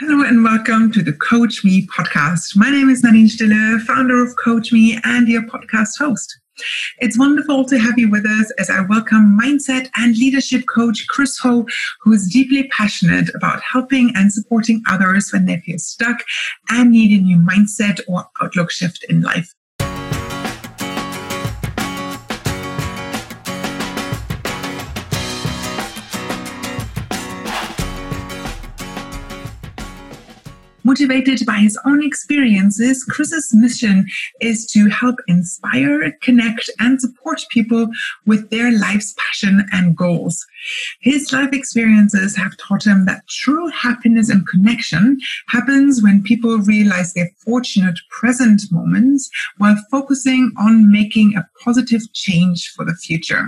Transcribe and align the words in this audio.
Hello 0.00 0.24
and 0.26 0.42
welcome 0.42 0.90
to 0.92 1.02
the 1.02 1.12
Coach 1.12 1.62
Me 1.62 1.86
podcast. 1.86 2.56
My 2.56 2.70
name 2.70 2.88
is 2.88 3.02
Nadine 3.04 3.28
Stille, 3.28 3.78
founder 3.80 4.24
of 4.24 4.34
Coach 4.42 4.72
Me 4.72 4.98
and 5.04 5.28
your 5.28 5.42
podcast 5.42 5.98
host. 5.98 6.40
It's 7.00 7.18
wonderful 7.18 7.66
to 7.66 7.78
have 7.78 7.98
you 7.98 8.08
with 8.08 8.24
us 8.24 8.50
as 8.52 8.70
I 8.70 8.80
welcome 8.80 9.38
mindset 9.38 9.90
and 9.98 10.16
leadership 10.16 10.64
coach 10.74 11.06
Chris 11.10 11.36
Ho, 11.40 11.66
who 12.00 12.14
is 12.14 12.32
deeply 12.32 12.66
passionate 12.68 13.28
about 13.34 13.60
helping 13.60 14.10
and 14.14 14.32
supporting 14.32 14.82
others 14.88 15.34
when 15.34 15.44
they 15.44 15.60
feel 15.60 15.78
stuck 15.78 16.24
and 16.70 16.92
need 16.92 17.20
a 17.20 17.22
new 17.22 17.36
mindset 17.36 18.00
or 18.08 18.24
outlook 18.40 18.70
shift 18.70 19.04
in 19.10 19.20
life. 19.20 19.54
Motivated 30.90 31.46
by 31.46 31.58
his 31.58 31.78
own 31.86 32.02
experiences, 32.02 33.04
Chris's 33.04 33.54
mission 33.54 34.06
is 34.40 34.66
to 34.72 34.88
help 34.88 35.20
inspire, 35.28 36.10
connect, 36.20 36.68
and 36.80 37.00
support 37.00 37.42
people 37.48 37.86
with 38.26 38.50
their 38.50 38.76
life's 38.76 39.14
passion 39.16 39.64
and 39.70 39.96
goals. 39.96 40.44
His 41.00 41.32
life 41.32 41.50
experiences 41.52 42.34
have 42.34 42.56
taught 42.56 42.88
him 42.88 43.04
that 43.04 43.28
true 43.28 43.68
happiness 43.68 44.30
and 44.30 44.44
connection 44.48 45.20
happens 45.46 46.02
when 46.02 46.24
people 46.24 46.58
realize 46.58 47.12
their 47.12 47.30
fortunate 47.44 48.00
present 48.10 48.62
moments 48.72 49.30
while 49.58 49.76
focusing 49.92 50.50
on 50.58 50.90
making 50.90 51.36
a 51.36 51.46
positive 51.62 52.02
change 52.14 52.68
for 52.74 52.84
the 52.84 52.96
future. 52.96 53.46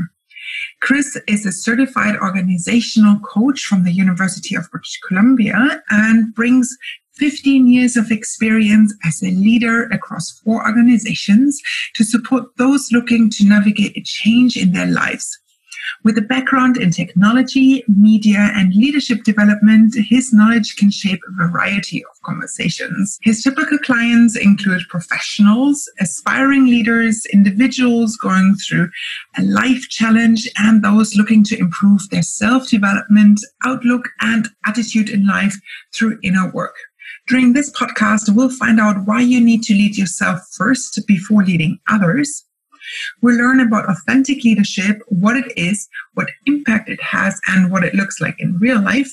Chris 0.81 1.19
is 1.27 1.47
a 1.47 1.53
certified 1.53 2.17
organizational 2.17 3.19
coach 3.21 3.63
from 3.63 3.85
the 3.85 3.93
University 3.93 4.55
of 4.55 4.71
British 4.71 5.01
Columbia 5.09 5.83
and 5.91 6.35
brings 6.35 6.77
15 7.17 7.69
years 7.69 7.97
of 7.97 8.11
experience 8.11 8.95
as 9.05 9.23
a 9.23 9.31
leader 9.31 9.85
across 9.85 10.31
four 10.41 10.67
organizations 10.67 11.61
to 11.95 12.05
support 12.05 12.47
those 12.57 12.91
looking 12.93 13.31
to 13.31 13.47
navigate 13.47 13.97
a 13.97 14.03
change 14.03 14.57
in 14.57 14.73
their 14.73 14.87
lives. 14.87 15.39
With 16.05 16.19
a 16.19 16.23
background 16.23 16.77
in 16.77 16.91
technology, 16.91 17.85
media, 17.87 18.51
and 18.55 18.75
leadership 18.75 19.23
development, 19.25 19.95
his 19.97 20.33
knowledge 20.33 20.77
can 20.77 20.91
shape 20.91 21.21
a 21.29 21.47
variety 21.47 22.05
of 22.05 22.23
conversations. 22.25 23.19
His 23.23 23.43
typical 23.43 23.79
clients 23.79 24.37
include 24.37 24.83
professionals, 24.89 25.89
aspiring 26.01 26.67
leaders, 26.67 27.25
individuals 27.27 28.17
going 28.17 28.57
through 28.57 28.91
a 29.39 29.43
life 29.43 29.89
challenge, 29.91 30.49
and 30.59 30.83
those 30.83 31.17
looking 31.17 31.45
to 31.45 31.59
improve 31.59 32.09
their 32.11 32.23
self 32.23 32.69
development, 32.69 33.41
outlook, 33.65 34.09
and 34.21 34.49
attitude 34.67 35.09
in 35.09 35.27
life 35.27 35.55
through 35.95 36.19
inner 36.23 36.51
work. 36.51 36.75
During 37.29 37.53
this 37.53 37.71
podcast, 37.71 38.35
we'll 38.35 38.51
find 38.51 38.81
out 38.81 39.07
why 39.07 39.21
you 39.21 39.41
need 39.41 39.63
to 39.65 39.75
lead 39.75 39.97
yourself 39.97 40.41
first 40.57 41.01
before 41.07 41.45
leading 41.45 41.79
others. 41.89 42.45
We'll 43.21 43.37
learn 43.37 43.61
about 43.61 43.89
authentic 43.89 44.45
leadership, 44.45 45.01
what 45.07 45.37
it 45.37 45.57
is, 45.57 45.89
what 46.15 46.29
impact 46.47 46.89
it 46.89 47.01
has, 47.01 47.41
and 47.49 47.71
what 47.71 47.85
it 47.85 47.95
looks 47.95 48.21
like 48.21 48.37
in 48.39 48.59
real 48.59 48.81
life. 48.81 49.11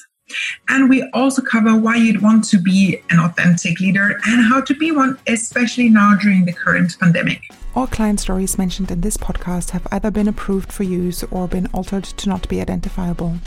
And 0.68 0.90
we 0.90 1.10
also 1.14 1.42
cover 1.42 1.76
why 1.76 1.96
you'd 1.96 2.22
want 2.22 2.44
to 2.46 2.60
be 2.60 3.02
an 3.10 3.20
authentic 3.20 3.80
leader 3.80 4.20
and 4.28 4.46
how 4.46 4.62
to 4.62 4.76
be 4.76 4.92
one, 4.92 5.18
especially 5.28 5.90
now 5.90 6.16
during 6.16 6.46
the 6.46 6.54
current 6.54 6.98
pandemic. 7.00 7.42
All 7.76 7.88
client 7.88 8.20
stories 8.20 8.58
mentioned 8.58 8.92
in 8.92 9.02
this 9.02 9.18
podcast 9.18 9.72
have 9.72 9.88
either 9.92 10.12
been 10.12 10.28
approved 10.28 10.72
for 10.72 10.84
use 10.84 11.24
or 11.32 11.48
been 11.48 11.68
altered 11.74 12.04
to 12.04 12.30
not 12.30 12.48
be 12.48 12.62
identifiable. 12.62 13.38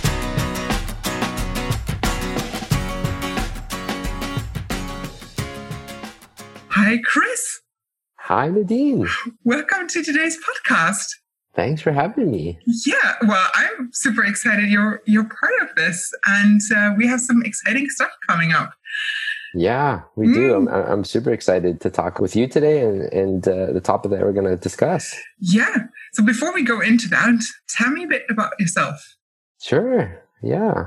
Hi, 6.74 6.96
Chris. 7.04 7.60
Hi, 8.20 8.48
Nadine. 8.48 9.06
Welcome 9.44 9.88
to 9.88 10.02
today's 10.02 10.38
podcast. 10.38 11.04
Thanks 11.54 11.82
for 11.82 11.92
having 11.92 12.30
me. 12.30 12.58
Yeah, 12.86 13.16
well, 13.28 13.46
I'm 13.54 13.90
super 13.92 14.24
excited 14.24 14.70
you're 14.70 15.02
you're 15.04 15.28
part 15.28 15.52
of 15.60 15.76
this, 15.76 16.10
and 16.26 16.62
uh, 16.74 16.94
we 16.96 17.06
have 17.06 17.20
some 17.20 17.42
exciting 17.44 17.90
stuff 17.90 18.08
coming 18.26 18.52
up. 18.52 18.72
Yeah, 19.54 20.00
we 20.16 20.28
mm. 20.28 20.34
do. 20.34 20.54
I'm, 20.54 20.68
I'm 20.68 21.04
super 21.04 21.30
excited 21.30 21.82
to 21.82 21.90
talk 21.90 22.20
with 22.20 22.34
you 22.34 22.48
today 22.48 22.80
and, 22.80 23.02
and 23.12 23.46
uh, 23.46 23.72
the 23.74 23.82
topic 23.82 24.10
that 24.12 24.22
we're 24.22 24.32
going 24.32 24.46
to 24.46 24.56
discuss. 24.56 25.14
Yeah. 25.40 25.76
So 26.14 26.24
before 26.24 26.54
we 26.54 26.64
go 26.64 26.80
into 26.80 27.06
that, 27.08 27.44
tell 27.68 27.90
me 27.90 28.04
a 28.04 28.08
bit 28.08 28.22
about 28.30 28.58
yourself. 28.58 28.98
Sure. 29.60 30.22
Yeah. 30.42 30.86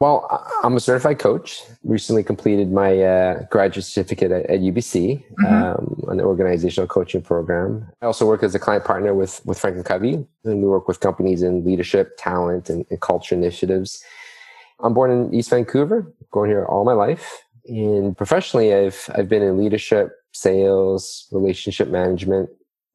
Well, 0.00 0.46
I'm 0.62 0.76
a 0.76 0.80
certified 0.80 1.18
coach. 1.18 1.60
Recently 1.82 2.22
completed 2.22 2.70
my 2.70 3.02
uh, 3.02 3.42
graduate 3.50 3.84
certificate 3.84 4.30
at, 4.30 4.46
at 4.46 4.60
UBC, 4.60 5.24
mm-hmm. 5.24 5.46
um, 5.46 6.04
an 6.08 6.20
organizational 6.20 6.86
coaching 6.86 7.20
program. 7.20 7.88
I 8.00 8.06
also 8.06 8.24
work 8.24 8.44
as 8.44 8.54
a 8.54 8.60
client 8.60 8.84
partner 8.84 9.12
with 9.12 9.44
with 9.44 9.58
Franklin 9.58 9.82
Covey, 9.82 10.14
and 10.44 10.62
we 10.62 10.68
work 10.68 10.86
with 10.86 11.00
companies 11.00 11.42
in 11.42 11.64
leadership, 11.64 12.16
talent, 12.16 12.70
and, 12.70 12.86
and 12.90 13.00
culture 13.00 13.34
initiatives. 13.34 14.00
I'm 14.80 14.94
born 14.94 15.10
in 15.10 15.34
East 15.34 15.50
Vancouver, 15.50 16.06
grown 16.30 16.48
here 16.48 16.64
all 16.64 16.84
my 16.84 16.92
life, 16.92 17.42
and 17.66 18.16
professionally, 18.16 18.72
I've 18.72 19.10
I've 19.16 19.28
been 19.28 19.42
in 19.42 19.58
leadership, 19.58 20.12
sales, 20.30 21.26
relationship 21.32 21.88
management 21.88 22.50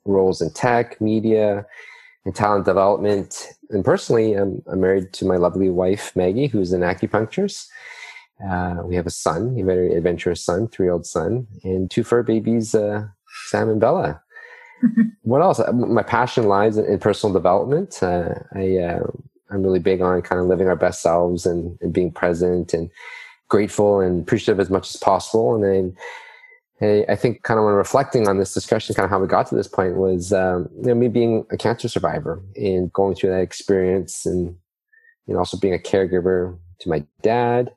roles 0.05 0.41
in 0.41 0.51
tech, 0.51 1.01
media, 1.01 1.65
and 2.25 2.35
talent 2.35 2.65
development. 2.65 3.47
And 3.69 3.83
personally, 3.83 4.33
I'm, 4.33 4.61
I'm 4.71 4.81
married 4.81 5.13
to 5.13 5.25
my 5.25 5.37
lovely 5.37 5.69
wife, 5.69 6.15
Maggie, 6.15 6.47
who's 6.47 6.71
an 6.71 6.81
acupuncturist. 6.81 7.67
Uh, 8.47 8.77
we 8.83 8.95
have 8.95 9.05
a 9.05 9.11
son, 9.11 9.57
a 9.59 9.63
very 9.63 9.93
adventurous 9.93 10.43
son, 10.43 10.67
three 10.67 10.87
year 10.87 10.93
old 10.93 11.05
son, 11.05 11.47
and 11.63 11.89
two 11.89 12.03
fur 12.03 12.23
babies, 12.23 12.75
uh, 12.75 13.05
Sam 13.47 13.69
and 13.69 13.79
Bella. 13.79 14.21
what 15.21 15.41
else? 15.41 15.59
Uh, 15.59 15.71
my 15.71 16.03
passion 16.03 16.47
lies 16.47 16.77
in, 16.77 16.85
in 16.85 16.99
personal 16.99 17.33
development. 17.33 18.01
Uh, 18.01 18.33
I, 18.55 18.77
uh, 18.77 19.03
I'm 19.49 19.63
really 19.63 19.79
big 19.79 20.01
on 20.01 20.21
kind 20.21 20.41
of 20.41 20.47
living 20.47 20.67
our 20.67 20.75
best 20.75 21.01
selves 21.01 21.45
and, 21.45 21.77
and 21.81 21.93
being 21.93 22.11
present 22.11 22.73
and 22.73 22.89
grateful 23.49 23.99
and 23.99 24.21
appreciative 24.21 24.59
as 24.59 24.69
much 24.69 24.89
as 24.89 24.97
possible. 24.97 25.55
And 25.55 25.63
then 26.83 27.05
I 27.09 27.15
think 27.15 27.43
kind 27.43 27.59
of 27.59 27.65
when 27.65 27.73
reflecting 27.73 28.27
on 28.27 28.37
this 28.37 28.53
discussion, 28.53 28.95
kind 28.95 29.05
of 29.05 29.09
how 29.09 29.19
we 29.19 29.27
got 29.27 29.47
to 29.47 29.55
this 29.55 29.67
point 29.67 29.95
was, 29.95 30.33
um, 30.33 30.69
you 30.75 30.87
know, 30.87 30.95
me 30.95 31.07
being 31.07 31.45
a 31.51 31.57
cancer 31.57 31.87
survivor 31.87 32.41
and 32.55 32.91
going 32.91 33.15
through 33.15 33.31
that 33.31 33.41
experience 33.41 34.25
and, 34.25 34.55
you 35.25 35.33
know, 35.33 35.39
also 35.39 35.57
being 35.57 35.73
a 35.73 35.77
caregiver 35.77 36.57
to 36.79 36.89
my 36.89 37.05
dad, 37.21 37.71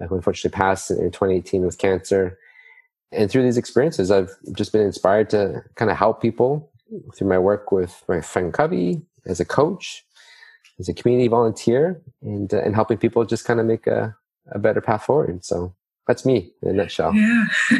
uh, 0.00 0.06
who 0.06 0.16
unfortunately 0.16 0.56
passed 0.56 0.90
in 0.90 1.10
2018 1.10 1.64
with 1.64 1.78
cancer. 1.78 2.38
And 3.12 3.30
through 3.30 3.42
these 3.42 3.56
experiences, 3.56 4.10
I've 4.10 4.30
just 4.54 4.72
been 4.72 4.82
inspired 4.82 5.30
to 5.30 5.62
kind 5.76 5.90
of 5.90 5.96
help 5.96 6.20
people 6.20 6.70
through 7.16 7.28
my 7.28 7.38
work 7.38 7.72
with 7.72 8.02
my 8.08 8.20
Franklin 8.20 8.52
Covey 8.52 9.02
as 9.26 9.40
a 9.40 9.44
coach, 9.44 10.04
as 10.78 10.88
a 10.88 10.94
community 10.94 11.28
volunteer, 11.28 12.02
and, 12.22 12.52
uh, 12.52 12.60
and 12.60 12.74
helping 12.74 12.98
people 12.98 13.24
just 13.24 13.44
kind 13.44 13.60
of 13.60 13.66
make 13.66 13.86
a, 13.86 14.14
a 14.52 14.58
better 14.58 14.80
path 14.80 15.04
forward. 15.04 15.44
So 15.44 15.74
that's 16.06 16.24
me 16.24 16.52
in 16.62 16.70
a 16.70 16.72
nutshell. 16.72 17.14
Yeah, 17.14 17.46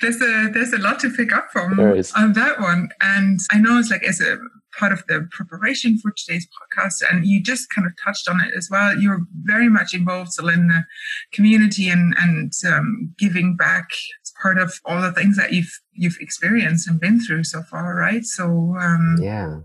there's 0.00 0.20
a 0.20 0.50
there's 0.52 0.72
a 0.72 0.78
lot 0.78 0.98
to 1.00 1.10
pick 1.10 1.32
up 1.32 1.48
from 1.52 1.78
on 1.78 2.32
that 2.32 2.60
one, 2.60 2.88
and 3.00 3.40
I 3.50 3.58
know 3.58 3.78
it's 3.78 3.90
like 3.90 4.02
as 4.02 4.20
a 4.20 4.38
part 4.78 4.92
of 4.92 5.04
the 5.06 5.28
preparation 5.30 5.98
for 5.98 6.12
today's 6.16 6.46
podcast, 6.48 7.02
and 7.08 7.26
you 7.26 7.42
just 7.42 7.72
kind 7.72 7.86
of 7.86 7.92
touched 8.04 8.28
on 8.28 8.40
it 8.40 8.52
as 8.56 8.68
well. 8.70 8.98
You're 8.98 9.26
very 9.42 9.68
much 9.68 9.94
involved 9.94 10.32
still 10.32 10.48
in 10.48 10.68
the 10.68 10.84
community 11.32 11.88
and 11.88 12.14
and 12.18 12.52
um, 12.66 13.14
giving 13.18 13.56
back. 13.56 13.88
It's 14.20 14.32
part 14.42 14.58
of 14.58 14.80
all 14.84 15.00
the 15.00 15.12
things 15.12 15.36
that 15.36 15.52
you've 15.52 15.80
you've 15.92 16.18
experienced 16.20 16.88
and 16.88 17.00
been 17.00 17.20
through 17.20 17.44
so 17.44 17.62
far, 17.62 17.94
right? 17.94 18.24
So 18.24 18.76
um, 18.80 19.18
yeah, 19.20 19.60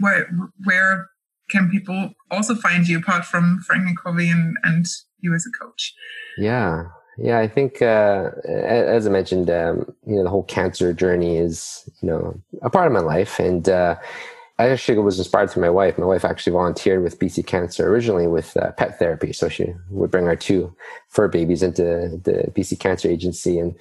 where 0.00 0.28
where 0.64 1.08
can 1.50 1.70
people 1.70 2.10
also 2.30 2.54
find 2.54 2.88
you 2.88 2.98
apart 2.98 3.24
from 3.24 3.60
Franklin 3.66 3.96
Covey 3.96 4.28
and 4.28 4.56
and 4.64 4.86
you 5.20 5.34
as 5.34 5.46
a 5.46 5.64
coach? 5.64 5.94
Yeah, 6.36 6.84
yeah, 7.20 7.38
I 7.38 7.48
think 7.48 7.82
uh, 7.82 8.30
as 8.44 9.06
I 9.06 9.10
mentioned, 9.10 9.50
um, 9.50 9.92
you 10.06 10.16
know, 10.16 10.22
the 10.22 10.30
whole 10.30 10.44
cancer 10.44 10.92
journey 10.92 11.36
is 11.36 11.88
you 12.00 12.08
know 12.08 12.40
a 12.62 12.70
part 12.70 12.86
of 12.86 12.92
my 12.92 13.00
life, 13.00 13.38
and 13.38 13.68
uh, 13.68 13.96
I 14.58 14.68
actually 14.68 14.98
was 14.98 15.18
inspired 15.18 15.50
through 15.50 15.62
my 15.62 15.70
wife. 15.70 15.98
My 15.98 16.06
wife 16.06 16.24
actually 16.24 16.52
volunteered 16.52 17.02
with 17.02 17.18
BC 17.18 17.46
Cancer 17.46 17.88
originally 17.88 18.28
with 18.28 18.56
uh, 18.56 18.70
pet 18.72 18.98
therapy, 18.98 19.32
so 19.32 19.48
she 19.48 19.74
would 19.90 20.10
bring 20.10 20.28
our 20.28 20.36
two 20.36 20.74
fur 21.08 21.28
babies 21.28 21.62
into 21.62 21.82
the 22.22 22.52
BC 22.54 22.78
Cancer 22.78 23.08
Agency, 23.08 23.58
and 23.58 23.74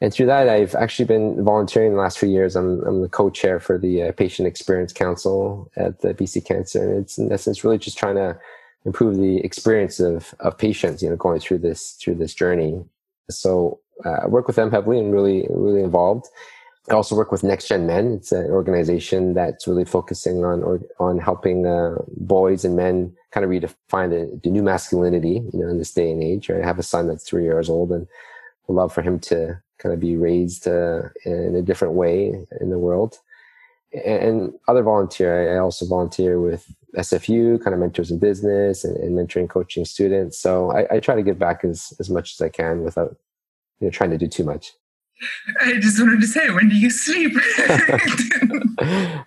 and 0.00 0.12
through 0.12 0.26
that, 0.26 0.48
I've 0.48 0.74
actually 0.74 1.06
been 1.06 1.44
volunteering 1.44 1.92
the 1.92 2.00
last 2.00 2.18
few 2.18 2.28
years. 2.28 2.56
I'm, 2.56 2.82
I'm 2.82 3.02
the 3.02 3.08
co-chair 3.08 3.60
for 3.60 3.78
the 3.78 4.02
uh, 4.02 4.12
Patient 4.12 4.48
Experience 4.48 4.92
Council 4.92 5.70
at 5.76 6.00
the 6.00 6.12
BC 6.12 6.44
Cancer, 6.44 6.90
and 6.90 7.02
it's 7.02 7.18
in 7.18 7.32
essence 7.32 7.62
really 7.62 7.78
just 7.78 7.96
trying 7.96 8.16
to 8.16 8.36
improve 8.84 9.16
the 9.16 9.38
experience 9.38 10.00
of, 10.00 10.34
of 10.40 10.58
patients, 10.58 11.02
you 11.02 11.08
know, 11.08 11.16
going 11.16 11.40
through 11.40 11.58
this, 11.58 11.92
through 12.00 12.16
this 12.16 12.34
journey. 12.34 12.84
So 13.30 13.80
uh, 14.04 14.20
I 14.24 14.26
work 14.26 14.46
with 14.46 14.56
them 14.56 14.70
heavily 14.70 14.98
and 14.98 15.12
really, 15.12 15.46
really 15.50 15.82
involved. 15.82 16.26
I 16.90 16.94
also 16.94 17.16
work 17.16 17.32
with 17.32 17.42
Next 17.42 17.68
Gen 17.68 17.86
Men. 17.86 18.12
It's 18.12 18.30
an 18.30 18.50
organization 18.50 19.32
that's 19.32 19.66
really 19.66 19.86
focusing 19.86 20.44
on 20.44 20.62
or, 20.62 20.80
on 21.00 21.18
helping 21.18 21.66
uh, 21.66 21.96
boys 22.08 22.64
and 22.64 22.76
men 22.76 23.14
kind 23.30 23.44
of 23.44 23.50
redefine 23.50 24.10
the, 24.10 24.38
the, 24.42 24.50
new 24.50 24.62
masculinity, 24.62 25.42
you 25.52 25.60
know, 25.60 25.68
in 25.68 25.78
this 25.78 25.92
day 25.92 26.10
and 26.10 26.22
age. 26.22 26.50
Right? 26.50 26.62
I 26.62 26.66
have 26.66 26.78
a 26.78 26.82
son 26.82 27.08
that's 27.08 27.24
three 27.24 27.44
years 27.44 27.70
old, 27.70 27.90
and 27.90 28.06
I 28.68 28.72
love 28.72 28.92
for 28.92 29.00
him 29.00 29.18
to 29.20 29.58
kind 29.78 29.94
of 29.94 30.00
be 30.00 30.16
raised 30.16 30.68
uh, 30.68 31.04
in 31.24 31.56
a 31.56 31.62
different 31.62 31.94
way 31.94 32.46
in 32.60 32.68
the 32.68 32.78
world. 32.78 33.18
And, 33.92 34.22
and 34.22 34.52
other 34.68 34.82
volunteer, 34.82 35.56
I 35.56 35.60
also 35.60 35.86
volunteer 35.86 36.38
with 36.38 36.70
SFU, 36.96 37.62
kind 37.62 37.74
of 37.74 37.80
mentors 37.80 38.10
in 38.10 38.18
business 38.18 38.84
and, 38.84 38.96
and 38.96 39.16
mentoring, 39.16 39.48
coaching 39.48 39.84
students. 39.84 40.38
So 40.38 40.70
I, 40.72 40.96
I 40.96 41.00
try 41.00 41.14
to 41.14 41.22
give 41.22 41.38
back 41.38 41.64
as 41.64 41.92
as 42.00 42.10
much 42.10 42.34
as 42.34 42.40
I 42.40 42.48
can 42.48 42.82
without 42.82 43.16
you 43.80 43.86
know 43.86 43.90
trying 43.90 44.10
to 44.10 44.18
do 44.18 44.28
too 44.28 44.44
much. 44.44 44.72
I 45.60 45.74
just 45.74 46.00
wanted 46.00 46.20
to 46.20 46.26
say, 46.26 46.50
when 46.50 46.68
do 46.68 46.76
you 46.76 46.90
sleep? 46.90 47.32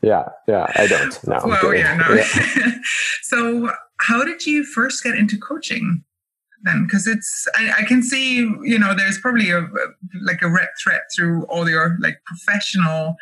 yeah, 0.02 0.30
yeah, 0.48 0.72
I 0.76 0.88
don't. 0.88 1.28
No. 1.28 1.42
Well, 1.46 1.74
yeah, 1.74 1.96
no. 1.96 2.14
Yeah. 2.14 2.72
so, 3.24 3.72
how 4.02 4.24
did 4.24 4.46
you 4.46 4.64
first 4.64 5.04
get 5.04 5.16
into 5.16 5.38
coaching 5.38 6.04
then? 6.64 6.84
Because 6.84 7.08
it's, 7.08 7.48
I, 7.56 7.80
I, 7.80 7.84
can 7.84 8.04
see, 8.04 8.40
you 8.40 8.78
know, 8.78 8.94
there's 8.94 9.18
probably 9.20 9.50
a 9.50 9.68
like 10.22 10.42
a 10.42 10.50
red 10.50 10.70
thread 10.84 11.02
through 11.16 11.44
all 11.46 11.70
your 11.70 11.98
like 12.02 12.22
professional 12.26 13.16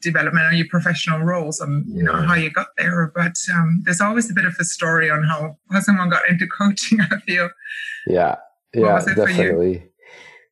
development 0.00 0.46
or 0.46 0.56
your 0.56 0.68
professional 0.68 1.20
roles 1.20 1.60
and 1.60 1.86
you 1.94 2.02
know 2.02 2.14
how 2.14 2.34
you 2.34 2.50
got 2.50 2.68
there. 2.76 3.12
But 3.14 3.36
um, 3.54 3.82
there's 3.84 4.00
always 4.00 4.30
a 4.30 4.34
bit 4.34 4.44
of 4.44 4.54
a 4.58 4.64
story 4.64 5.10
on 5.10 5.22
how 5.24 5.56
how 5.70 5.80
someone 5.80 6.10
got 6.10 6.28
into 6.28 6.46
coaching. 6.58 7.00
I 7.00 7.20
feel. 7.20 7.50
Yeah. 8.06 8.36
Yeah, 8.74 9.02
definitely 9.16 9.88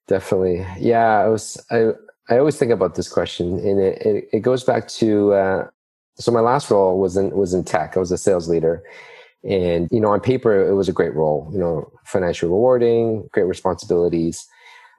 Definitely. 0.08 0.64
Yeah, 0.78 1.18
I 1.18 1.28
was 1.28 1.58
I 1.70 1.90
I 2.28 2.38
always 2.38 2.56
think 2.56 2.70
about 2.70 2.94
this 2.94 3.08
question 3.08 3.58
and 3.58 3.80
it 3.80 4.02
it, 4.02 4.28
it 4.32 4.40
goes 4.40 4.62
back 4.62 4.88
to 4.88 5.32
uh, 5.32 5.66
so 6.16 6.30
my 6.32 6.40
last 6.40 6.70
role 6.70 6.98
was 7.00 7.16
in 7.16 7.30
was 7.30 7.54
in 7.54 7.64
tech. 7.64 7.96
I 7.96 8.00
was 8.00 8.12
a 8.12 8.18
sales 8.18 8.48
leader. 8.48 8.82
And 9.48 9.88
you 9.92 10.00
know, 10.00 10.10
on 10.10 10.20
paper 10.20 10.68
it 10.68 10.74
was 10.74 10.88
a 10.88 10.92
great 10.92 11.14
role, 11.14 11.48
you 11.52 11.58
know, 11.58 11.90
financially 12.04 12.50
rewarding, 12.50 13.28
great 13.32 13.44
responsibilities. 13.44 14.46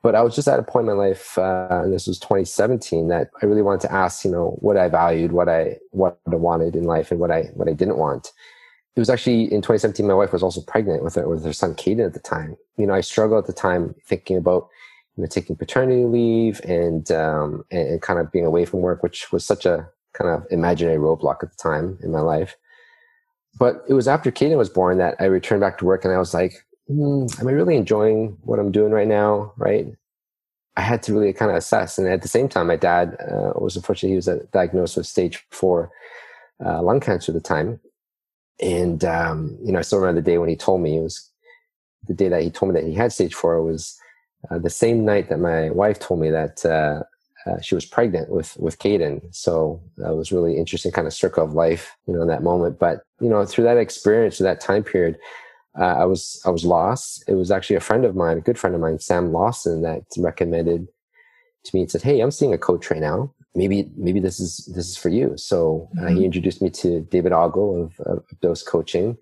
But 0.03 0.15
I 0.15 0.21
was 0.21 0.35
just 0.35 0.47
at 0.47 0.59
a 0.59 0.63
point 0.63 0.87
in 0.87 0.95
my 0.95 1.07
life, 1.07 1.37
uh, 1.37 1.81
and 1.83 1.91
this 1.91 2.07
was 2.07 2.19
2017, 2.19 3.07
that 3.07 3.29
I 3.41 3.45
really 3.45 3.61
wanted 3.61 3.81
to 3.81 3.91
ask, 3.91 4.23
you 4.23 4.31
know, 4.31 4.57
what 4.59 4.77
I 4.77 4.87
valued, 4.89 5.31
what 5.31 5.49
I 5.49 5.77
what 5.91 6.19
I 6.31 6.35
wanted 6.35 6.75
in 6.75 6.83
life, 6.83 7.11
and 7.11 7.19
what 7.19 7.31
I 7.31 7.43
what 7.53 7.67
I 7.67 7.73
didn't 7.73 7.97
want 7.97 8.31
it 8.97 8.99
was 8.99 9.11
actually 9.11 9.43
in 9.43 9.61
2017 9.61 10.07
my 10.07 10.13
wife 10.15 10.33
was 10.33 10.41
also 10.41 10.59
pregnant 10.59 11.03
with 11.03 11.13
her 11.13 11.29
with 11.29 11.45
her 11.45 11.53
son 11.53 11.75
Caden 11.75 12.07
at 12.07 12.13
the 12.13 12.19
time. 12.19 12.57
You 12.77 12.87
know, 12.87 12.95
I 12.95 13.01
struggled 13.01 13.43
at 13.43 13.45
the 13.45 13.53
time 13.53 13.93
thinking 14.03 14.37
about 14.37 14.69
you 15.15 15.23
know, 15.23 15.27
taking 15.27 15.55
paternity 15.55 16.03
leave 16.03 16.59
and, 16.63 17.11
um, 17.11 17.63
and, 17.69 17.87
and 17.89 18.01
kind 18.01 18.19
of 18.19 18.31
being 18.31 18.45
away 18.45 18.65
from 18.65 18.79
work, 18.79 19.03
which 19.03 19.31
was 19.31 19.45
such 19.45 19.67
a 19.67 19.87
kind 20.13 20.31
of 20.31 20.47
imaginary 20.49 20.97
roadblock 20.97 21.43
at 21.43 21.51
the 21.51 21.57
time 21.57 21.99
in 22.01 22.11
my 22.11 22.21
life. 22.21 22.57
But 23.59 23.83
it 23.87 23.93
was 23.93 24.07
after 24.07 24.31
Kaden 24.31 24.57
was 24.57 24.69
born 24.69 24.97
that 24.97 25.15
I 25.19 25.25
returned 25.25 25.61
back 25.61 25.77
to 25.77 25.85
work 25.85 26.03
and 26.03 26.11
I 26.11 26.17
was 26.17 26.33
like, 26.33 26.65
hmm, 26.87 27.25
am 27.39 27.47
I 27.47 27.51
really 27.51 27.75
enjoying 27.75 28.37
what 28.41 28.59
I'm 28.59 28.71
doing 28.71 28.91
right 28.91 29.07
now? 29.07 29.53
Right. 29.57 29.87
I 30.75 30.81
had 30.81 31.01
to 31.03 31.13
really 31.13 31.33
kind 31.33 31.49
of 31.49 31.57
assess. 31.57 31.97
And 31.97 32.07
at 32.07 32.21
the 32.21 32.27
same 32.27 32.47
time, 32.47 32.67
my 32.67 32.75
dad 32.75 33.17
uh, 33.19 33.53
was 33.55 33.75
unfortunately, 33.75 34.09
he 34.09 34.15
was 34.15 34.29
diagnosed 34.53 34.97
with 34.97 35.07
stage 35.07 35.43
four 35.49 35.91
uh, 36.63 36.81
lung 36.81 36.99
cancer 36.99 37.31
at 37.31 37.33
the 37.35 37.41
time. 37.41 37.79
And, 38.61 39.03
um, 39.03 39.57
you 39.63 39.71
know, 39.71 39.79
I 39.79 39.81
still 39.81 39.99
remember 39.99 40.21
the 40.21 40.25
day 40.25 40.37
when 40.37 40.49
he 40.49 40.55
told 40.55 40.81
me 40.81 40.97
it 40.97 41.01
was 41.01 41.29
the 42.07 42.13
day 42.13 42.29
that 42.29 42.43
he 42.43 42.49
told 42.49 42.73
me 42.73 42.79
that 42.79 42.87
he 42.87 42.93
had 42.93 43.11
stage 43.11 43.33
four 43.33 43.61
was 43.63 43.99
uh, 44.49 44.59
the 44.59 44.69
same 44.69 45.03
night 45.03 45.29
that 45.29 45.39
my 45.39 45.69
wife 45.71 45.99
told 45.99 46.19
me 46.19 46.29
that 46.29 46.65
uh, 46.65 47.03
uh, 47.47 47.59
she 47.61 47.75
was 47.75 47.85
pregnant 47.85 48.29
with 48.29 48.55
with 48.57 48.79
Caden. 48.79 49.21
So 49.33 49.81
that 49.97 50.15
was 50.15 50.31
really 50.31 50.57
interesting, 50.57 50.91
kind 50.91 51.07
of 51.07 51.13
circle 51.13 51.43
of 51.43 51.53
life, 51.53 51.95
you 52.07 52.13
know, 52.13 52.21
in 52.21 52.27
that 52.27 52.43
moment. 52.43 52.79
But 52.79 53.03
you 53.19 53.29
know, 53.29 53.45
through 53.45 53.65
that 53.65 53.77
experience, 53.77 54.37
through 54.37 54.45
that 54.45 54.61
time 54.61 54.83
period, 54.83 55.17
uh, 55.79 55.95
I 55.99 56.05
was 56.05 56.41
I 56.45 56.49
was 56.49 56.65
lost. 56.65 57.23
It 57.27 57.35
was 57.35 57.51
actually 57.51 57.75
a 57.75 57.81
friend 57.81 58.05
of 58.05 58.15
mine, 58.15 58.37
a 58.37 58.41
good 58.41 58.57
friend 58.57 58.75
of 58.75 58.81
mine, 58.81 58.99
Sam 58.99 59.31
Lawson, 59.31 59.83
that 59.83 60.03
recommended 60.17 60.87
to 61.65 61.75
me 61.75 61.81
and 61.81 61.91
said, 61.91 62.01
"Hey, 62.01 62.19
I'm 62.19 62.31
seeing 62.31 62.53
a 62.53 62.57
coach 62.57 62.89
right 62.89 63.01
now. 63.01 63.33
Maybe 63.53 63.89
maybe 63.95 64.19
this 64.19 64.39
is 64.39 64.69
this 64.73 64.87
is 64.87 64.97
for 64.97 65.09
you." 65.09 65.35
So 65.37 65.89
uh, 65.97 66.01
mm-hmm. 66.01 66.17
he 66.17 66.25
introduced 66.25 66.61
me 66.61 66.69
to 66.71 67.01
David 67.01 67.31
Ogle 67.31 67.83
of, 67.85 67.99
of 68.07 68.23
Dose 68.41 68.63
Coaching, 68.63 69.17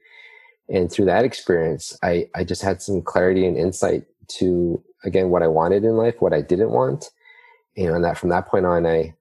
and 0.70 0.92
through 0.92 1.06
that 1.06 1.26
experience, 1.26 1.98
I 2.04 2.30
I 2.36 2.44
just 2.44 2.62
had 2.62 2.82
some 2.82 3.02
clarity 3.02 3.46
and 3.46 3.58
insight 3.58 4.06
to 4.28 4.82
again 5.04 5.30
what 5.30 5.44
I 5.44 5.48
wanted 5.48 5.84
in 5.84 5.98
life, 5.98 6.16
what 6.20 6.34
I 6.34 6.42
didn't 6.42 6.72
want. 6.72 7.12
You 7.76 7.88
know, 7.88 7.96
and 7.96 8.06
that 8.06 8.18
from 8.18 8.30
that 8.30 8.48
point 8.48 8.66
on, 8.66 8.86
I, 8.86 8.98
you 8.98 9.14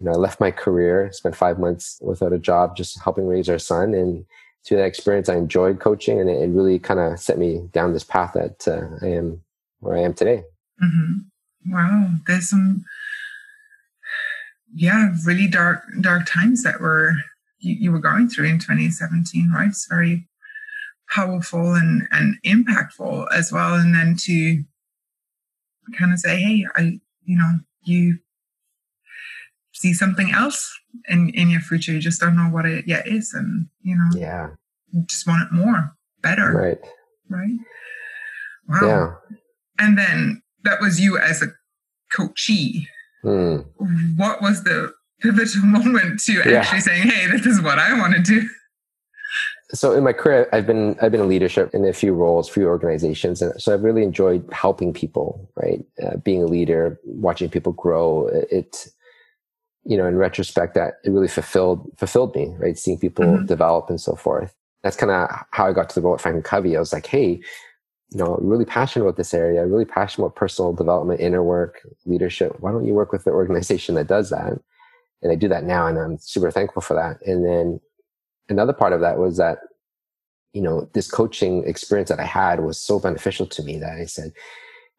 know, 0.00 0.12
I 0.12 0.14
left 0.14 0.40
my 0.40 0.50
career, 0.50 1.10
spent 1.12 1.36
five 1.36 1.58
months 1.58 1.98
without 2.00 2.32
a 2.32 2.38
job, 2.38 2.74
just 2.74 2.98
helping 3.02 3.26
raise 3.26 3.50
our 3.50 3.58
son. 3.58 3.92
And 3.92 4.24
through 4.66 4.78
that 4.78 4.86
experience, 4.86 5.28
I 5.28 5.36
enjoyed 5.36 5.80
coaching, 5.80 6.20
and 6.20 6.28
it, 6.28 6.42
it 6.42 6.48
really 6.48 6.78
kind 6.78 7.00
of 7.00 7.18
set 7.18 7.38
me 7.38 7.68
down 7.72 7.92
this 7.92 8.04
path 8.04 8.32
that 8.34 8.68
uh, 8.68 9.04
I 9.04 9.10
am 9.10 9.42
where 9.80 9.96
I 9.96 10.00
am 10.00 10.14
today. 10.14 10.44
Mm-hmm. 10.82 11.72
Wow, 11.72 12.10
there's 12.26 12.48
some, 12.48 12.84
yeah, 14.74 15.10
really 15.24 15.46
dark 15.46 15.82
dark 16.00 16.26
times 16.26 16.62
that 16.62 16.80
were 16.80 17.14
you, 17.58 17.74
you 17.74 17.92
were 17.92 17.98
going 17.98 18.28
through 18.28 18.46
in 18.46 18.58
2017, 18.58 19.50
right? 19.50 19.68
It's 19.68 19.86
very 19.86 20.28
powerful 21.10 21.74
and 21.74 22.06
and 22.10 22.36
impactful 22.44 23.26
as 23.32 23.52
well, 23.52 23.74
and 23.74 23.94
then 23.94 24.16
to 24.20 24.64
kind 25.98 26.12
of 26.12 26.18
say, 26.18 26.40
hey, 26.40 26.66
I, 26.76 27.00
you 27.24 27.36
know, 27.36 27.58
you 27.82 28.18
see 29.80 29.94
something 29.94 30.30
else 30.32 30.78
in 31.08 31.30
in 31.30 31.48
your 31.48 31.60
future. 31.60 31.92
You 31.92 32.00
just 32.00 32.20
don't 32.20 32.36
know 32.36 32.50
what 32.50 32.66
it 32.66 32.86
yet 32.86 33.08
is, 33.08 33.32
and 33.32 33.66
you 33.82 33.96
know, 33.96 34.18
yeah, 34.18 34.50
you 34.92 35.04
just 35.06 35.26
want 35.26 35.42
it 35.42 35.54
more, 35.54 35.96
better, 36.22 36.52
right, 36.52 36.78
right. 37.28 37.58
Wow. 38.68 38.80
Yeah. 38.82 39.36
And 39.78 39.96
then 39.96 40.42
that 40.64 40.80
was 40.80 41.00
you 41.00 41.18
as 41.18 41.42
a 41.42 41.46
coachee. 42.12 42.86
Hmm. 43.22 43.60
What 44.16 44.42
was 44.42 44.64
the 44.64 44.92
pivotal 45.20 45.62
moment 45.64 46.20
to 46.24 46.32
yeah. 46.32 46.58
actually 46.58 46.80
saying, 46.80 47.08
"Hey, 47.08 47.26
this 47.26 47.46
is 47.46 47.60
what 47.62 47.78
I 47.78 47.98
want 47.98 48.14
to 48.14 48.20
do"? 48.20 48.48
so 49.72 49.92
in 49.92 50.02
my 50.02 50.12
career 50.12 50.48
i've 50.52 50.66
been 50.66 50.96
i've 51.00 51.12
been 51.12 51.20
in 51.20 51.28
leadership 51.28 51.72
in 51.72 51.84
a 51.84 51.92
few 51.92 52.12
roles 52.12 52.48
few 52.48 52.66
organizations 52.66 53.40
and 53.40 53.52
so 53.60 53.72
i've 53.72 53.84
really 53.84 54.02
enjoyed 54.02 54.44
helping 54.52 54.92
people 54.92 55.48
right 55.54 55.84
uh, 56.02 56.16
being 56.16 56.42
a 56.42 56.46
leader 56.46 56.98
watching 57.04 57.48
people 57.48 57.72
grow 57.72 58.26
it 58.50 58.88
you 59.84 59.96
know 59.96 60.06
in 60.06 60.16
retrospect 60.16 60.74
that 60.74 60.94
it 61.04 61.10
really 61.10 61.28
fulfilled 61.28 61.90
fulfilled 61.96 62.34
me 62.34 62.54
right? 62.58 62.78
Seeing 62.78 62.98
people 62.98 63.24
mm-hmm. 63.24 63.46
develop 63.46 63.90
and 63.90 64.00
so 64.00 64.14
forth. 64.14 64.54
That's 64.82 64.96
kind 64.96 65.12
of 65.12 65.28
how 65.50 65.68
i 65.68 65.72
got 65.72 65.88
to 65.90 65.94
the 65.94 66.00
role 66.00 66.14
at 66.14 66.20
franklin 66.20 66.42
covey. 66.42 66.76
I 66.76 66.80
was 66.80 66.92
like 66.92 67.06
hey 67.06 67.40
you 68.10 68.18
know 68.18 68.36
really 68.40 68.64
passionate 68.64 69.04
about 69.04 69.16
this 69.16 69.34
area. 69.34 69.66
Really 69.66 69.84
passionate 69.84 70.26
about 70.26 70.36
personal 70.36 70.72
development 70.72 71.20
inner 71.20 71.42
work 71.42 71.80
leadership. 72.06 72.56
Why 72.60 72.72
don't 72.72 72.86
you 72.86 72.94
work 72.94 73.12
with 73.12 73.24
the 73.24 73.30
organization 73.30 73.94
that 73.94 74.08
does 74.08 74.30
that? 74.30 74.52
And 75.22 75.30
i 75.30 75.34
do 75.34 75.48
that 75.48 75.64
now 75.64 75.86
and 75.86 75.98
i'm 75.98 76.18
super 76.18 76.50
thankful 76.50 76.82
for 76.82 76.94
that. 76.94 77.24
And 77.26 77.44
then 77.44 77.80
another 78.48 78.72
part 78.72 78.92
of 78.92 79.00
that 79.00 79.18
was 79.18 79.36
that 79.36 79.58
you 80.52 80.60
know 80.60 80.88
this 80.92 81.10
coaching 81.10 81.64
experience 81.66 82.08
that 82.08 82.20
i 82.20 82.24
had 82.24 82.60
was 82.60 82.78
so 82.78 82.98
beneficial 82.98 83.46
to 83.46 83.62
me 83.62 83.78
that 83.78 83.92
i 83.92 84.04
said 84.04 84.32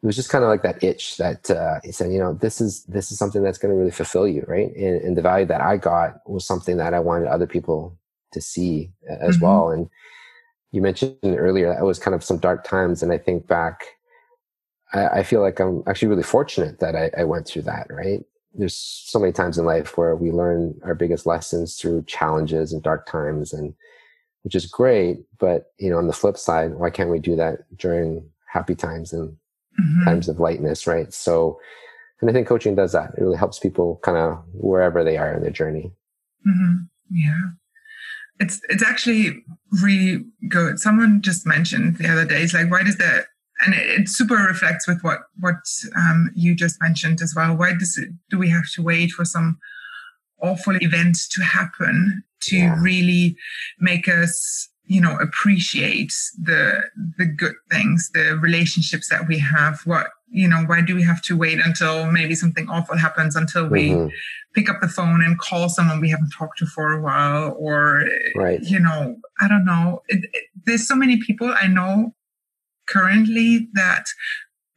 it 0.01 0.05
was 0.05 0.15
just 0.15 0.29
kind 0.29 0.43
of 0.43 0.49
like 0.49 0.63
that 0.63 0.83
itch 0.83 1.17
that 1.17 1.49
uh, 1.51 1.79
he 1.83 1.91
said 1.91 2.11
you 2.11 2.19
know 2.19 2.33
this 2.33 2.59
is 2.59 2.83
this 2.85 3.11
is 3.11 3.17
something 3.17 3.43
that's 3.43 3.57
going 3.57 3.73
to 3.73 3.77
really 3.77 3.91
fulfill 3.91 4.27
you 4.27 4.43
right? 4.47 4.75
And, 4.75 5.01
and, 5.01 5.17
the 5.17 5.21
value 5.21 5.45
that 5.45 5.61
i 5.61 5.77
got 5.77 6.21
was 6.25 6.45
something 6.45 6.77
that 6.77 6.93
i 6.93 6.99
wanted 6.99 7.27
other 7.27 7.47
people 7.47 7.97
to 8.31 8.41
see 8.41 8.91
as 9.09 9.35
mm-hmm. 9.35 9.45
well. 9.45 9.69
And 9.71 9.89
you 10.71 10.81
mentioned 10.81 11.17
earlier 11.23 11.67
that 11.67 11.81
it 11.81 11.85
was 11.85 11.99
kind 11.99 12.15
of 12.15 12.23
some 12.23 12.37
dark 12.37 12.63
times 12.63 13.03
and 13.03 13.11
i 13.11 13.17
think 13.17 13.45
back 13.47 13.81
I, 14.93 15.07
I 15.07 15.23
feel 15.23 15.41
like 15.41 15.59
i'm 15.59 15.83
actually 15.85 16.07
really 16.07 16.23
fortunate 16.23 16.79
that 16.79 16.95
I, 16.95 17.11
I 17.17 17.23
went 17.25 17.47
through 17.47 17.63
that 17.63 17.87
right? 17.89 18.23
There's 18.53 18.75
so 18.75 19.17
many 19.17 19.31
times 19.31 19.57
in 19.57 19.65
life 19.65 19.97
where 19.97 20.13
we 20.13 20.29
learn 20.29 20.77
our 20.83 20.93
biggest 20.93 21.25
lessons 21.25 21.77
through 21.77 22.03
challenges 22.03 22.73
and 22.73 22.83
dark 22.83 23.05
times 23.05 23.53
and 23.53 23.73
which 24.43 24.55
is 24.55 24.65
great 24.65 25.19
but 25.39 25.71
you 25.77 25.89
know 25.89 25.97
on 25.97 26.07
the 26.07 26.13
flip 26.13 26.37
side 26.37 26.73
why 26.73 26.89
can't 26.89 27.11
we 27.11 27.19
do 27.19 27.35
that 27.35 27.59
during 27.77 28.27
happy 28.47 28.75
times 28.75 29.13
and 29.13 29.37
mm-hmm. 29.79 30.05
times 30.05 30.27
of 30.27 30.39
lightness 30.39 30.87
right 30.87 31.13
so 31.13 31.59
and 32.19 32.29
i 32.29 32.33
think 32.33 32.47
coaching 32.47 32.75
does 32.75 32.91
that 32.91 33.11
it 33.17 33.21
really 33.21 33.37
helps 33.37 33.59
people 33.59 33.99
kind 34.03 34.17
of 34.17 34.43
wherever 34.53 35.03
they 35.03 35.17
are 35.17 35.33
in 35.33 35.41
their 35.41 35.51
journey 35.51 35.91
mm-hmm. 36.47 36.83
yeah 37.11 37.41
it's 38.39 38.61
it's 38.69 38.83
actually 38.83 39.43
really 39.81 40.23
good 40.49 40.79
someone 40.79 41.21
just 41.21 41.45
mentioned 41.45 41.97
the 41.97 42.07
other 42.07 42.25
day 42.25 42.41
it's 42.41 42.53
like 42.53 42.69
why 42.71 42.83
does 42.83 42.97
that 42.97 43.25
and 43.63 43.73
it, 43.75 44.01
it, 44.01 44.09
super 44.09 44.35
reflects 44.35 44.87
with 44.87 45.01
what 45.01 45.19
what 45.39 45.55
um, 45.95 46.31
you 46.35 46.55
just 46.55 46.81
mentioned 46.81 47.21
as 47.21 47.33
well. 47.35 47.55
Why 47.55 47.73
does 47.73 47.97
it, 47.97 48.09
do 48.29 48.37
we 48.37 48.49
have 48.49 48.69
to 48.75 48.81
wait 48.81 49.11
for 49.11 49.25
some 49.25 49.59
awful 50.41 50.75
event 50.81 51.17
to 51.31 51.43
happen 51.43 52.23
to 52.41 52.57
yeah. 52.57 52.81
really 52.81 53.37
make 53.79 54.07
us 54.07 54.69
you 54.85 54.99
know 54.99 55.17
appreciate 55.19 56.13
the 56.41 56.83
the 57.17 57.25
good 57.25 57.55
things 57.69 58.09
the 58.13 58.37
relationships 58.41 59.09
that 59.09 59.27
we 59.27 59.37
have 59.37 59.79
what 59.85 60.07
you 60.29 60.47
know 60.47 60.63
why 60.65 60.81
do 60.81 60.95
we 60.95 61.03
have 61.03 61.21
to 61.21 61.37
wait 61.37 61.59
until 61.59 62.11
maybe 62.11 62.35
something 62.35 62.67
awful 62.69 62.97
happens 62.97 63.35
until 63.35 63.67
we 63.67 63.89
mm-hmm. 63.89 64.07
pick 64.53 64.69
up 64.69 64.81
the 64.81 64.87
phone 64.87 65.23
and 65.23 65.39
call 65.39 65.69
someone 65.69 65.99
we 66.01 66.09
haven't 66.09 66.31
talked 66.37 66.57
to 66.57 66.65
for 66.65 66.93
a 66.93 67.01
while 67.01 67.55
or 67.59 68.05
right. 68.35 68.61
you 68.63 68.79
know 68.79 69.15
i 69.39 69.47
don't 69.47 69.65
know 69.65 70.01
it, 70.07 70.23
it, 70.33 70.43
there's 70.65 70.87
so 70.87 70.95
many 70.95 71.17
people 71.17 71.53
i 71.61 71.67
know 71.67 72.13
currently 72.87 73.69
that 73.73 74.05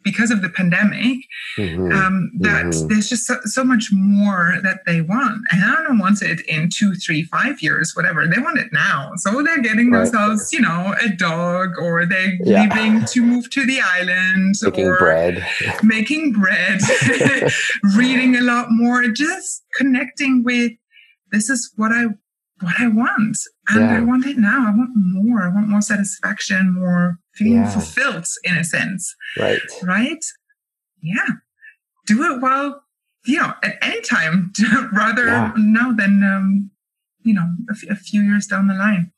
because 0.05 0.31
of 0.31 0.43
the 0.43 0.51
pandemic, 0.51 1.19
mm-hmm. 1.57 1.91
um, 1.91 2.31
that 2.39 2.67
mm-hmm. 2.67 2.89
there's 2.89 3.09
just 3.09 3.27
so, 3.27 3.37
so, 3.45 3.65
much 3.65 3.89
more 3.91 4.59
that 4.63 4.81
they 4.85 5.01
want. 5.01 5.43
And 5.51 5.65
I 5.65 5.83
don't 5.83 5.99
want 5.99 6.23
it 6.23 6.43
in 6.43 6.69
two, 6.73 6.95
three, 6.95 7.23
five 7.25 7.63
years, 7.63 7.93
whatever. 7.97 8.27
They 8.27 8.41
want 8.41 8.59
it 8.59 8.69
now. 8.73 9.13
So 9.17 9.43
they're 9.43 9.63
getting 9.63 9.91
right. 9.91 10.05
themselves, 10.05 10.53
you 10.53 10.61
know, 10.61 10.95
a 11.03 11.09
dog 11.09 11.71
or 11.81 12.05
they're 12.05 12.35
yeah. 12.45 12.63
leaving 12.63 13.05
to 13.07 13.23
move 13.23 13.51
to 13.51 13.65
the 13.65 13.81
island 13.81 14.55
making 14.63 14.87
or 14.87 14.99
bread. 14.99 15.47
making 15.83 16.33
bread, 16.33 16.81
reading 17.97 18.37
a 18.37 18.43
lot 18.43 18.67
more, 18.71 19.09
just 19.09 19.65
connecting 19.77 20.45
with 20.45 20.73
this 21.33 21.49
is 21.49 21.73
what 21.77 21.93
I 21.93 22.05
what 22.61 22.75
I 22.79 22.89
want. 22.89 23.39
And 23.71 23.81
yeah. 23.81 23.97
I 23.97 24.01
want 24.01 24.27
it 24.27 24.37
now. 24.37 24.67
I 24.69 24.77
want 24.77 24.91
more. 24.95 25.43
I 25.43 25.49
want 25.49 25.69
more 25.69 25.81
satisfaction, 25.81 26.75
more 26.75 27.19
feeling 27.35 27.55
yeah. 27.55 27.71
fulfilled 27.71 28.27
in 28.45 28.57
a 28.57 28.65
sense. 28.65 29.15
Right. 29.39 29.61
Right? 29.83 30.25
Yeah. 31.03 31.27
Do 32.07 32.23
it 32.33 32.41
while, 32.41 32.83
you 33.27 33.39
know, 33.39 33.53
at 33.63 33.77
any 33.83 34.01
time, 34.01 34.53
rather 34.93 35.27
yeah. 35.27 35.53
now 35.57 35.93
than, 35.93 36.23
um, 36.23 36.71
you 37.23 37.35
know, 37.35 37.47
a, 37.71 37.73
f- 37.73 37.91
a 37.91 37.97
few 37.97 38.23
years 38.23 38.47
down 38.47 38.69
the 38.69 38.75
line. 38.75 39.13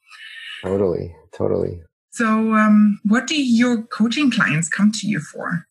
Totally. 0.63 1.15
Totally. 1.33 1.81
So, 2.11 2.55
um, 2.55 2.99
what 3.05 3.27
do 3.27 3.41
your 3.41 3.83
coaching 3.83 4.31
clients 4.31 4.69
come 4.69 4.91
to 4.93 5.07
you 5.07 5.21
for? 5.21 5.67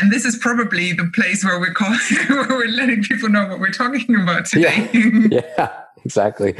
And 0.00 0.10
this 0.10 0.24
is 0.24 0.36
probably 0.36 0.92
the 0.92 1.10
place 1.14 1.44
where 1.44 1.58
we're 1.58 1.74
calling, 1.74 1.98
where 2.28 2.48
we're 2.48 2.68
letting 2.68 3.02
people 3.02 3.28
know 3.28 3.46
what 3.46 3.60
we're 3.60 3.70
talking 3.70 4.14
about 4.14 4.46
today. 4.46 4.88
Yeah, 4.92 5.40
yeah 5.58 5.80
exactly. 6.04 6.54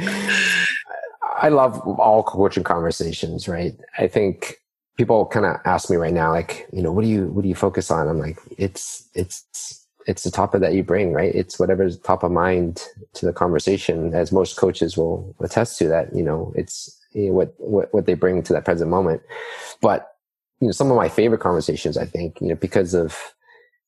I 1.39 1.49
love 1.49 1.79
all 1.99 2.23
coaching 2.23 2.63
conversations, 2.63 3.47
right? 3.47 3.73
I 3.97 4.07
think 4.07 4.57
people 4.97 5.25
kind 5.27 5.45
of 5.45 5.57
ask 5.65 5.89
me 5.89 5.95
right 5.95 6.13
now, 6.13 6.31
like, 6.31 6.67
you 6.73 6.81
know, 6.81 6.91
what 6.91 7.03
do 7.03 7.07
you 7.07 7.27
what 7.27 7.43
do 7.43 7.47
you 7.47 7.55
focus 7.55 7.89
on? 7.91 8.07
I'm 8.07 8.19
like, 8.19 8.39
it's 8.57 9.07
it's 9.13 9.85
it's 10.07 10.23
the 10.23 10.31
topic 10.31 10.61
that 10.61 10.73
you 10.73 10.83
bring, 10.83 11.13
right? 11.13 11.33
It's 11.33 11.59
whatever's 11.59 11.99
top 11.99 12.23
of 12.23 12.31
mind 12.31 12.83
to 13.13 13.25
the 13.25 13.33
conversation, 13.33 14.13
as 14.13 14.31
most 14.31 14.57
coaches 14.57 14.97
will 14.97 15.35
attest 15.39 15.77
to 15.79 15.87
that. 15.89 16.15
You 16.15 16.23
know, 16.23 16.51
it's 16.55 16.97
you 17.11 17.27
know, 17.27 17.33
what 17.33 17.53
what 17.57 17.93
what 17.93 18.05
they 18.05 18.15
bring 18.15 18.41
to 18.43 18.53
that 18.53 18.65
present 18.65 18.89
moment. 18.89 19.21
But 19.81 20.11
you 20.59 20.67
know, 20.67 20.71
some 20.71 20.89
of 20.89 20.97
my 20.97 21.09
favorite 21.09 21.41
conversations, 21.41 21.97
I 21.97 22.05
think, 22.05 22.41
you 22.41 22.47
know, 22.47 22.55
because 22.55 22.95
of 22.95 23.15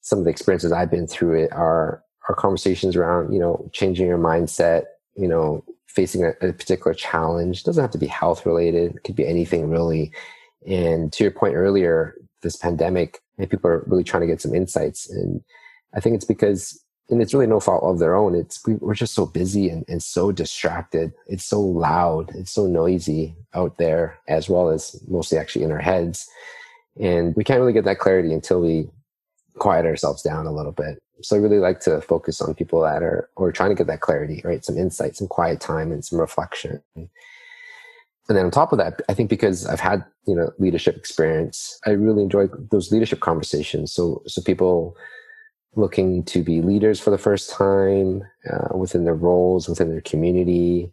some 0.01 0.19
of 0.19 0.25
the 0.25 0.31
experiences 0.31 0.71
I've 0.71 0.91
been 0.91 1.07
through, 1.07 1.43
it 1.43 1.51
are 1.51 2.03
are 2.27 2.35
conversations 2.35 2.95
around 2.95 3.33
you 3.33 3.39
know 3.39 3.67
changing 3.73 4.05
your 4.05 4.19
mindset, 4.19 4.83
you 5.15 5.27
know, 5.27 5.63
facing 5.87 6.23
a, 6.23 6.29
a 6.47 6.53
particular 6.53 6.93
challenge. 6.93 7.61
It 7.61 7.65
doesn't 7.65 7.81
have 7.81 7.91
to 7.91 7.97
be 7.97 8.07
health 8.07 8.45
related; 8.45 8.95
it 8.95 9.03
could 9.03 9.15
be 9.15 9.25
anything 9.25 9.71
really 9.71 10.11
and 10.65 11.11
to 11.13 11.23
your 11.23 11.31
point 11.31 11.55
earlier, 11.55 12.15
this 12.41 12.55
pandemic, 12.55 13.21
people 13.37 13.69
are 13.69 13.83
really 13.87 14.03
trying 14.03 14.21
to 14.21 14.27
get 14.27 14.41
some 14.41 14.53
insights. 14.53 15.09
And 15.09 15.41
I 15.93 15.99
think 15.99 16.15
it's 16.15 16.25
because, 16.25 16.83
and 17.09 17.21
it's 17.21 17.33
really 17.33 17.47
no 17.47 17.59
fault 17.59 17.83
of 17.83 17.99
their 17.99 18.15
own. 18.15 18.35
It's, 18.35 18.65
we, 18.65 18.75
are 18.87 18.93
just 18.93 19.13
so 19.13 19.25
busy 19.25 19.69
and, 19.69 19.85
and 19.87 20.01
so 20.01 20.31
distracted. 20.31 21.13
It's 21.27 21.45
so 21.45 21.61
loud. 21.61 22.31
It's 22.35 22.51
so 22.51 22.67
noisy 22.67 23.35
out 23.53 23.77
there, 23.77 24.19
as 24.27 24.49
well 24.49 24.69
as 24.69 25.01
mostly 25.07 25.37
actually 25.37 25.65
in 25.65 25.71
our 25.71 25.79
heads. 25.79 26.29
And 26.99 27.35
we 27.35 27.43
can't 27.43 27.59
really 27.59 27.73
get 27.73 27.85
that 27.85 27.99
clarity 27.99 28.33
until 28.33 28.61
we 28.61 28.89
quiet 29.57 29.85
ourselves 29.85 30.21
down 30.21 30.45
a 30.45 30.53
little 30.53 30.71
bit. 30.71 30.99
So 31.21 31.35
I 31.35 31.39
really 31.39 31.59
like 31.59 31.81
to 31.81 31.99
focus 32.01 32.41
on 32.41 32.53
people 32.55 32.81
that 32.81 33.03
are, 33.03 33.29
or 33.35 33.51
trying 33.51 33.71
to 33.71 33.75
get 33.75 33.87
that 33.87 34.01
clarity, 34.01 34.41
right? 34.45 34.63
Some 34.63 34.77
insight, 34.77 35.17
some 35.17 35.27
quiet 35.27 35.59
time 35.59 35.91
and 35.91 36.03
some 36.03 36.19
reflection 36.19 36.81
and 38.29 38.37
then 38.37 38.45
on 38.45 38.51
top 38.51 38.71
of 38.71 38.77
that, 38.77 39.01
I 39.09 39.15
think 39.15 39.29
because 39.29 39.65
I've 39.65 39.79
had 39.79 40.05
you 40.25 40.35
know 40.35 40.51
leadership 40.59 40.95
experience, 40.95 41.79
I 41.85 41.91
really 41.91 42.23
enjoy 42.23 42.47
those 42.71 42.91
leadership 42.91 43.19
conversations. 43.19 43.91
So 43.91 44.21
so 44.27 44.41
people 44.41 44.95
looking 45.75 46.23
to 46.25 46.43
be 46.43 46.61
leaders 46.61 46.99
for 46.99 47.09
the 47.09 47.17
first 47.17 47.49
time 47.49 48.23
uh, 48.51 48.77
within 48.77 49.03
their 49.03 49.15
roles, 49.15 49.67
within 49.67 49.89
their 49.89 50.01
community, 50.01 50.91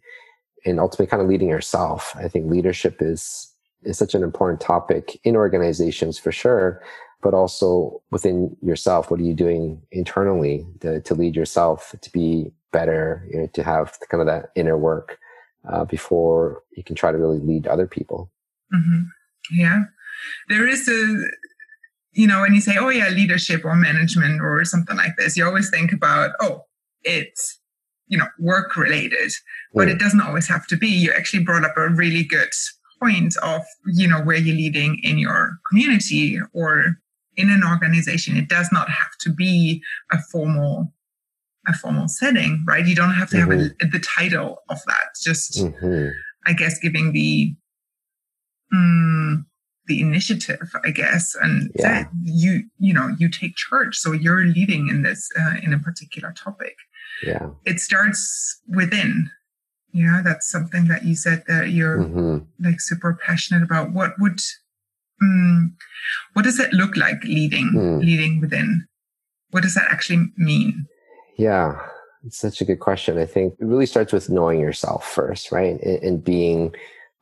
and 0.64 0.81
ultimately 0.81 1.07
kind 1.07 1.23
of 1.23 1.28
leading 1.28 1.49
yourself. 1.49 2.14
I 2.16 2.26
think 2.26 2.50
leadership 2.50 2.97
is 3.00 3.52
is 3.83 3.99
such 3.99 4.14
an 4.14 4.23
important 4.23 4.61
topic 4.61 5.21
in 5.23 5.37
organizations 5.37 6.19
for 6.19 6.33
sure, 6.33 6.83
but 7.23 7.35
also 7.35 8.02
within 8.11 8.57
yourself. 8.62 9.11
What 9.11 9.21
are 9.21 9.25
you 9.25 9.35
doing 9.35 9.83
internally 9.93 10.66
to, 10.81 11.02
to 11.02 11.14
lead 11.14 11.37
yourself 11.37 11.95
to 12.00 12.11
be 12.12 12.50
better, 12.73 13.28
you 13.31 13.40
know, 13.40 13.47
to 13.52 13.62
have 13.62 13.99
kind 14.11 14.23
of 14.23 14.26
that 14.26 14.52
inner 14.57 14.78
work 14.78 15.19
uh, 15.69 15.85
before 15.85 16.63
you 16.77 16.83
can 16.83 16.97
try 16.97 17.13
to 17.13 17.19
really 17.19 17.39
lead 17.39 17.67
other 17.67 17.87
people. 17.87 18.31
Mm-hmm. 18.75 19.03
Yeah. 19.53 19.85
There 20.49 20.67
is 20.67 20.89
a, 20.89 21.29
you 22.13 22.27
know, 22.27 22.41
when 22.41 22.55
you 22.55 22.61
say, 22.61 22.77
oh, 22.79 22.89
yeah, 22.89 23.09
leadership 23.09 23.65
or 23.65 23.75
management 23.77 24.41
or 24.41 24.65
something 24.65 24.97
like 24.97 25.17
this, 25.17 25.37
you 25.37 25.45
always 25.45 25.71
think 25.71 25.93
about, 25.93 26.31
oh, 26.41 26.65
it's, 27.03 27.61
you 28.09 28.17
know, 28.17 28.27
work 28.39 28.77
related, 28.77 29.33
but 29.75 29.89
mm. 29.89 29.93
it 29.93 29.99
doesn't 29.99 30.21
always 30.21 30.49
have 30.49 30.67
to 30.69 30.77
be. 30.77 30.89
You 30.89 31.13
actually 31.13 31.43
brought 31.45 31.65
up 31.65 31.77
a 31.77 31.89
really 31.89 32.25
good 32.25 32.49
point 33.03 33.35
of, 33.43 33.63
you 33.87 34.09
know, 34.09 34.23
where 34.23 34.37
you're 34.37 34.57
leading 34.57 34.99
in 35.03 35.19
your 35.19 35.59
community 35.69 36.39
or 36.53 36.97
in 37.37 37.51
an 37.51 37.63
organization. 37.65 38.37
It 38.37 38.49
does 38.49 38.71
not 38.73 38.89
have 38.89 39.11
to 39.21 39.33
be 39.33 39.83
a 40.11 40.19
formal 40.33 40.93
a 41.67 41.73
formal 41.75 42.09
setting, 42.09 42.65
right? 42.67 42.87
You 42.87 42.95
don't 42.95 43.15
have 43.15 43.31
to 43.31 43.37
mm-hmm. 43.37 43.51
have 43.51 43.61
a, 43.61 43.63
mm-hmm. 43.71 43.91
the 43.91 44.01
title 44.01 44.63
of 44.69 44.81
that. 44.87 45.15
Just, 45.23 45.59
mm-hmm. 45.59 46.09
I 46.47 46.53
guess, 46.53 46.79
giving 46.79 47.13
the 47.13 47.55
um, 48.73 49.47
the 49.87 50.01
initiative, 50.01 50.73
I 50.85 50.91
guess, 50.91 51.37
and 51.41 51.71
yeah. 51.79 52.05
you 52.23 52.65
you 52.79 52.93
know 52.93 53.15
you 53.19 53.29
take 53.29 53.57
charge, 53.57 53.97
so 53.97 54.13
you're 54.13 54.45
leading 54.45 54.89
in 54.89 55.03
this 55.03 55.29
uh, 55.39 55.55
in 55.63 55.73
a 55.73 55.79
particular 55.79 56.33
topic. 56.33 56.77
Yeah, 57.23 57.51
it 57.65 57.81
starts 57.81 58.61
within. 58.69 59.31
Yeah, 59.93 60.21
that's 60.23 60.51
something 60.51 60.89
that 60.89 61.05
you 61.05 61.17
said 61.17 61.45
that 61.47 61.71
you're 61.71 61.99
mm-hmm. 61.99 62.39
like 62.65 62.81
super 62.81 63.19
passionate 63.25 63.63
about. 63.63 63.93
What 63.93 64.19
would 64.19 64.41
um, 65.23 65.77
what 66.35 66.45
does 66.45 66.59
it 66.59 66.73
look 66.73 66.97
like 66.97 67.23
leading 67.25 67.73
mm. 67.75 68.01
leading 68.01 68.41
within? 68.41 68.87
What 69.51 69.63
does 69.63 69.75
that 69.75 69.91
actually 69.91 70.31
mean? 70.37 70.87
Yeah, 71.37 71.81
it's 72.25 72.38
such 72.38 72.61
a 72.61 72.64
good 72.64 72.81
question. 72.81 73.19
I 73.19 73.26
think 73.26 73.55
it 73.61 73.64
really 73.64 73.87
starts 73.87 74.12
with 74.12 74.31
knowing 74.31 74.61
yourself 74.61 75.07
first, 75.07 75.52
right? 75.52 75.81
And, 75.81 76.02
and 76.02 76.25
being 76.25 76.75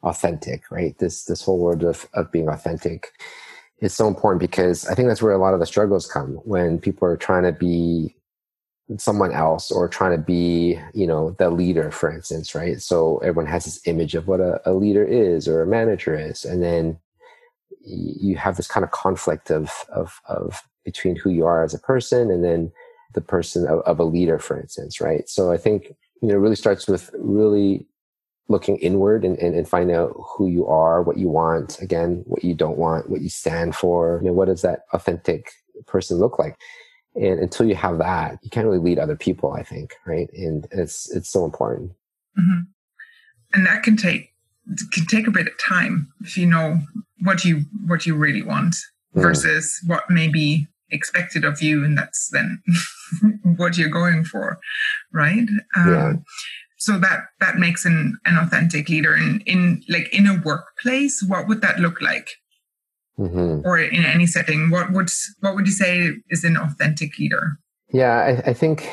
authentic, 0.03 0.71
right? 0.71 0.97
This 0.99 1.25
this 1.25 1.43
whole 1.43 1.59
word 1.59 1.83
of, 1.83 2.09
of 2.15 2.31
being 2.31 2.49
authentic 2.49 3.13
is 3.81 3.95
so 3.95 4.07
important 4.07 4.41
because 4.41 4.87
I 4.87 4.95
think 4.95 5.09
that's 5.09 5.23
where 5.23 5.33
a 5.33 5.39
lot 5.39 5.55
of 5.55 5.61
the 5.61 5.67
struggles 5.67 6.07
come 6.07 6.35
when 6.45 6.79
people 6.79 7.09
are 7.09 7.17
trying 7.17 7.43
to 7.45 7.53
be 7.53 8.15
someone 8.99 9.33
else 9.33 9.71
or 9.71 9.89
trying 9.89 10.13
to 10.17 10.23
be, 10.23 10.79
you 10.93 11.07
know, 11.07 11.35
the 11.39 11.51
leader, 11.51 11.91
for 11.91 12.11
instance, 12.13 12.55
right? 12.55 12.81
So 12.81 13.19
everyone 13.19 13.51
has 13.51 13.65
this 13.65 13.81
image 13.87 14.15
of 14.15 14.29
what 14.29 14.41
a, 14.41 14.61
a 14.67 14.73
leader 14.75 15.05
is 15.05 15.49
or 15.49 15.63
a 15.63 15.67
manager 15.67 16.15
is. 16.15 16.45
And 16.45 16.63
then 16.63 16.99
you 17.81 18.37
have 18.37 18.57
this 18.57 18.69
kind 18.69 18.85
of 18.85 18.91
conflict 18.91 19.51
of, 19.51 19.71
of, 19.89 20.21
of 20.27 20.63
between 20.85 21.17
who 21.17 21.31
you 21.31 21.47
are 21.47 21.65
as 21.65 21.75
a 21.75 21.79
person 21.79 22.31
and 22.31 22.45
then 22.45 22.71
the 23.15 23.21
person 23.21 23.67
of, 23.67 23.81
of 23.81 23.99
a 23.99 24.05
leader, 24.05 24.39
for 24.39 24.61
instance, 24.61 25.01
right? 25.01 25.29
So 25.29 25.51
I 25.51 25.57
think, 25.57 25.95
you 26.21 26.29
know, 26.29 26.35
it 26.35 26.39
really 26.39 26.57
starts 26.57 26.87
with 26.87 27.11
really 27.19 27.87
looking 28.49 28.77
inward 28.79 29.25
and, 29.25 29.39
and, 29.39 29.55
and 29.55 29.69
find 29.69 29.91
out 29.91 30.15
who 30.37 30.49
you 30.49 30.67
are, 30.67 31.03
what 31.03 31.17
you 31.17 31.29
want, 31.29 31.81
again, 31.81 32.23
what 32.27 32.45
you 32.45 32.55
don't 32.55 32.77
want, 32.77 33.09
what 33.09 33.23
you 33.23 33.29
stand 33.29 33.75
for, 33.75 34.21
you 34.23 34.29
know, 34.29 34.35
what 34.35 34.49
does 34.49 34.63
that 34.63 34.81
authentic 34.93 35.51
person 35.87 36.19
look 36.19 36.39
like? 36.39 36.57
And 37.15 37.39
until 37.39 37.67
you 37.67 37.75
have 37.77 37.99
that, 37.99 38.39
you 38.43 38.51
can't 38.51 38.67
really 38.67 38.79
lead 38.79 38.99
other 38.99 39.17
people, 39.17 39.53
I 39.53 39.63
think, 39.63 39.95
right? 40.05 40.29
And 40.35 40.67
it's 40.73 41.11
it's 41.15 41.31
so 41.31 41.45
important. 41.45 41.93
Mm-hmm. 42.39 42.61
And 43.55 43.67
that 43.67 43.83
can 43.85 43.97
take 43.97 44.35
can 44.93 45.07
take 45.07 45.27
a 45.27 45.31
bit 45.31 45.47
of 45.47 45.59
time 45.59 46.13
if 46.21 46.37
you 46.37 46.47
know 46.47 46.79
what 47.21 47.45
you 47.45 47.63
what 47.87 48.05
you 48.05 48.17
really 48.17 48.43
want 48.43 48.75
mm. 49.15 49.23
versus 49.23 49.81
mm. 49.85 49.91
what 49.91 50.05
maybe 50.11 50.67
expected 50.95 51.45
of 51.45 51.61
you 51.61 51.85
and 51.85 51.99
that's 51.99 52.29
then 52.31 52.63
what 53.57 53.77
you're 53.77 53.89
going 53.89 54.25
for 54.25 54.59
right 55.13 55.49
um, 55.77 55.93
yeah. 55.93 56.13
so 56.79 56.99
that 56.99 57.21
that 57.41 57.57
makes 57.57 57.85
an 57.85 58.19
an 58.25 58.39
authentic 58.39 58.89
leader 58.89 59.15
in 59.15 59.43
in 59.47 59.83
like 59.89 60.09
in 60.13 60.27
a 60.27 60.41
workplace 60.45 61.23
what 61.27 61.49
would 61.49 61.61
that 61.61 61.79
look 61.79 62.01
like 62.01 62.29
mm-hmm. 63.19 63.67
or 63.67 63.79
in 63.79 64.05
any 64.05 64.27
setting 64.27 64.71
what 64.71 64.93
would 64.93 65.11
what 65.41 65.55
would 65.55 65.67
you 65.67 65.73
say 65.73 66.13
is 66.31 66.45
an 66.45 66.57
authentic 66.57 67.19
leader 67.19 67.59
yeah 67.93 68.41
I, 68.45 68.51
I 68.51 68.53
think 68.55 68.89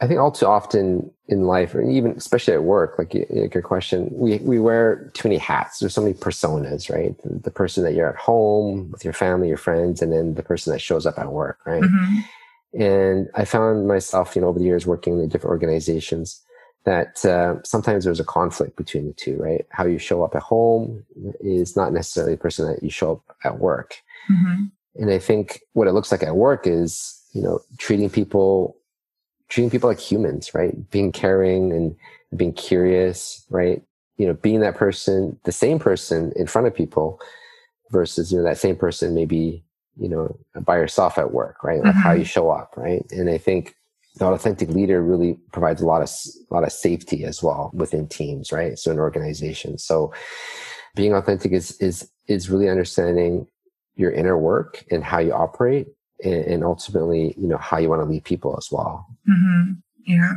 I 0.00 0.06
think 0.06 0.20
all 0.20 0.30
too 0.30 0.46
often 0.46 1.10
in 1.26 1.46
life, 1.46 1.74
or 1.74 1.82
even 1.82 2.12
especially 2.12 2.54
at 2.54 2.62
work, 2.62 2.98
like, 2.98 3.14
like 3.30 3.52
your 3.52 3.62
question, 3.62 4.08
we, 4.12 4.38
we 4.38 4.60
wear 4.60 5.10
too 5.14 5.28
many 5.28 5.38
hats. 5.38 5.78
There's 5.78 5.94
so 5.94 6.02
many 6.02 6.14
personas, 6.14 6.92
right? 6.92 7.20
The, 7.22 7.40
the, 7.40 7.50
person 7.50 7.82
that 7.82 7.94
you're 7.94 8.08
at 8.08 8.16
home 8.16 8.90
with 8.92 9.04
your 9.04 9.12
family, 9.12 9.48
your 9.48 9.56
friends, 9.56 10.00
and 10.00 10.12
then 10.12 10.34
the 10.34 10.42
person 10.42 10.72
that 10.72 10.78
shows 10.78 11.04
up 11.04 11.18
at 11.18 11.32
work, 11.32 11.58
right? 11.66 11.82
Mm-hmm. 11.82 12.80
And 12.80 13.28
I 13.34 13.44
found 13.44 13.88
myself, 13.88 14.36
you 14.36 14.42
know, 14.42 14.48
over 14.48 14.58
the 14.58 14.64
years 14.64 14.86
working 14.86 15.20
in 15.20 15.28
different 15.28 15.50
organizations 15.50 16.40
that 16.84 17.24
uh, 17.24 17.56
sometimes 17.64 18.04
there's 18.04 18.20
a 18.20 18.24
conflict 18.24 18.76
between 18.76 19.08
the 19.08 19.12
two, 19.12 19.36
right? 19.36 19.66
How 19.70 19.84
you 19.84 19.98
show 19.98 20.22
up 20.22 20.34
at 20.34 20.42
home 20.42 21.04
is 21.40 21.76
not 21.76 21.92
necessarily 21.92 22.34
the 22.34 22.40
person 22.40 22.66
that 22.66 22.82
you 22.82 22.90
show 22.90 23.12
up 23.12 23.36
at 23.44 23.58
work. 23.58 23.96
Mm-hmm. 24.30 24.64
And 25.02 25.10
I 25.10 25.18
think 25.18 25.60
what 25.72 25.88
it 25.88 25.92
looks 25.92 26.12
like 26.12 26.22
at 26.22 26.36
work 26.36 26.66
is, 26.66 27.20
you 27.32 27.42
know, 27.42 27.60
treating 27.78 28.08
people 28.08 28.77
treating 29.48 29.70
people 29.70 29.88
like 29.88 30.00
humans, 30.00 30.54
right? 30.54 30.74
Being 30.90 31.12
caring 31.12 31.72
and 31.72 31.96
being 32.36 32.52
curious, 32.52 33.44
right? 33.50 33.82
You 34.16 34.26
know, 34.26 34.34
being 34.34 34.60
that 34.60 34.76
person, 34.76 35.38
the 35.44 35.52
same 35.52 35.78
person 35.78 36.32
in 36.36 36.46
front 36.46 36.66
of 36.66 36.74
people 36.74 37.20
versus, 37.90 38.30
you 38.30 38.38
know, 38.38 38.44
that 38.44 38.58
same 38.58 38.76
person 38.76 39.14
maybe, 39.14 39.64
you 39.96 40.08
know, 40.08 40.36
by 40.60 40.76
yourself 40.76 41.18
at 41.18 41.32
work, 41.32 41.64
right? 41.64 41.82
Like 41.82 41.92
mm-hmm. 41.92 42.02
how 42.02 42.12
you 42.12 42.24
show 42.24 42.50
up, 42.50 42.74
right? 42.76 43.04
And 43.10 43.30
I 43.30 43.38
think 43.38 43.74
the 44.16 44.26
authentic 44.26 44.68
leader 44.68 45.02
really 45.02 45.38
provides 45.52 45.80
a 45.80 45.86
lot 45.86 46.02
of, 46.02 46.10
a 46.50 46.54
lot 46.54 46.64
of 46.64 46.72
safety 46.72 47.24
as 47.24 47.42
well 47.42 47.70
within 47.72 48.08
teams, 48.08 48.52
right? 48.52 48.78
So 48.78 48.90
in 48.90 48.98
organizations. 48.98 49.84
So 49.84 50.12
being 50.94 51.14
authentic 51.14 51.52
is, 51.52 51.76
is, 51.80 52.10
is 52.26 52.50
really 52.50 52.68
understanding 52.68 53.46
your 53.94 54.10
inner 54.10 54.36
work 54.36 54.84
and 54.90 55.02
how 55.02 55.18
you 55.18 55.32
operate 55.32 55.88
and, 56.24 56.44
and 56.44 56.64
ultimately, 56.64 57.34
you 57.38 57.46
know, 57.46 57.58
how 57.58 57.78
you 57.78 57.88
want 57.88 58.02
to 58.02 58.06
lead 58.08 58.24
people 58.24 58.56
as 58.56 58.68
well. 58.70 59.06
Mm-hmm. 59.28 59.72
Yeah. 60.06 60.34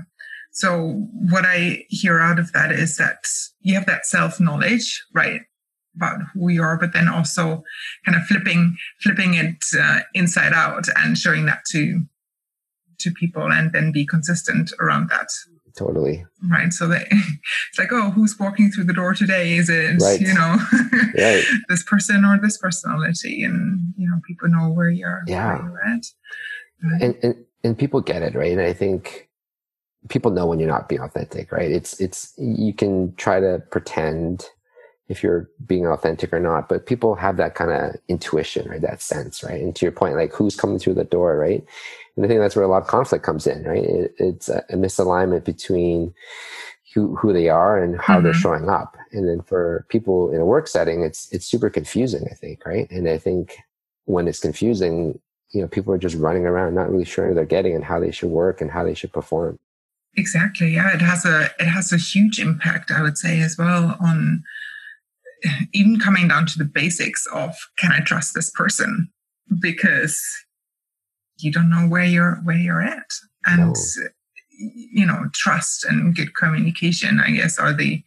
So 0.54 1.08
what 1.30 1.46
I 1.46 1.86
hear 1.90 2.20
out 2.20 2.40
of 2.40 2.52
that 2.52 2.72
is 2.72 2.98
that 2.98 3.26
you 3.62 3.76
have 3.76 3.86
that 3.86 4.06
self 4.06 4.40
knowledge, 4.40 5.04
right? 5.14 5.42
about 5.96 6.20
who 6.34 6.50
you 6.50 6.62
are, 6.64 6.78
but 6.78 6.94
then 6.94 7.08
also 7.08 7.64
kind 8.06 8.16
of 8.16 8.24
flipping, 8.26 8.78
flipping 9.02 9.34
it 9.34 9.58
uh, 9.80 10.00
inside 10.14 10.54
out 10.54 10.86
and 10.98 11.18
showing 11.18 11.46
that 11.46 11.64
to, 11.72 12.02
to 13.00 13.12
people 13.12 13.52
and 13.52 13.74
then 13.74 13.92
be 13.92 14.06
consistent 14.06 14.72
around 14.80 15.10
that. 15.10 15.28
Totally. 15.78 16.25
Right. 16.50 16.74
So 16.74 16.88
that 16.88 17.08
it's 17.12 17.80
like, 17.80 17.92
oh, 17.92 18.12
who's 18.12 18.38
walking 18.40 18.72
through 18.72 18.86
the 18.86 18.94
door 18.94 19.13
today? 19.13 19.54
Is 19.54 19.70
it, 19.70 20.01
right. 20.01 20.20
you 20.20 20.34
know, 20.34 20.58
right. 21.18 21.44
this 21.70 21.84
person 21.84 22.25
or 22.25 22.40
this 22.42 22.58
personality? 22.58 23.44
And, 23.44 23.94
you 23.98 24.10
know, 24.10 24.20
people 24.28 24.50
know 24.50 24.70
where 24.70 24.90
you're, 24.90 25.22
yeah. 25.28 25.60
Where 25.60 25.70
you're 25.70 25.86
at. 25.86 26.06
Right. 26.84 27.01
And, 27.01 27.16
and, 27.24 27.46
and 27.63 27.78
people 27.78 28.01
get 28.01 28.22
it. 28.22 28.36
Right. 28.36 28.51
And 28.51 28.62
I 28.62 28.74
think 28.74 29.30
people 30.10 30.32
know 30.32 30.46
when 30.46 30.60
you're 30.60 30.70
not 30.70 30.90
being 30.90 31.01
authentic, 31.01 31.51
right? 31.51 31.72
It's, 31.72 32.00
it's, 32.00 32.34
you 32.38 32.74
can 32.74 33.16
try 33.16 33.40
to 33.40 33.62
pretend 33.72 34.50
if 35.12 35.22
you're 35.22 35.50
being 35.66 35.86
authentic 35.86 36.32
or 36.32 36.40
not, 36.40 36.70
but 36.70 36.86
people 36.86 37.16
have 37.16 37.36
that 37.36 37.54
kind 37.54 37.70
of 37.70 37.96
intuition, 38.08 38.70
right? 38.70 38.82
That 38.82 39.01
sense, 39.01 39.44
right? 39.44 39.62
And 39.62 39.75
to 39.75 39.86
your 39.86 39.92
point, 39.92 40.16
like 40.16 40.34
who's 40.34 40.56
coming 40.56 40.80
through 40.80 40.94
the 40.94 41.04
door, 41.04 41.38
right? 41.38 41.63
And 42.15 42.25
I 42.25 42.27
think 42.27 42.39
that's 42.39 42.56
where 42.56 42.65
a 42.65 42.68
lot 42.68 42.82
of 42.82 42.88
conflict 42.88 43.24
comes 43.24 43.48
in, 43.48 43.63
right? 43.63 43.84
It, 43.84 44.15
it's 44.18 44.50
a, 44.50 44.63
a, 44.70 44.75
misalignment 44.75 45.46
between 45.46 46.13
who, 46.94 47.15
who 47.15 47.32
they 47.32 47.50
are 47.50 47.82
and 47.82 48.00
how 48.00 48.15
mm-hmm. 48.15 48.25
they're 48.25 48.34
showing 48.34 48.70
up. 48.70 48.98
And 49.12 49.27
then 49.27 49.41
for 49.41 49.86
people 49.89 50.32
in 50.32 50.41
a 50.41 50.46
work 50.46 50.68
setting, 50.68 51.03
it's, 51.03 51.32
it's 51.32 51.46
super 51.46 51.70
confusing, 51.70 52.27
I 52.30 52.34
think, 52.34 52.65
right? 52.65 52.89
And 52.91 53.08
I 53.08 53.18
think 53.18 53.58
when 54.06 54.27
it's 54.27 54.39
confusing, 54.39 55.20
you 55.51 55.62
know, 55.62 55.68
people 55.68 55.94
are 55.94 55.98
just 55.98 56.18
running 56.18 56.46
around, 56.46 56.75
not 56.75 56.91
really 56.91 57.06
sure 57.06 57.34
they're 57.34 57.46
getting 57.46 57.75
and 57.75 57.84
how 57.84 58.00
they 58.00 58.12
should 58.12 58.30
work 58.30 58.62
and 58.62 58.72
how 58.72 58.84
they 58.84 58.94
should 58.94 59.13
perform. 59.13 59.58
Exactly. 60.18 60.74
Yeah. 60.74 60.94
It 60.94 61.01
has 61.01 61.25
a, 61.25 61.50
it 61.60 61.68
has 61.68 61.94
a 61.94 61.98
huge 61.98 62.39
impact, 62.39 62.91
I 62.91 63.01
would 63.01 63.18
say 63.18 63.39
as 63.39 63.58
well 63.58 63.98
on 64.01 64.44
even 65.74 66.00
coming 66.00 66.27
down 66.27 66.46
to 66.48 66.58
the 66.58 66.65
basics 66.65 67.25
of, 67.34 67.56
can 67.77 67.91
I 67.91 68.00
trust 68.00 68.34
this 68.34 68.51
person? 68.51 69.10
Because 69.62 70.22
you 71.44 71.52
don't 71.52 71.70
know 71.70 71.88
where 71.88 72.06
you're 72.06 72.36
where 72.44 72.58
you're 72.58 72.82
at. 72.82 73.12
And 73.46 73.68
no. 73.68 74.08
you 74.58 75.06
know 75.06 75.26
trust 75.34 75.84
and 75.86 76.16
good 76.16 76.36
communication 76.36 77.20
i 77.20 77.32
guess 77.32 77.58
are 77.58 77.74
the 77.74 78.04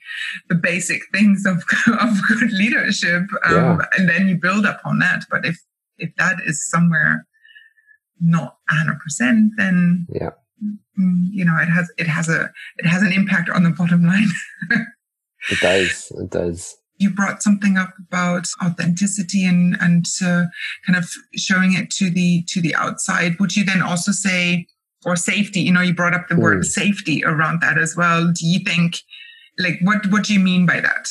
the 0.49 0.55
basic 0.55 1.01
things 1.13 1.45
of 1.45 1.57
of 2.01 2.17
good 2.29 2.53
leadership. 2.53 3.23
Um, 3.45 3.55
yeah. 3.55 3.79
and 3.99 4.09
then 4.09 4.29
you 4.29 4.37
build 4.37 4.65
upon 4.65 5.01
that. 5.01 5.25
But 5.31 5.45
if 5.45 5.59
if 5.99 6.15
that 6.17 6.37
is 6.45 6.69
somewhere 6.69 7.27
not 8.21 8.59
100% 8.71 9.51
then 9.57 10.07
yeah. 10.09 10.31
Mm, 10.99 11.29
you 11.33 11.45
know 11.45 11.57
it 11.61 11.67
has 11.67 11.91
it 11.99 12.07
has 12.07 12.29
a 12.29 12.51
it 12.79 12.87
has 12.87 13.03
an 13.03 13.13
impact 13.13 13.51
on 13.51 13.65
the 13.65 13.71
bottom 13.71 14.07
line. 14.07 14.31
It 15.51 15.61
does. 15.61 16.13
It 16.17 16.31
does 16.31 16.77
you 16.99 17.11
brought 17.11 17.43
something 17.43 17.77
up 17.77 17.93
about 17.99 18.47
authenticity 18.65 19.45
and 19.45 19.77
and 19.81 20.07
uh, 20.25 20.45
kind 20.87 20.97
of 20.97 21.11
showing 21.35 21.75
it 21.75 21.91
to 21.91 22.11
the 22.11 22.45
to 22.49 22.61
the 22.61 22.75
outside 22.75 23.39
would 23.41 23.57
you 23.57 23.65
then 23.65 23.83
also 23.83 24.13
say 24.13 24.67
or 25.05 25.17
safety 25.17 25.61
you 25.61 25.73
know 25.73 25.81
you 25.81 25.95
brought 25.95 26.15
up 26.15 26.29
the 26.29 26.35
mm. 26.35 26.43
word 26.43 26.59
hmm. 26.59 26.63
safety 26.63 27.25
around 27.25 27.61
that 27.61 27.79
as 27.79 27.97
well 27.97 28.33
do 28.33 28.47
you 28.47 28.61
think 28.61 28.99
like 29.59 29.79
what 29.83 29.99
what 30.11 30.25
do 30.25 30.33
you 30.33 30.41
mean 30.41 30.67
by 30.67 30.81
that 30.81 31.09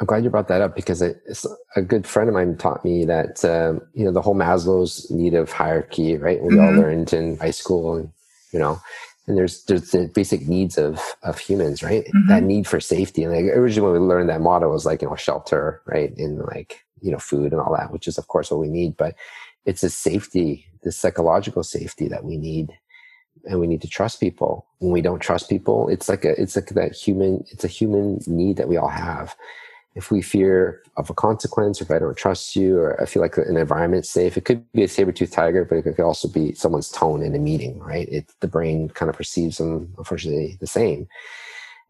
i'm 0.00 0.06
glad 0.06 0.24
you 0.24 0.30
brought 0.30 0.48
that 0.48 0.60
up 0.60 0.74
because 0.74 1.02
it's 1.02 1.46
a 1.76 1.82
good 1.82 2.06
friend 2.06 2.28
of 2.28 2.34
mine 2.34 2.56
taught 2.56 2.84
me 2.84 3.04
that 3.04 3.44
um, 3.44 3.80
you 3.94 4.04
know 4.04 4.12
the 4.12 4.22
whole 4.22 4.34
maslow's 4.34 5.10
need 5.10 5.34
of 5.34 5.50
hierarchy 5.50 6.16
right 6.16 6.42
we 6.42 6.54
mm-hmm. 6.54 6.64
all 6.64 6.72
learned 6.72 7.12
in 7.12 7.38
high 7.38 7.50
school 7.50 7.96
and 7.96 8.10
you 8.52 8.58
know 8.58 8.80
and 9.30 9.38
there's 9.38 9.62
there's 9.64 9.92
the 9.92 10.08
basic 10.08 10.48
needs 10.48 10.76
of 10.76 11.00
of 11.22 11.38
humans 11.38 11.84
right? 11.84 12.04
Mm-hmm. 12.04 12.28
that 12.28 12.42
need 12.42 12.66
for 12.66 12.80
safety. 12.80 13.22
And 13.22 13.32
like 13.32 13.44
originally 13.44 13.92
when 13.92 14.02
we 14.02 14.08
learned 14.08 14.28
that 14.28 14.40
motto 14.40 14.68
was 14.68 14.84
like 14.84 15.02
you 15.02 15.08
know 15.08 15.14
shelter 15.14 15.80
right? 15.86 16.12
And 16.18 16.40
like 16.40 16.84
you 17.00 17.12
know 17.12 17.18
food 17.18 17.52
and 17.52 17.60
all 17.60 17.74
that 17.76 17.92
which 17.92 18.08
is 18.08 18.18
of 18.18 18.26
course 18.26 18.50
what 18.50 18.58
we 18.58 18.68
need. 18.68 18.96
But 18.96 19.14
it's 19.64 19.84
a 19.84 19.90
safety 19.90 20.66
the 20.82 20.90
psychological 20.90 21.62
safety 21.62 22.08
that 22.08 22.24
we 22.24 22.36
need. 22.36 22.76
And 23.44 23.60
we 23.60 23.68
need 23.68 23.82
to 23.82 23.88
trust 23.88 24.18
people. 24.18 24.66
When 24.80 24.90
we 24.90 25.00
don't 25.00 25.20
trust 25.20 25.48
people 25.48 25.88
it's 25.88 26.08
like 26.08 26.24
a 26.24 26.40
it's 26.40 26.56
like 26.56 26.70
that 26.70 26.92
human 26.92 27.44
it's 27.52 27.64
a 27.64 27.68
human 27.68 28.18
need 28.26 28.56
that 28.56 28.68
we 28.68 28.76
all 28.76 28.88
have 28.88 29.36
if 29.94 30.10
we 30.10 30.22
fear 30.22 30.82
of 30.96 31.10
a 31.10 31.14
consequence, 31.14 31.80
or 31.80 31.84
if 31.84 31.90
I 31.90 31.98
don't 31.98 32.16
trust 32.16 32.54
you, 32.54 32.78
or 32.78 33.00
I 33.02 33.06
feel 33.06 33.22
like 33.22 33.36
an 33.36 33.56
environment's 33.56 34.08
safe, 34.08 34.36
it 34.36 34.44
could 34.44 34.64
be 34.72 34.84
a 34.84 34.88
saber-tooth 34.88 35.32
tiger, 35.32 35.64
but 35.64 35.76
it 35.76 35.82
could 35.82 36.00
also 36.00 36.28
be 36.28 36.54
someone's 36.54 36.90
tone 36.90 37.22
in 37.22 37.34
a 37.34 37.38
meeting, 37.38 37.78
right? 37.80 38.08
It, 38.08 38.32
the 38.40 38.48
brain 38.48 38.88
kind 38.90 39.10
of 39.10 39.16
perceives 39.16 39.58
them, 39.58 39.92
unfortunately, 39.98 40.56
the 40.60 40.66
same. 40.66 41.08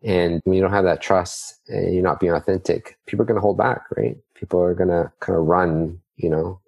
And 0.02 0.40
when 0.44 0.56
you 0.56 0.62
don't 0.62 0.72
have 0.72 0.84
that 0.84 1.02
trust 1.02 1.60
and 1.68 1.92
you're 1.92 2.02
not 2.02 2.20
being 2.20 2.32
authentic, 2.32 2.98
people 3.06 3.22
are 3.22 3.26
going 3.26 3.36
to 3.36 3.42
hold 3.42 3.58
back, 3.58 3.84
right? 3.96 4.16
People 4.34 4.60
are 4.62 4.74
going 4.74 4.88
to 4.88 5.12
kind 5.20 5.38
of 5.38 5.44
run, 5.44 6.00
you 6.16 6.30
know, 6.30 6.58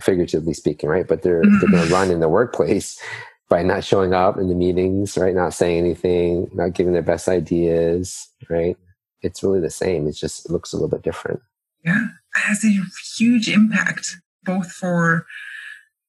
figuratively 0.00 0.54
speaking, 0.54 0.88
right? 0.88 1.08
But 1.08 1.22
they're, 1.22 1.42
they're 1.42 1.70
going 1.70 1.88
to 1.88 1.92
run 1.92 2.10
in 2.12 2.20
the 2.20 2.28
workplace 2.28 3.00
by 3.48 3.62
not 3.62 3.84
showing 3.84 4.12
up 4.14 4.38
in 4.38 4.48
the 4.48 4.54
meetings, 4.54 5.16
right? 5.18 5.34
Not 5.34 5.54
saying 5.54 5.78
anything, 5.78 6.48
not 6.52 6.74
giving 6.74 6.92
their 6.92 7.02
best 7.02 7.28
ideas, 7.28 8.28
right? 8.48 8.76
It's 9.22 9.42
really 9.42 9.60
the 9.60 9.70
same. 9.70 10.06
It 10.06 10.12
just 10.12 10.50
looks 10.50 10.72
a 10.72 10.76
little 10.76 10.88
bit 10.88 11.02
different. 11.02 11.40
Yeah, 11.84 12.04
it 12.04 12.40
has 12.40 12.64
a 12.64 12.72
huge 13.16 13.48
impact 13.48 14.16
both 14.44 14.70
for 14.70 15.26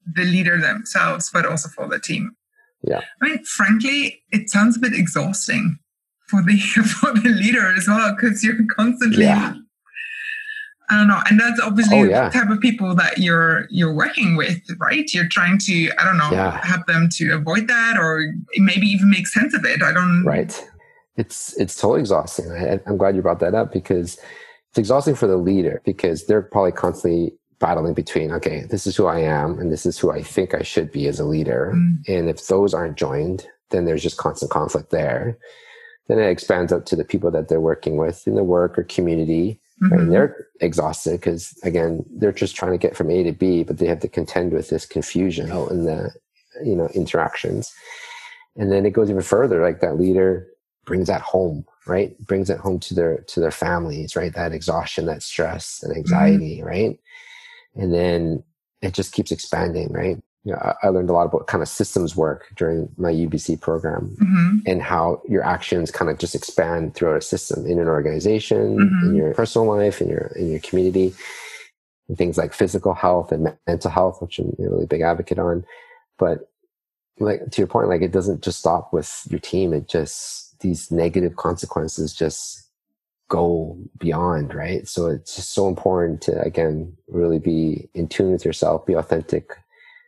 the 0.06 0.24
leader 0.24 0.60
themselves, 0.60 1.30
but 1.32 1.46
also 1.46 1.70
for 1.70 1.88
the 1.88 2.00
team. 2.00 2.36
Yeah. 2.84 3.02
I 3.22 3.26
mean, 3.26 3.44
frankly, 3.44 4.24
it 4.32 4.50
sounds 4.50 4.78
a 4.78 4.80
bit 4.80 4.94
exhausting 4.94 5.80
for 6.28 6.42
the 6.42 6.58
for 7.02 7.14
the 7.14 7.30
leader 7.30 7.74
as 7.76 7.88
well 7.88 8.16
because 8.16 8.44
you're 8.44 8.66
constantly. 8.76 9.26
Yeah. 9.26 9.54
I 10.90 10.96
don't 10.96 11.10
know, 11.10 11.22
and 11.30 11.38
that's 11.38 11.60
obviously 11.60 12.00
oh, 12.00 12.04
yeah. 12.04 12.30
the 12.30 12.40
type 12.40 12.50
of 12.50 12.62
people 12.62 12.96
that 12.96 13.18
you're 13.18 13.68
you're 13.70 13.94
working 13.94 14.38
with, 14.38 14.62
right? 14.80 15.14
You're 15.14 15.28
trying 15.28 15.58
to, 15.66 15.92
I 16.00 16.06
don't 16.06 16.18
know, 16.18 16.32
yeah. 16.32 16.66
have 16.66 16.86
them 16.86 17.10
to 17.16 17.32
avoid 17.32 17.68
that, 17.68 17.98
or 18.00 18.34
maybe 18.56 18.88
even 18.88 19.10
make 19.10 19.28
sense 19.28 19.54
of 19.54 19.66
it. 19.66 19.84
I 19.84 19.92
don't. 19.92 20.24
Right 20.24 20.66
it's 21.18 21.58
it's 21.58 21.76
totally 21.76 22.00
exhausting. 22.00 22.52
I, 22.52 22.80
I'm 22.86 22.98
glad 22.98 23.16
you 23.16 23.22
brought 23.22 23.40
that 23.40 23.56
up 23.56 23.74
because 23.74 24.18
it's 24.70 24.78
exhausting 24.78 25.16
for 25.16 25.28
the 25.28 25.38
leader 25.38 25.82
because 25.84 26.26
they're 26.26 26.44
probably 26.44 26.72
constantly 26.72 27.34
battling 27.60 27.94
between 27.94 28.32
okay, 28.32 28.66
this 28.70 28.86
is 28.86 28.96
who 28.96 29.08
I 29.08 29.20
am 29.20 29.60
and 29.60 29.72
this 29.72 29.86
is 29.86 29.98
who 29.98 30.12
I 30.12 30.22
think 30.22 30.54
I 30.54 30.62
should 30.62 30.92
be 30.92 31.08
as 31.08 31.20
a 31.20 31.26
leader. 31.26 31.74
Mm. 31.76 32.08
And 32.08 32.30
if 32.30 32.48
those 32.48 32.74
aren't 32.74 32.98
joined, 32.98 33.48
then 33.72 33.86
there's 33.86 34.04
just 34.04 34.18
constant 34.18 34.52
conflict 34.52 34.92
there. 34.92 35.38
Then 36.08 36.20
it 36.20 36.30
expands 36.30 36.72
up 36.72 36.86
to 36.86 36.96
the 36.96 37.04
people 37.04 37.32
that 37.32 37.50
they're 37.50 37.60
working 37.60 37.98
with 37.98 38.28
in 38.28 38.36
the 38.36 38.44
work 38.44 38.78
or 38.78 38.84
community. 38.84 39.60
Mm-hmm. 39.84 39.94
And 39.94 40.12
they're 40.12 40.48
exhausted 40.62 41.20
because 41.20 41.58
again, 41.64 42.06
they're 42.10 42.32
just 42.32 42.56
trying 42.56 42.72
to 42.72 42.78
get 42.78 42.96
from 42.96 43.10
A 43.10 43.24
to 43.24 43.32
B, 43.32 43.64
but 43.64 43.80
they 43.80 43.88
have 43.88 44.00
to 44.02 44.08
contend 44.08 44.54
with 44.54 44.70
this 44.70 44.86
confusion 44.86 45.52
out 45.52 45.72
in 45.72 45.86
the 45.86 46.12
you 46.64 46.76
know 46.76 46.88
interactions. 46.94 47.74
And 48.56 48.72
then 48.72 48.86
it 48.86 48.92
goes 48.92 49.10
even 49.10 49.22
further, 49.22 49.62
like 49.62 49.82
that 49.82 49.98
leader 49.98 50.48
brings 50.88 51.08
that 51.08 51.22
home 51.22 51.64
right 51.86 52.18
brings 52.26 52.50
it 52.50 52.58
home 52.58 52.80
to 52.80 52.96
their 52.96 53.20
to 53.28 53.40
their 53.40 53.52
families 53.52 54.16
right 54.16 54.34
that 54.34 54.54
exhaustion 54.54 55.06
that 55.06 55.22
stress 55.22 55.84
and 55.84 55.92
mm-hmm. 55.92 56.00
anxiety 56.00 56.58
mm-hmm. 56.58 56.68
right 56.68 57.00
and 57.76 57.94
then 57.94 58.44
it 58.82 58.94
just 58.94 59.14
keeps 59.14 59.32
expanding 59.32 59.92
right 59.94 60.18
yeah, 60.48 60.76
I 60.82 60.88
learned 60.88 61.10
a 61.10 61.14
lot 61.14 61.26
about 61.26 61.48
kind 61.48 61.62
of 61.62 61.68
systems 61.68 62.16
work 62.16 62.46
during 62.56 62.88
my 62.96 63.12
UBC 63.12 63.60
program 63.60 64.16
Mm-hmm. 64.22 64.60
and 64.66 64.82
how 64.82 65.22
your 65.28 65.44
actions 65.44 65.92
kind 65.92 66.10
of 66.10 66.20
just 66.20 66.36
expand 66.36 66.96
throughout 66.96 67.18
a 67.18 67.22
system 67.22 67.66
in 67.66 67.80
an 67.80 67.90
organization, 67.90 68.78
Mhm. 68.78 69.10
in 69.10 69.16
your 69.16 69.34
personal 69.34 69.68
life, 69.68 70.00
in 70.00 70.08
your 70.08 70.28
in 70.38 70.50
your 70.50 70.62
community, 70.62 71.14
and 72.08 72.18
things 72.18 72.38
like 72.38 72.54
physical 72.54 72.94
health 72.94 73.34
and 73.34 73.54
mental 73.68 73.92
health, 73.92 74.22
which 74.22 74.40
I'm 74.40 74.56
a 74.58 74.70
really 74.70 74.86
big 74.86 75.02
advocate 75.02 75.38
on. 75.38 75.66
But 76.18 76.50
like 77.20 77.52
to 77.52 77.62
your 77.62 77.68
point, 77.68 77.90
like 77.90 78.02
it 78.02 78.14
doesn't 78.14 78.42
just 78.42 78.60
stop 78.60 78.94
with 78.94 79.28
your 79.30 79.42
team. 79.42 79.74
It 79.74 79.90
just 79.90 80.47
these 80.60 80.92
negative 80.92 81.36
consequences 81.36 82.14
just 82.14 82.64
go 83.30 83.78
beyond, 83.98 84.54
right? 84.54 84.88
So 84.88 85.08
it's 85.08 85.36
just 85.36 85.54
so 85.54 85.68
important 85.68 86.22
to 86.24 86.42
again 86.42 86.96
really 87.08 87.40
be 87.40 87.90
in 87.94 88.08
tune 88.08 88.32
with 88.32 88.46
yourself, 88.46 88.86
be 88.86 88.94
authentic 88.94 89.52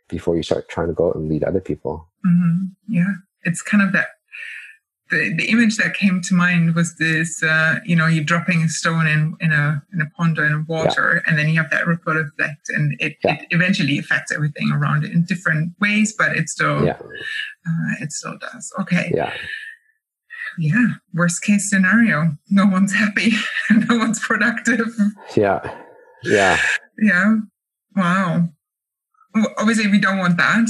before 0.08 0.36
you 0.36 0.42
start 0.42 0.68
trying 0.68 0.88
to 0.88 0.94
go 0.94 1.10
out 1.10 1.16
and 1.16 1.28
lead 1.28 1.44
other 1.44 1.60
people. 1.60 2.08
hmm 2.24 2.66
Yeah, 2.88 3.12
it's 3.42 3.62
kind 3.62 3.82
of 3.82 3.92
that. 3.92 4.08
The, 5.10 5.34
the 5.36 5.50
image 5.50 5.76
that 5.78 5.94
came 5.94 6.20
to 6.22 6.34
mind 6.34 6.76
was 6.76 6.94
this, 6.96 7.42
uh, 7.42 7.80
you 7.84 7.96
know, 7.96 8.06
you're 8.06 8.22
dropping 8.22 8.62
a 8.62 8.68
stone 8.68 9.08
in, 9.08 9.36
in 9.40 9.50
a 9.50 9.82
in 9.92 10.00
a 10.00 10.06
pond 10.16 10.38
or 10.38 10.44
in 10.44 10.64
water, 10.66 11.20
and 11.26 11.36
then 11.36 11.48
you 11.48 11.56
have 11.60 11.70
that 11.70 11.84
ripple 11.86 12.16
effect, 12.16 12.68
and 12.68 12.94
it, 13.00 13.16
Yeah. 13.24 13.34
it 13.34 13.46
eventually 13.50 13.98
affects 13.98 14.30
everything 14.30 14.70
around 14.70 15.04
it 15.04 15.10
in 15.10 15.24
different 15.24 15.74
ways, 15.80 16.14
but 16.16 16.36
it 16.36 16.48
still 16.48 16.84
Yeah, 16.84 16.96
uh, 17.66 17.94
it 18.00 18.12
still 18.12 18.38
does. 18.38 18.72
Okay, 18.82 19.10
yeah, 19.12 19.32
yeah. 20.60 20.86
Worst 21.14 21.42
case 21.42 21.68
scenario, 21.70 22.36
no 22.50 22.66
one's 22.66 22.92
happy, 22.94 23.32
no 23.70 23.96
one's 23.98 24.20
productive. 24.20 24.88
yeah, 25.36 25.60
yeah. 26.22 26.58
Yeah. 26.98 27.36
Wow. 27.96 28.48
Well, 29.34 29.46
Obviously, 29.58 29.90
we 29.90 29.98
don't 29.98 30.18
want 30.18 30.36
that. 30.36 30.68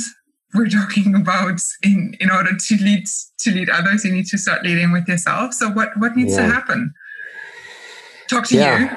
We're 0.55 0.69
talking 0.69 1.15
about 1.15 1.61
in 1.83 2.15
in 2.21 2.31
order 2.31 2.51
to 2.57 2.75
lead 2.77 3.05
to 3.41 3.51
lead 3.51 3.69
others, 3.71 4.05
you 4.05 4.13
need 4.13 4.27
to 4.27 4.39
start 4.39 4.63
leading 4.65 4.93
with 4.93 5.07
yourself. 5.09 5.55
So 5.55 5.69
what 5.71 5.91
what 5.99 6.17
needs 6.17 6.37
to 6.37 6.43
happen? 6.43 6.93
Talk 8.29 8.47
to 8.47 8.57
Yeah. 8.57 8.79
you, 8.79 8.91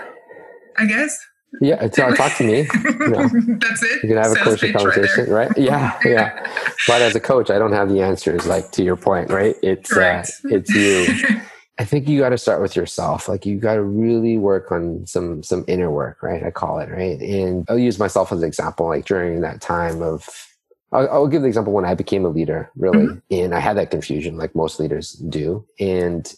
I 0.78 0.86
guess. 0.86 1.18
Yeah, 1.62 1.84
it's, 1.84 2.00
uh, 2.00 2.16
talk 2.16 2.36
to 2.38 2.44
me. 2.44 2.62
Yeah. 2.62 3.30
That's 3.60 3.84
it. 3.84 4.04
You 4.04 4.10
can 4.10 4.18
have 4.18 4.32
a 4.32 4.36
Sales 4.36 4.44
coaching 4.44 4.74
pitch 4.74 4.76
right 4.76 4.94
conversation, 4.94 5.30
right? 5.30 5.52
Yeah, 5.58 6.00
yeah. 6.06 6.52
But 6.88 7.02
as 7.02 7.16
a 7.16 7.20
coach, 7.20 7.50
I 7.50 7.60
don't 7.60 7.74
have 7.74 7.90
the 7.90 8.02
answers. 8.02 8.48
Like 8.48 8.72
to 8.72 8.84
your 8.84 8.96
point, 8.96 9.30
right? 9.30 9.56
It's 9.62 9.96
uh, 9.96 10.26
it's 10.46 10.70
you. 10.70 11.40
I 11.80 11.86
think 11.86 12.08
you 12.08 12.20
got 12.20 12.30
to 12.30 12.38
start 12.38 12.62
with 12.62 12.76
yourself. 12.76 13.28
Like 13.28 13.46
you 13.46 13.58
got 13.58 13.76
to 13.76 13.84
really 13.84 14.38
work 14.38 14.72
on 14.72 15.06
some 15.08 15.42
some 15.44 15.66
inner 15.68 15.90
work, 15.90 16.22
right? 16.22 16.44
I 16.44 16.52
call 16.52 16.80
it 16.80 16.90
right. 16.90 17.20
And 17.20 17.66
I'll 17.70 17.80
use 17.80 17.98
myself 17.98 18.32
as 18.32 18.40
an 18.40 18.48
example. 18.48 18.88
Like 18.88 19.06
during 19.06 19.42
that 19.42 19.62
time 19.62 20.02
of, 20.02 20.28
I'll, 20.92 21.10
I'll 21.10 21.28
give 21.28 21.42
the 21.42 21.48
example 21.48 21.74
when 21.74 21.86
I 21.86 21.96
became 21.96 22.26
a 22.26 22.30
leader, 22.30 22.70
really, 22.76 23.20
and 23.32 23.56
I 23.56 23.60
had 23.60 23.78
that 23.78 23.90
confusion, 23.90 24.38
like 24.38 24.54
most 24.54 24.80
leaders 24.80 25.14
do, 25.14 25.66
and 25.80 26.32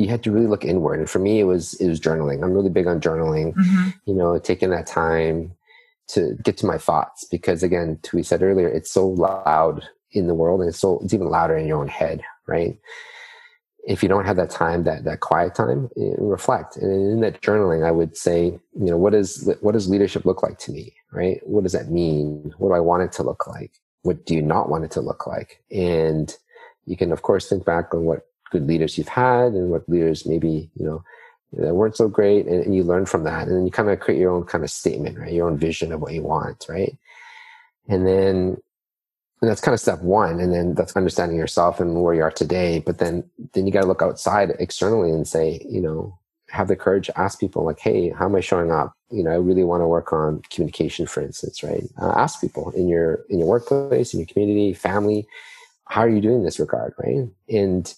you 0.00 0.08
had 0.08 0.22
to 0.24 0.32
really 0.32 0.46
look 0.46 0.64
inward. 0.64 0.98
And 0.98 1.10
for 1.10 1.18
me, 1.18 1.40
it 1.40 1.44
was 1.44 1.74
it 1.74 1.88
was 1.88 2.00
journaling. 2.00 2.42
I'm 2.42 2.52
really 2.54 2.70
big 2.70 2.86
on 2.86 3.00
journaling 3.00 3.54
Mhm. 3.54 3.94
you 4.06 4.14
know, 4.14 4.38
taking 4.38 4.70
that 4.70 4.86
time 4.86 5.52
to 6.08 6.34
get 6.42 6.56
to 6.58 6.66
my 6.66 6.78
thoughts 6.78 7.24
because 7.30 7.62
again, 7.62 7.98
to 8.02 8.16
we 8.16 8.22
said 8.22 8.42
earlier, 8.42 8.68
it's 8.68 8.90
so 8.90 9.06
loud 9.06 9.84
in 10.12 10.26
the 10.26 10.34
world 10.34 10.60
and 10.60 10.68
it's 10.70 10.78
so 10.80 10.98
it's 11.04 11.14
even 11.14 11.28
louder 11.28 11.56
in 11.56 11.66
your 11.68 11.78
own 11.78 11.88
head, 11.88 12.22
right? 12.48 12.78
If 13.86 14.02
you 14.02 14.08
don't 14.08 14.26
have 14.26 14.36
that 14.36 14.50
time, 14.50 14.84
that 14.84 15.04
that 15.04 15.20
quiet 15.20 15.54
time, 15.54 15.88
eh, 15.96 16.14
reflect. 16.18 16.76
And 16.76 16.90
in 17.12 17.20
that 17.20 17.40
journaling, 17.42 17.84
I 17.86 17.90
would 17.90 18.16
say, 18.16 18.58
you 18.82 18.90
know, 18.90 18.96
what 18.96 19.14
is 19.14 19.48
what 19.60 19.72
does 19.72 19.88
leadership 19.88 20.24
look 20.24 20.42
like 20.42 20.58
to 20.60 20.72
me, 20.72 20.94
right? 21.12 21.40
What 21.46 21.62
does 21.62 21.72
that 21.72 21.90
mean? 21.90 22.52
What 22.58 22.70
do 22.70 22.74
I 22.74 22.80
want 22.80 23.02
it 23.04 23.12
to 23.12 23.22
look 23.22 23.46
like? 23.46 23.72
What 24.02 24.24
do 24.26 24.34
you 24.34 24.42
not 24.42 24.68
want 24.70 24.84
it 24.84 24.90
to 24.92 25.00
look 25.00 25.26
like? 25.26 25.62
And 25.70 26.34
you 26.86 26.96
can, 26.96 27.12
of 27.12 27.22
course, 27.22 27.48
think 27.48 27.64
back 27.64 27.94
on 27.94 28.04
what 28.04 28.26
good 28.50 28.66
leaders 28.66 28.98
you've 28.98 29.08
had 29.08 29.52
and 29.52 29.70
what 29.70 29.88
leaders 29.88 30.26
maybe 30.26 30.70
you 30.74 30.84
know 30.84 31.02
that 31.52 31.74
weren't 31.74 31.96
so 31.96 32.08
great 32.08 32.46
and, 32.46 32.64
and 32.64 32.74
you 32.74 32.84
learn 32.84 33.06
from 33.06 33.24
that. 33.24 33.48
And 33.48 33.56
then 33.56 33.64
you 33.64 33.72
kind 33.72 33.90
of 33.90 33.98
create 34.00 34.20
your 34.20 34.30
own 34.30 34.44
kind 34.44 34.62
of 34.62 34.70
statement 34.70 35.18
right? 35.18 35.32
Your 35.32 35.48
own 35.48 35.58
vision 35.58 35.92
of 35.92 36.00
what 36.00 36.12
you 36.12 36.22
want 36.22 36.66
right? 36.68 36.96
And 37.88 38.06
then 38.06 38.56
and 39.42 39.50
that's 39.50 39.62
kind 39.62 39.72
of 39.72 39.80
step 39.80 40.02
one 40.02 40.38
and 40.38 40.52
then 40.52 40.74
that's 40.74 40.96
understanding 40.96 41.38
yourself 41.38 41.80
and 41.80 42.02
where 42.02 42.14
you 42.14 42.22
are 42.22 42.30
today. 42.30 42.80
But 42.80 42.98
then 42.98 43.28
then 43.54 43.66
you 43.66 43.72
got 43.72 43.82
to 43.82 43.88
look 43.88 44.02
outside 44.02 44.50
externally 44.58 45.10
and 45.10 45.26
say 45.26 45.64
you 45.68 45.80
know 45.80 46.16
have 46.50 46.68
the 46.68 46.76
courage 46.76 47.06
to 47.06 47.18
ask 47.18 47.38
people 47.38 47.64
like 47.64 47.78
hey 47.78 48.10
how 48.10 48.26
am 48.26 48.34
i 48.34 48.40
showing 48.40 48.70
up? 48.70 48.92
You 49.10 49.24
know 49.24 49.30
i 49.30 49.36
really 49.36 49.64
want 49.64 49.82
to 49.82 49.86
work 49.86 50.12
on 50.12 50.42
communication 50.50 51.06
for 51.06 51.20
instance 51.22 51.62
right? 51.62 51.84
Uh, 52.00 52.12
ask 52.16 52.40
people 52.40 52.70
in 52.72 52.88
your 52.88 53.24
in 53.28 53.38
your 53.38 53.48
workplace 53.48 54.14
in 54.14 54.20
your 54.20 54.26
community 54.26 54.72
family 54.72 55.26
how 55.90 56.02
are 56.02 56.08
you 56.08 56.20
doing 56.20 56.36
in 56.36 56.44
this 56.44 56.60
regard? 56.60 56.94
Right? 56.98 57.28
And 57.48 57.92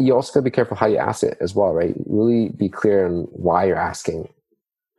you 0.00 0.14
also 0.14 0.32
got 0.32 0.40
to 0.40 0.44
be 0.44 0.50
careful 0.50 0.76
how 0.76 0.86
you 0.86 0.96
ask 0.96 1.22
it 1.22 1.36
as 1.40 1.54
well, 1.54 1.72
right? 1.72 1.94
Really 2.06 2.48
be 2.48 2.68
clear 2.68 3.06
on 3.06 3.24
why 3.30 3.66
you're 3.66 3.76
asking. 3.92 4.28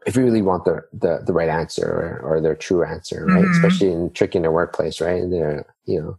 If 0.05 0.15
you 0.15 0.23
really 0.23 0.41
want 0.41 0.65
the 0.65 0.81
the, 0.93 1.21
the 1.25 1.33
right 1.33 1.49
answer 1.49 1.85
or, 1.85 2.35
or 2.37 2.41
their 2.41 2.55
true 2.55 2.83
answer, 2.83 3.25
right? 3.25 3.43
Mhm. 3.45 3.51
Especially 3.55 3.91
in 3.91 4.11
tricky 4.13 4.37
in 4.39 4.45
a 4.45 4.51
workplace, 4.51 5.01
right? 5.01 5.21
And 5.21 5.31
they're 5.33 5.65
you 5.85 5.99
know, 6.01 6.17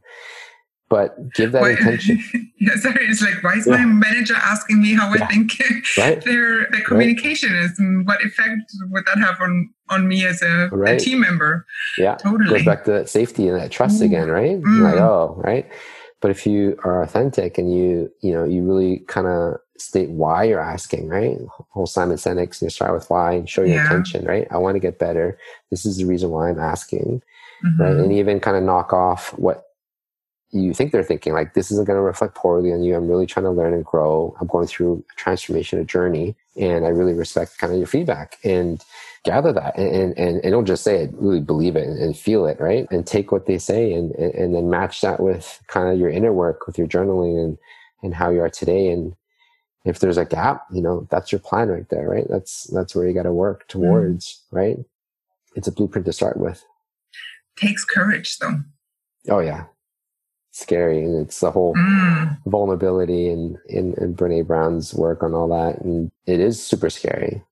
but 0.88 1.16
give 1.34 1.52
that 1.52 1.62
Why- 1.62 1.70
intention, 1.70 2.22
yeah, 2.60 2.76
sorry. 2.76 3.06
It's 3.08 3.22
like, 3.22 3.42
why 3.42 3.54
is 3.54 3.66
Yeah. 3.66 3.78
my 3.78 3.84
manager 3.86 4.34
asking 4.36 4.82
me 4.82 4.94
how 4.94 5.12
Yeah. 5.14 5.24
I 5.24 5.26
think 5.26 5.52
right? 5.98 6.22
their 6.24 6.68
their 6.70 6.82
communication 6.82 7.54
is, 7.56 7.78
and 7.78 8.06
what 8.06 8.22
effect 8.24 8.60
would 8.90 9.04
that 9.06 9.18
have 9.18 9.40
on 9.40 9.70
on 9.88 10.06
me 10.06 10.24
as 10.26 10.42
a, 10.42 10.70
a 10.86 10.98
team 10.98 11.20
member? 11.20 11.66
Yeah, 11.98 12.14
Totally. 12.16 12.50
goes 12.50 12.64
back 12.64 12.84
to 12.84 12.92
that 12.92 13.08
safety 13.08 13.48
and 13.48 13.58
that 13.60 13.70
trust 13.70 14.00
Mm. 14.00 14.04
again, 14.06 14.28
right? 14.28 14.60
Mm. 14.60 14.80
Like 14.82 15.00
oh, 15.00 15.40
right. 15.44 15.66
But 16.22 16.30
if 16.30 16.46
you 16.46 16.78
are 16.84 17.02
authentic 17.02 17.58
and 17.58 17.74
you 17.76 18.10
you 18.22 18.32
know 18.32 18.44
you 18.44 18.62
really 18.62 19.00
kind 19.08 19.26
of 19.26 19.58
state 19.76 20.10
why 20.10 20.44
you're 20.44 20.60
asking, 20.60 21.08
right? 21.08 21.36
Whole 21.70 21.86
Simon 21.86 22.16
Sinek's 22.16 22.62
you 22.62 22.70
start 22.70 22.94
with 22.94 23.10
why 23.10 23.32
and 23.32 23.50
show 23.50 23.62
your 23.62 23.74
Yeah. 23.76 23.82
intention, 23.82 24.24
right? 24.24 24.46
I 24.52 24.58
want 24.58 24.76
to 24.76 24.80
get 24.80 24.98
better. 25.00 25.36
This 25.70 25.84
is 25.84 25.96
the 25.98 26.04
reason 26.06 26.30
why 26.30 26.48
I'm 26.48 26.60
asking. 26.60 27.20
Mhm. 27.64 27.78
right? 27.80 27.96
And 27.96 28.12
even 28.12 28.40
kind 28.40 28.56
of 28.56 28.62
knock 28.62 28.92
off 28.92 29.36
what 29.38 29.64
you 30.52 30.74
think 30.74 30.92
they're 30.92 31.02
thinking. 31.02 31.32
Like 31.32 31.54
this 31.54 31.70
isn't 31.72 31.86
going 31.86 31.96
to 31.96 32.02
reflect 32.02 32.34
poorly 32.34 32.72
on 32.72 32.82
you. 32.84 32.94
I'm 32.94 33.08
really 33.08 33.26
trying 33.26 33.44
to 33.44 33.50
learn 33.50 33.72
and 33.74 33.84
grow. 33.84 34.36
I'm 34.40 34.46
going 34.46 34.66
through 34.68 35.02
a 35.10 35.14
transformation, 35.16 35.78
a 35.80 35.84
journey, 35.84 36.36
and 36.56 36.84
I 36.84 36.90
really 36.90 37.14
respect 37.14 37.58
kind 37.58 37.72
of 37.72 37.78
your 37.78 37.86
feedback 37.88 38.38
and 38.44 38.84
gather 39.24 39.52
that 39.52 39.78
and 39.78 40.16
and, 40.18 40.40
and 40.42 40.50
don't 40.52 40.66
just 40.66 40.84
say 40.84 41.04
it, 41.04 41.10
really 41.14 41.40
believe 41.40 41.76
it 41.76 41.86
and, 41.86 41.98
and 41.98 42.16
feel 42.16 42.46
it, 42.46 42.60
right? 42.60 42.86
And 42.90 43.06
take 43.06 43.32
what 43.32 43.46
they 43.46 43.58
say 43.58 43.92
and, 43.92 44.12
and 44.16 44.34
and 44.34 44.54
then 44.54 44.70
match 44.70 45.00
that 45.02 45.20
with 45.20 45.60
kind 45.68 45.88
of 45.88 45.98
your 45.98 46.10
inner 46.10 46.32
work, 46.32 46.66
with 46.66 46.78
your 46.78 46.86
journaling 46.86 47.42
and 47.42 47.58
and 48.02 48.14
how 48.14 48.30
you 48.30 48.40
are 48.40 48.50
today 48.50 48.88
and. 48.90 49.14
If 49.84 49.98
there's 49.98 50.16
a 50.16 50.24
gap, 50.24 50.62
you 50.70 50.80
know 50.80 51.08
that's 51.10 51.32
your 51.32 51.40
plan 51.40 51.68
right 51.68 51.88
there, 51.90 52.08
right? 52.08 52.26
That's 52.28 52.68
that's 52.72 52.94
where 52.94 53.08
you 53.08 53.12
got 53.12 53.24
to 53.24 53.32
work 53.32 53.66
towards, 53.66 54.44
right? 54.52 54.76
It's 55.56 55.66
a 55.66 55.72
blueprint 55.72 56.06
to 56.06 56.12
start 56.12 56.36
with. 56.36 56.64
Takes 57.56 57.84
courage, 57.84 58.38
though. 58.38 58.60
Oh 59.28 59.40
yeah, 59.40 59.64
scary, 60.52 61.00
and 61.04 61.20
it's 61.20 61.40
the 61.40 61.50
whole 61.50 61.74
Mm. 61.74 62.38
vulnerability 62.46 63.28
and 63.28 63.58
in 63.68 63.94
and 63.98 64.16
Brene 64.16 64.46
Brown's 64.46 64.94
work 64.94 65.24
on 65.24 65.34
all 65.34 65.48
that, 65.48 65.80
and 65.80 66.12
it 66.26 66.38
is 66.38 66.64
super 66.64 66.88
scary. 66.88 67.42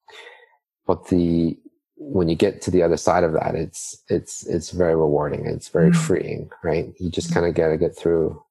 But 0.91 1.07
the 1.07 1.57
when 1.99 2.29
you 2.29 2.35
get 2.35 2.61
to 2.63 2.71
the 2.73 2.83
other 2.83 2.97
side 2.97 3.23
of 3.23 3.33
that, 3.35 3.55
it's 3.55 4.03
it's 4.09 4.45
it's 4.49 4.71
very 4.71 4.97
rewarding. 4.97 5.47
It's 5.47 5.69
very 5.69 5.93
Mm. 5.93 5.97
freeing, 5.97 6.51
right? 6.65 6.93
You 6.99 7.11
just 7.11 7.33
kind 7.33 7.47
of 7.47 7.55
got 7.55 7.69
to 7.69 7.79
get 7.79 7.97
through, 7.97 8.43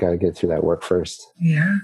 got 0.00 0.10
to 0.10 0.16
get 0.16 0.34
through 0.36 0.48
that 0.48 0.64
work 0.64 0.82
first. 0.82 1.24
Yeah. 1.40 1.76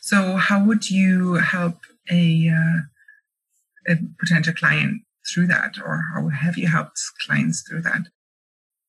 So, 0.00 0.34
how 0.34 0.64
would 0.64 0.90
you 0.90 1.34
help 1.34 1.76
a 2.10 2.48
uh, 2.48 3.92
a 3.92 3.98
potential 4.18 4.52
client 4.52 5.02
through 5.32 5.46
that, 5.46 5.76
or 5.78 6.02
how 6.12 6.26
have 6.30 6.58
you 6.58 6.66
helped 6.66 6.98
clients 7.24 7.62
through 7.62 7.82
that? 7.82 8.08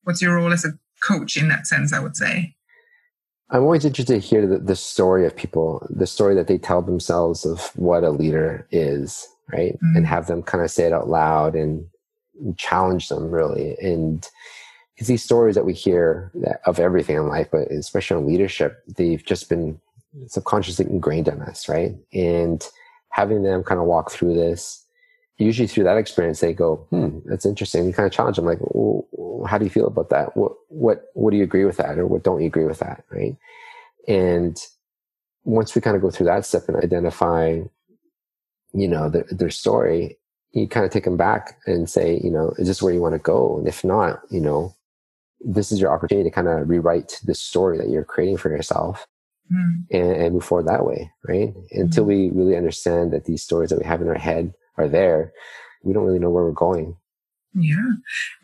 What's 0.06 0.24
your 0.24 0.38
role 0.38 0.52
as 0.54 0.66
a 0.66 0.74
coach 1.08 1.38
in 1.38 1.50
that 1.50 1.68
sense? 1.68 1.94
I 1.94 2.00
would 2.00 2.18
say. 2.18 2.56
I'm 3.52 3.62
always 3.62 3.86
interested 3.86 4.20
to 4.20 4.28
hear 4.28 4.48
the, 4.48 4.58
the 4.58 4.76
story 4.76 5.24
of 5.28 5.36
people, 5.36 5.86
the 5.92 6.08
story 6.08 6.34
that 6.34 6.48
they 6.48 6.58
tell 6.58 6.82
themselves 6.82 7.46
of 7.46 7.70
what 7.76 8.04
a 8.04 8.10
leader 8.10 8.68
is, 8.72 9.28
right? 9.52 9.78
Mhm. 9.82 9.98
And 9.98 10.08
have 10.08 10.28
them 10.28 10.44
kind 10.44 10.64
of 10.64 10.72
say 10.72 10.86
it 10.86 10.94
out 10.94 11.08
loud 11.10 11.56
and 11.56 11.88
challenge 12.58 13.10
them 13.10 13.32
really. 13.32 13.78
And 13.82 14.28
because 14.94 15.08
these 15.08 15.24
stories 15.24 15.56
that 15.56 15.66
we 15.66 15.74
hear 15.74 16.32
that, 16.36 16.62
of 16.66 16.80
everything 16.80 17.18
in 17.18 17.28
life, 17.28 17.48
but 17.52 17.70
especially 17.72 18.18
on 18.18 18.28
leadership, 18.28 18.84
they've 18.88 19.24
just 19.24 19.50
been 19.50 19.80
subconsciously 20.28 20.86
ingrained 20.86 21.28
in 21.28 21.42
us, 21.42 21.68
right? 21.68 21.96
And 22.14 22.66
having 23.10 23.44
them 23.44 23.64
kind 23.64 23.80
of 23.80 23.88
walk 23.88 24.12
through 24.12 24.34
this, 24.36 24.86
usually 25.38 25.68
through 25.68 25.84
that 25.84 25.98
experience, 25.98 26.40
they 26.40 26.54
go, 26.54 26.78
"Hmm, 26.92 27.20
that's 27.26 27.46
interesting." 27.46 27.86
You 27.86 27.94
kind 27.94 28.08
of 28.08 28.14
challenge 28.14 28.38
them, 28.38 28.46
like, 28.46 28.60
well, 28.62 29.06
"How 29.46 29.58
do 29.58 29.66
you 29.66 29.70
feel 29.70 29.88
about 29.88 30.10
that? 30.10 30.36
What, 30.38 30.54
what, 30.70 31.10
what 31.14 31.32
do 31.32 31.38
you 31.38 31.44
agree 31.44 31.66
with 31.66 31.78
that, 31.78 32.00
or 32.00 32.08
what 32.08 32.24
don't 32.24 32.40
you 32.40 32.48
agree 32.48 32.66
with 32.66 32.80
that?" 32.80 33.04
Right? 33.12 33.36
And 34.08 34.58
once 35.44 35.76
we 35.76 35.82
kind 35.82 35.96
of 35.98 36.02
go 36.02 36.10
through 36.10 36.28
that 36.28 36.46
step 36.46 36.70
and 36.70 36.78
identify, 36.78 37.60
you 38.76 38.88
know, 38.88 39.10
their, 39.10 39.26
their 39.32 39.50
story, 39.50 40.18
you 40.52 40.68
kind 40.68 40.86
of 40.86 40.92
take 40.92 41.06
them 41.06 41.18
back 41.18 41.58
and 41.66 41.90
say, 41.90 42.20
you 42.24 42.30
know, 42.30 42.54
is 42.58 42.68
this 42.68 42.82
where 42.82 42.94
you 42.94 43.02
want 43.02 43.14
to 43.14 43.20
go? 43.20 43.58
And 43.58 43.68
if 43.68 43.84
not, 43.84 44.20
you 44.30 44.42
know, 44.42 44.74
this 45.40 45.72
is 45.72 45.80
your 45.80 45.92
opportunity 45.94 46.30
to 46.30 46.34
kind 46.34 46.48
of 46.48 46.70
rewrite 46.70 47.20
the 47.26 47.36
story 47.36 47.78
that 47.78 47.90
you're 47.90 48.04
creating 48.04 48.38
for 48.38 48.50
yourself 48.50 49.08
Mm. 49.54 49.86
and, 49.92 50.12
and 50.12 50.34
move 50.34 50.44
forward 50.44 50.66
that 50.66 50.88
way, 50.88 51.12
right? 51.30 51.54
Until 51.72 52.04
Mhm. 52.04 52.08
we 52.08 52.30
really 52.32 52.58
understand 52.58 53.14
that 53.14 53.26
these 53.26 53.44
stories 53.44 53.70
that 53.70 53.78
we 53.78 53.86
have 53.86 54.02
in 54.02 54.08
our 54.08 54.18
head 54.18 54.56
are 54.80 54.88
there, 54.88 55.32
we 55.84 55.94
don't 55.94 56.04
really 56.04 56.18
know 56.18 56.32
where 56.32 56.44
we're 56.44 56.52
going. 56.52 56.98
Yeah. 57.54 57.92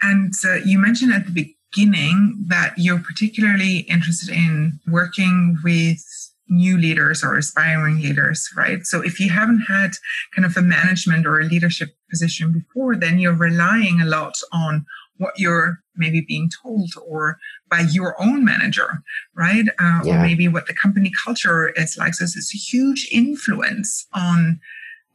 And 0.04 0.32
uh, 0.46 0.58
you 0.64 0.78
mentioned 0.78 1.12
at 1.12 1.26
the 1.26 1.56
beginning 1.74 2.46
that 2.50 2.74
you're 2.78 3.00
particularly 3.00 3.78
interested 3.90 4.30
in 4.30 4.80
working 4.88 5.58
with 5.64 6.04
new 6.52 6.78
leaders 6.78 7.24
or 7.24 7.38
aspiring 7.38 8.02
leaders, 8.02 8.50
right? 8.56 8.86
So 8.86 9.02
if 9.02 9.20
you 9.20 9.30
haven't 9.30 9.62
had 9.62 9.92
kind 10.36 10.46
of 10.46 10.58
a 10.58 10.62
management 10.62 11.26
or 11.26 11.40
a 11.40 11.46
leadership 11.46 11.96
position 12.10 12.52
before, 12.52 12.96
then 12.96 13.18
you're 13.20 13.34
relying 13.34 14.02
a 14.02 14.06
lot 14.06 14.36
on 14.52 14.86
what 15.18 15.40
you're 15.40 15.80
maybe 15.96 16.22
being 16.22 16.50
told 16.62 16.92
or 17.08 17.38
by 17.70 17.82
your 17.92 18.22
own 18.22 18.44
manager, 18.44 19.02
right? 19.34 19.68
Uh, 19.80 20.02
Yeah. 20.04 20.20
Or 20.20 20.22
maybe 20.22 20.48
what 20.48 20.68
the 20.68 20.74
company 20.74 21.12
culture 21.24 21.70
is 21.70 21.98
like. 21.98 22.14
So 22.16 22.26
it's 22.26 22.54
a 22.54 22.58
huge 22.58 23.08
influence 23.12 24.08
on 24.14 24.60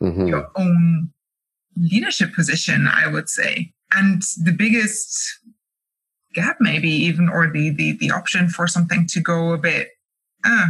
hmm 0.00 0.28
your 0.28 0.50
own 0.56 1.10
leadership 1.76 2.34
position, 2.34 2.86
I 2.86 3.06
would 3.06 3.28
say. 3.28 3.72
And 3.92 4.22
the 4.42 4.52
biggest 4.52 5.38
gap, 6.34 6.56
maybe 6.60 6.90
even, 6.90 7.28
or 7.28 7.50
the 7.50 7.70
the, 7.70 7.92
the 7.98 8.10
option 8.10 8.48
for 8.48 8.66
something 8.66 9.06
to 9.08 9.20
go 9.20 9.52
a 9.52 9.58
bit 9.58 9.88
uh, 10.44 10.68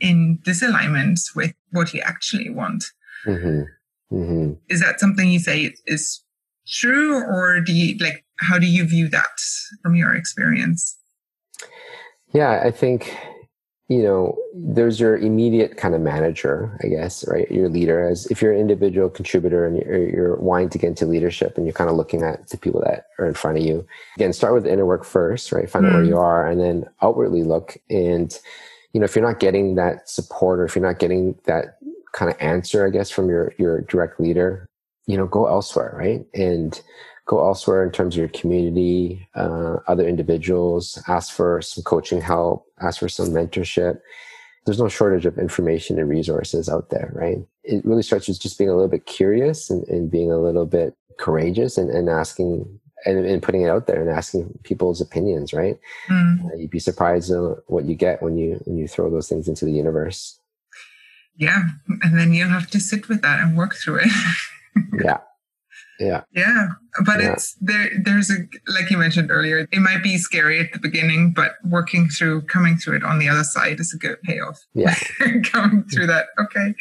in 0.00 0.38
disalignment 0.44 1.20
with 1.34 1.52
what 1.72 1.92
you 1.94 2.00
actually 2.00 2.50
want. 2.50 2.84
hmm 3.24 3.62
hmm 4.10 4.52
Is 4.68 4.80
that 4.80 4.98
something 5.00 5.28
you 5.28 5.38
say 5.38 5.74
is 5.86 6.22
true, 6.66 7.22
or 7.22 7.60
do 7.60 7.72
you 7.72 7.96
like? 7.98 8.24
How 8.40 8.58
do 8.58 8.66
you 8.66 8.84
view 8.84 9.08
that 9.08 9.36
from 9.82 9.94
your 9.94 10.14
experience? 10.14 10.96
Yeah, 12.32 12.62
I 12.64 12.70
think, 12.70 13.14
you 13.88 14.02
know, 14.02 14.38
there's 14.54 14.98
your 15.00 15.16
immediate 15.18 15.76
kind 15.76 15.94
of 15.94 16.00
manager, 16.00 16.78
I 16.82 16.88
guess, 16.88 17.26
right? 17.28 17.50
Your 17.50 17.68
leader. 17.68 18.08
As 18.08 18.26
if 18.26 18.40
you're 18.40 18.52
an 18.52 18.60
individual 18.60 19.10
contributor 19.10 19.66
and 19.66 19.76
you're, 19.76 20.08
you're 20.08 20.36
wanting 20.36 20.70
to 20.70 20.78
get 20.78 20.88
into 20.88 21.06
leadership 21.06 21.56
and 21.56 21.66
you're 21.66 21.72
kind 21.74 21.90
of 21.90 21.96
looking 21.96 22.22
at 22.22 22.48
the 22.48 22.56
people 22.56 22.80
that 22.82 23.06
are 23.18 23.26
in 23.26 23.34
front 23.34 23.58
of 23.58 23.64
you. 23.64 23.84
Again, 24.16 24.32
start 24.32 24.54
with 24.54 24.62
the 24.64 24.72
inner 24.72 24.86
work 24.86 25.04
first, 25.04 25.52
right? 25.52 25.68
Find 25.68 25.84
out 25.86 25.92
where 25.92 26.02
Mm. 26.04 26.08
you 26.08 26.18
are 26.18 26.46
and 26.46 26.60
then 26.60 26.84
outwardly 27.02 27.42
look. 27.42 27.76
And, 27.90 28.38
you 28.92 29.00
know, 29.00 29.04
if 29.04 29.14
you're 29.14 29.26
not 29.26 29.40
getting 29.40 29.74
that 29.76 30.08
support 30.08 30.60
or 30.60 30.64
if 30.64 30.74
you're 30.74 30.84
not 30.84 30.98
getting 30.98 31.38
that 31.44 31.78
kind 32.12 32.30
of 32.30 32.36
answer, 32.40 32.86
I 32.86 32.90
guess, 32.90 33.10
from 33.10 33.28
your, 33.28 33.54
your 33.58 33.82
direct 33.82 34.20
leader, 34.20 34.68
you 35.06 35.16
know, 35.16 35.26
go 35.26 35.46
elsewhere, 35.46 35.94
right? 35.96 36.26
And, 36.34 36.80
go 37.30 37.46
elsewhere 37.46 37.84
in 37.84 37.92
terms 37.92 38.16
of 38.16 38.18
your 38.18 38.28
community, 38.28 39.28
uh, 39.36 39.76
other 39.86 40.04
individuals, 40.04 41.00
ask 41.06 41.32
for 41.32 41.62
some 41.62 41.84
coaching 41.84 42.20
help, 42.20 42.66
ask 42.80 42.98
for 42.98 43.08
some 43.08 43.28
mentorship. 43.28 44.00
There's 44.66 44.80
no 44.80 44.88
shortage 44.88 45.26
of 45.26 45.38
information 45.38 46.00
and 46.00 46.08
resources 46.08 46.68
out 46.68 46.90
there, 46.90 47.12
right? 47.14 47.38
It 47.62 47.84
really 47.84 48.02
starts 48.02 48.26
with 48.26 48.40
just 48.40 48.58
being 48.58 48.68
a 48.68 48.74
little 48.74 48.90
bit 48.90 49.06
curious 49.06 49.70
and, 49.70 49.86
and 49.86 50.10
being 50.10 50.32
a 50.32 50.38
little 50.38 50.66
bit 50.66 50.96
courageous 51.20 51.78
and, 51.78 51.88
and 51.88 52.10
asking 52.10 52.79
and, 53.06 53.24
and 53.26 53.42
putting 53.42 53.62
it 53.62 53.68
out 53.70 53.86
there 53.86 54.00
and 54.00 54.10
asking 54.10 54.58
people's 54.64 55.00
opinions, 55.00 55.52
right? 55.52 55.78
Mm, 56.08 56.44
Uh, 56.44 56.56
you'd 56.56 56.70
be 56.70 56.78
surprised 56.78 57.30
at 57.30 57.58
what 57.66 57.84
you 57.84 57.94
get 57.94 58.22
when 58.22 58.36
you 58.36 58.60
when 58.64 58.76
you 58.76 58.86
throw 58.88 59.10
those 59.10 59.28
things 59.28 59.48
into 59.48 59.64
the 59.64 59.72
universe. 59.72 60.38
yeah, 61.36 61.62
and 62.02 62.18
then 62.18 62.32
you'll 62.34 62.48
have 62.50 62.68
to 62.70 62.80
sit 62.80 63.08
with 63.08 63.22
that 63.22 63.40
and 63.40 63.56
work 63.56 63.74
through 63.74 64.00
it. 64.04 64.10
Yeah. 65.04 65.18
Yeah. 65.98 66.22
Yeah, 66.32 66.68
but 67.04 67.20
Yeah. 67.20 67.32
it's 67.32 67.54
there. 67.60 67.90
There's 68.04 68.30
a 68.30 68.36
like 68.76 68.88
you 68.90 68.96
mentioned 68.98 69.30
earlier. 69.30 69.66
It 69.70 69.80
might 69.80 70.02
be 70.02 70.16
scary 70.16 70.58
at 70.60 70.72
the 70.72 70.78
beginning, 70.78 71.32
but 71.34 71.52
working 71.64 72.08
through, 72.08 72.42
coming 72.42 72.76
through 72.78 72.96
it 72.98 73.04
on 73.04 73.18
the 73.18 73.28
other 73.28 73.44
side 73.44 73.80
is 73.80 73.92
a 73.92 73.98
good 73.98 74.20
payoff. 74.22 74.58
Yeah. 74.74 74.94
coming 75.44 75.84
through 75.84 76.06
that. 76.06 76.26
Okay, 76.38 76.74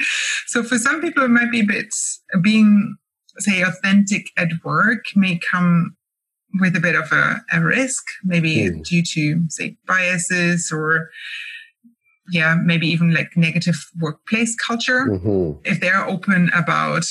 so 0.47 0.63
for 0.63 0.77
some 0.77 1.01
people, 1.01 1.23
it 1.23 1.29
might 1.29 1.51
be 1.51 1.61
a 1.61 1.65
bit 1.65 1.93
being, 2.41 2.95
say, 3.39 3.61
authentic 3.61 4.29
at 4.37 4.49
work 4.63 5.03
may 5.15 5.37
come 5.51 5.95
with 6.59 6.75
a 6.75 6.79
bit 6.79 6.95
of 6.95 7.11
a, 7.11 7.41
a 7.51 7.61
risk, 7.61 8.03
maybe 8.23 8.69
Hmm. 8.69 8.81
due 8.81 9.03
to 9.03 9.43
say 9.49 9.77
biases 9.85 10.71
or 10.71 11.09
yeah, 12.31 12.55
maybe 12.63 12.87
even 12.87 13.13
like 13.13 13.35
negative 13.35 13.89
workplace 13.99 14.55
culture 14.55 15.17
hmm 15.17 15.51
if 15.65 15.81
they're 15.81 16.07
open 16.07 16.49
about 16.55 17.05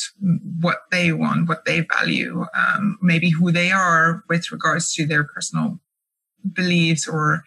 what 0.61 0.79
they 0.91 1.13
want, 1.13 1.49
what 1.49 1.67
they 1.67 1.81
value, 1.81 2.47
um, 2.55 2.99
maybe 3.03 3.29
who 3.31 3.53
they 3.53 3.71
are 3.71 4.25
with 4.29 4.51
regards 4.51 4.93
to 4.95 5.07
their 5.07 5.23
personal 5.23 5.79
beliefs 6.55 7.07
or 7.07 7.45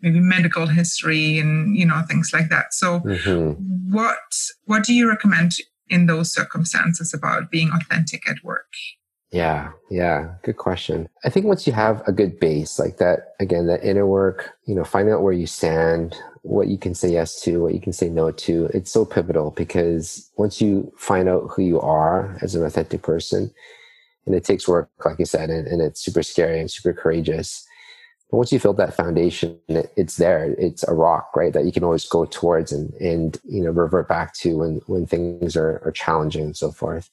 maybe 0.00 0.20
medical 0.20 0.66
history 0.66 1.38
and 1.38 1.76
you 1.76 1.84
know 1.84 2.02
things 2.08 2.30
like 2.32 2.50
that. 2.50 2.72
So, 2.72 3.00
hmm 3.00 3.52
what 3.90 4.18
what 4.66 4.84
do 4.84 4.94
you 4.94 5.08
recommend 5.08 5.52
in 5.88 6.06
those 6.06 6.32
circumstances 6.32 7.12
about 7.14 7.50
being 7.50 7.70
authentic 7.72 8.28
at 8.28 8.42
work? 8.44 8.72
Yeah, 9.34 9.72
yeah, 9.90 10.36
good 10.44 10.58
question. 10.58 11.08
I 11.24 11.28
think 11.28 11.44
once 11.44 11.66
you 11.66 11.72
have 11.72 12.06
a 12.06 12.12
good 12.12 12.38
base 12.38 12.78
like 12.78 12.98
that, 12.98 13.34
again, 13.40 13.66
that 13.66 13.82
inner 13.82 14.06
work, 14.06 14.52
you 14.64 14.76
know, 14.76 14.84
finding 14.84 15.12
out 15.12 15.22
where 15.22 15.32
you 15.32 15.48
stand, 15.48 16.16
what 16.42 16.68
you 16.68 16.78
can 16.78 16.94
say 16.94 17.10
yes 17.10 17.40
to, 17.40 17.60
what 17.60 17.74
you 17.74 17.80
can 17.80 17.92
say 17.92 18.08
no 18.08 18.30
to, 18.30 18.66
it's 18.66 18.92
so 18.92 19.04
pivotal 19.04 19.50
because 19.50 20.30
once 20.36 20.60
you 20.60 20.92
find 20.96 21.28
out 21.28 21.48
who 21.50 21.62
you 21.62 21.80
are 21.80 22.38
as 22.42 22.54
an 22.54 22.64
authentic 22.64 23.02
person, 23.02 23.52
and 24.24 24.36
it 24.36 24.44
takes 24.44 24.68
work, 24.68 24.88
like 25.04 25.18
you 25.18 25.24
said, 25.24 25.50
and, 25.50 25.66
and 25.66 25.82
it's 25.82 26.00
super 26.00 26.22
scary 26.22 26.60
and 26.60 26.70
super 26.70 26.92
courageous. 26.92 27.66
But 28.30 28.36
once 28.36 28.52
you 28.52 28.60
build 28.60 28.76
that 28.76 28.94
foundation, 28.94 29.58
it, 29.66 29.92
it's 29.96 30.16
there. 30.16 30.54
It's 30.58 30.84
a 30.84 30.94
rock, 30.94 31.34
right? 31.34 31.52
That 31.52 31.64
you 31.64 31.72
can 31.72 31.82
always 31.82 32.06
go 32.06 32.24
towards 32.24 32.70
and 32.70 32.94
and 33.00 33.36
you 33.42 33.64
know 33.64 33.70
revert 33.72 34.06
back 34.06 34.32
to 34.34 34.58
when 34.58 34.80
when 34.86 35.06
things 35.06 35.56
are, 35.56 35.82
are 35.84 35.92
challenging 35.92 36.44
and 36.44 36.56
so 36.56 36.70
forth 36.70 37.10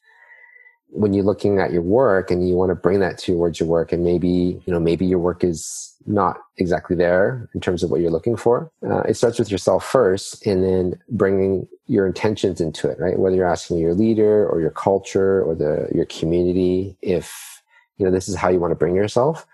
when 0.91 1.13
you're 1.13 1.23
looking 1.23 1.59
at 1.59 1.71
your 1.71 1.81
work 1.81 2.29
and 2.29 2.47
you 2.47 2.53
want 2.55 2.69
to 2.69 2.75
bring 2.75 2.99
that 2.99 3.17
towards 3.17 3.59
your 3.59 3.69
work 3.69 3.91
and 3.91 4.03
maybe 4.03 4.61
you 4.65 4.73
know 4.73 4.79
maybe 4.79 5.05
your 5.05 5.19
work 5.19 5.43
is 5.43 5.95
not 6.05 6.37
exactly 6.57 6.95
there 6.95 7.49
in 7.53 7.61
terms 7.61 7.81
of 7.81 7.89
what 7.89 8.01
you're 8.01 8.11
looking 8.11 8.35
for 8.35 8.71
uh, 8.89 9.01
it 9.01 9.15
starts 9.15 9.39
with 9.39 9.49
yourself 9.49 9.85
first 9.85 10.45
and 10.45 10.63
then 10.63 10.99
bringing 11.09 11.67
your 11.87 12.05
intentions 12.05 12.59
into 12.59 12.89
it 12.89 12.99
right? 12.99 13.17
Whether 13.17 13.35
you're 13.37 13.49
asking 13.49 13.77
your 13.77 13.93
leader 13.93 14.47
or 14.47 14.59
your 14.59 14.71
culture 14.71 15.41
or 15.43 15.55
the 15.55 15.89
your 15.93 16.05
community 16.05 16.97
if 17.01 17.61
you 17.97 18.05
know 18.05 18.11
this 18.11 18.27
is 18.27 18.35
how 18.35 18.49
you 18.49 18.59
want 18.59 18.71
to 18.71 18.75
bring 18.75 18.95
yourself 18.95 19.45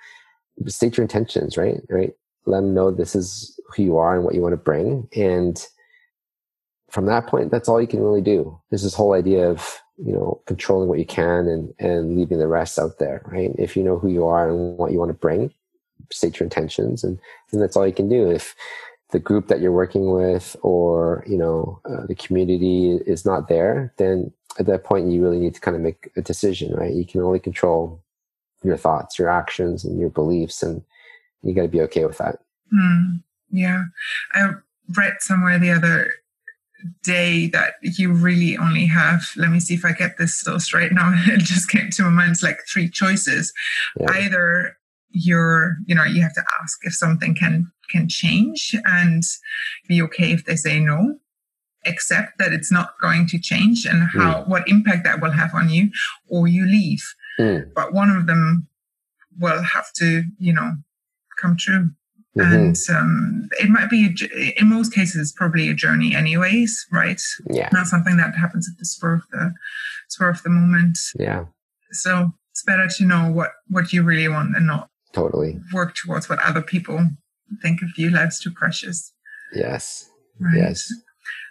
state 0.66 0.98
your 0.98 1.04
intentions 1.04 1.56
right? 1.56 1.82
Right? 1.90 2.14
Let 2.46 2.62
them 2.62 2.74
know 2.74 2.92
this 2.92 3.16
is 3.16 3.60
who 3.76 3.84
you 3.84 3.98
are 3.98 4.16
and 4.16 4.24
what 4.24 4.34
you 4.34 4.42
want 4.42 4.54
to 4.54 4.58
bring. 4.58 5.08
And 5.16 5.64
from 6.90 7.06
that 7.08 7.28
point 7.28 7.52
that's 7.52 7.70
all 7.70 7.82
you 7.82 7.88
can 7.88 8.02
really 8.02 8.22
do. 8.22 8.60
There's 8.72 8.84
this 8.84 8.96
whole 8.96 9.14
idea 9.14 9.50
of 9.50 9.80
you 9.98 10.12
know 10.12 10.42
controlling 10.46 10.90
what 10.90 11.00
you 11.00 11.06
can 11.06 11.48
and 11.48 11.74
and 11.80 12.18
leaving 12.18 12.40
the 12.40 12.48
rest 12.48 12.78
out 12.80 13.00
there 13.00 13.22
right? 13.26 13.52
If 13.58 13.76
you 13.76 13.84
know 13.84 13.98
who 13.98 14.10
you 14.10 14.26
are 14.26 14.50
and 14.50 14.78
what 14.78 14.92
you 14.92 15.00
want 15.00 15.10
to 15.10 15.14
bring 15.14 15.54
state 16.12 16.40
your 16.40 16.46
intentions 16.46 17.04
and 17.04 17.20
and 17.52 17.62
that's 17.62 17.76
all 17.76 17.88
you 17.88 17.94
can 17.94 18.10
do. 18.10 18.30
If 18.30 18.56
the 19.12 19.20
group 19.20 19.48
that 19.48 19.62
you're 19.62 19.72
working 19.72 20.12
with 20.12 20.56
or 20.62 21.24
you 21.28 21.38
know 21.38 21.80
uh, 21.86 22.06
the 22.06 22.16
community 22.16 23.00
is 23.06 23.26
not 23.26 23.48
there 23.48 23.94
then 23.98 24.32
at 24.60 24.66
that 24.66 24.84
point 24.84 25.12
you 25.12 25.22
really 25.22 25.40
need 25.40 25.54
to 25.54 25.62
kind 25.62 25.76
of 25.76 25.82
make 25.82 26.10
a 26.16 26.22
decision 26.22 26.74
right? 26.76 26.94
You 26.94 27.06
can 27.06 27.22
only 27.22 27.40
control 27.40 28.02
your 28.64 28.78
thoughts 28.78 29.18
your 29.18 29.30
actions 29.30 29.84
and 29.84 30.00
your 30.00 30.10
beliefs 30.10 30.64
and 30.64 30.84
you 31.44 31.54
got 31.54 31.64
to 31.64 31.68
be 31.68 31.82
okay 31.82 32.06
with 32.06 32.18
that. 32.18 32.40
Hmm. 32.72 33.18
yeah, 33.52 33.86
I 34.34 34.52
read 34.98 35.14
somewhere 35.20 35.60
the 35.60 35.72
other 35.72 36.12
day 37.04 37.48
that 37.50 37.74
you 37.82 38.14
really 38.14 38.58
only 38.58 38.86
have. 38.86 39.22
Let 39.36 39.50
me 39.50 39.60
see 39.60 39.74
if 39.74 39.84
I 39.86 39.92
get 39.94 40.18
this 40.18 40.36
still 40.36 40.60
straight 40.60 40.92
now. 40.94 41.12
It 41.28 41.40
just 41.40 41.70
came 41.70 41.90
to 41.92 42.04
my 42.04 42.10
mind. 42.10 42.32
It's 42.32 42.44
like 42.44 42.60
three 42.72 42.90
choices. 42.90 43.52
yeah 44.00 44.12
Either 44.12 44.78
you're, 45.10 45.78
you 45.86 45.96
know, 45.96 46.04
you 46.04 46.22
have 46.22 46.34
to 46.36 46.44
ask 46.62 46.80
if 46.84 46.94
something 46.94 47.34
can 47.36 47.72
can 47.90 48.08
change 48.10 48.76
and 48.86 49.24
be 49.88 50.02
okay 50.02 50.32
if 50.34 50.46
they 50.46 50.56
say 50.56 50.80
no. 50.80 51.18
Accept 51.86 52.38
that 52.38 52.52
it's 52.52 52.72
not 52.72 53.00
going 53.02 53.28
to 53.28 53.40
change 53.40 53.86
and 53.86 54.04
how 54.14 54.44
what 54.44 54.68
impact 54.68 55.06
that 55.06 55.22
will 55.22 55.32
have 55.32 55.54
on 55.56 55.70
you, 55.70 55.90
or 56.28 56.48
you 56.48 56.66
leave. 56.66 57.04
Mm, 57.40 57.74
But 57.74 57.94
one 57.94 58.10
of 58.10 58.28
them 58.28 58.68
will 59.40 59.62
have 59.64 59.94
to, 59.94 60.24
you 60.38 60.52
know, 60.54 60.74
come 61.40 61.56
true 61.56 61.92
mhm, 62.38 62.54
and 62.54 62.78
um, 62.96 63.50
it 63.60 63.70
might 63.70 63.90
be 63.90 64.06
a 64.06 64.60
in 64.60 64.70
most 64.70 64.94
cases 64.94 65.32
probably 65.32 65.70
a 65.70 65.74
journey 65.74 66.16
anyways 66.16 66.86
right? 66.92 67.22
Yeah. 67.50 67.70
Not 67.72 67.88
something 67.88 68.18
that 68.18 68.36
happens 68.36 68.70
at 68.72 68.78
the 68.78 68.86
spur 68.86 69.16
of 69.16 69.24
the 69.32 69.54
spur 70.10 70.30
of 70.30 70.44
the 70.44 70.50
moment. 70.50 70.98
Yeah. 71.18 71.46
So 71.92 72.32
it's 72.52 72.64
better 72.64 72.88
to 72.88 73.06
know 73.06 73.32
what 73.32 73.52
what 73.70 73.94
you 73.94 74.04
really 74.04 74.28
want 74.28 74.56
and 74.56 74.68
not 74.68 74.90
totally. 75.14 75.60
work 75.74 75.96
towards 75.96 76.30
what 76.30 76.40
other 76.40 76.62
people 76.62 77.00
think 77.62 77.82
of 77.82 77.90
you 77.98 78.10
life's 78.10 78.40
too 78.40 78.52
precious. 78.52 79.14
Yes. 79.54 80.10
Right. 80.40 80.58
Yes. 80.58 80.92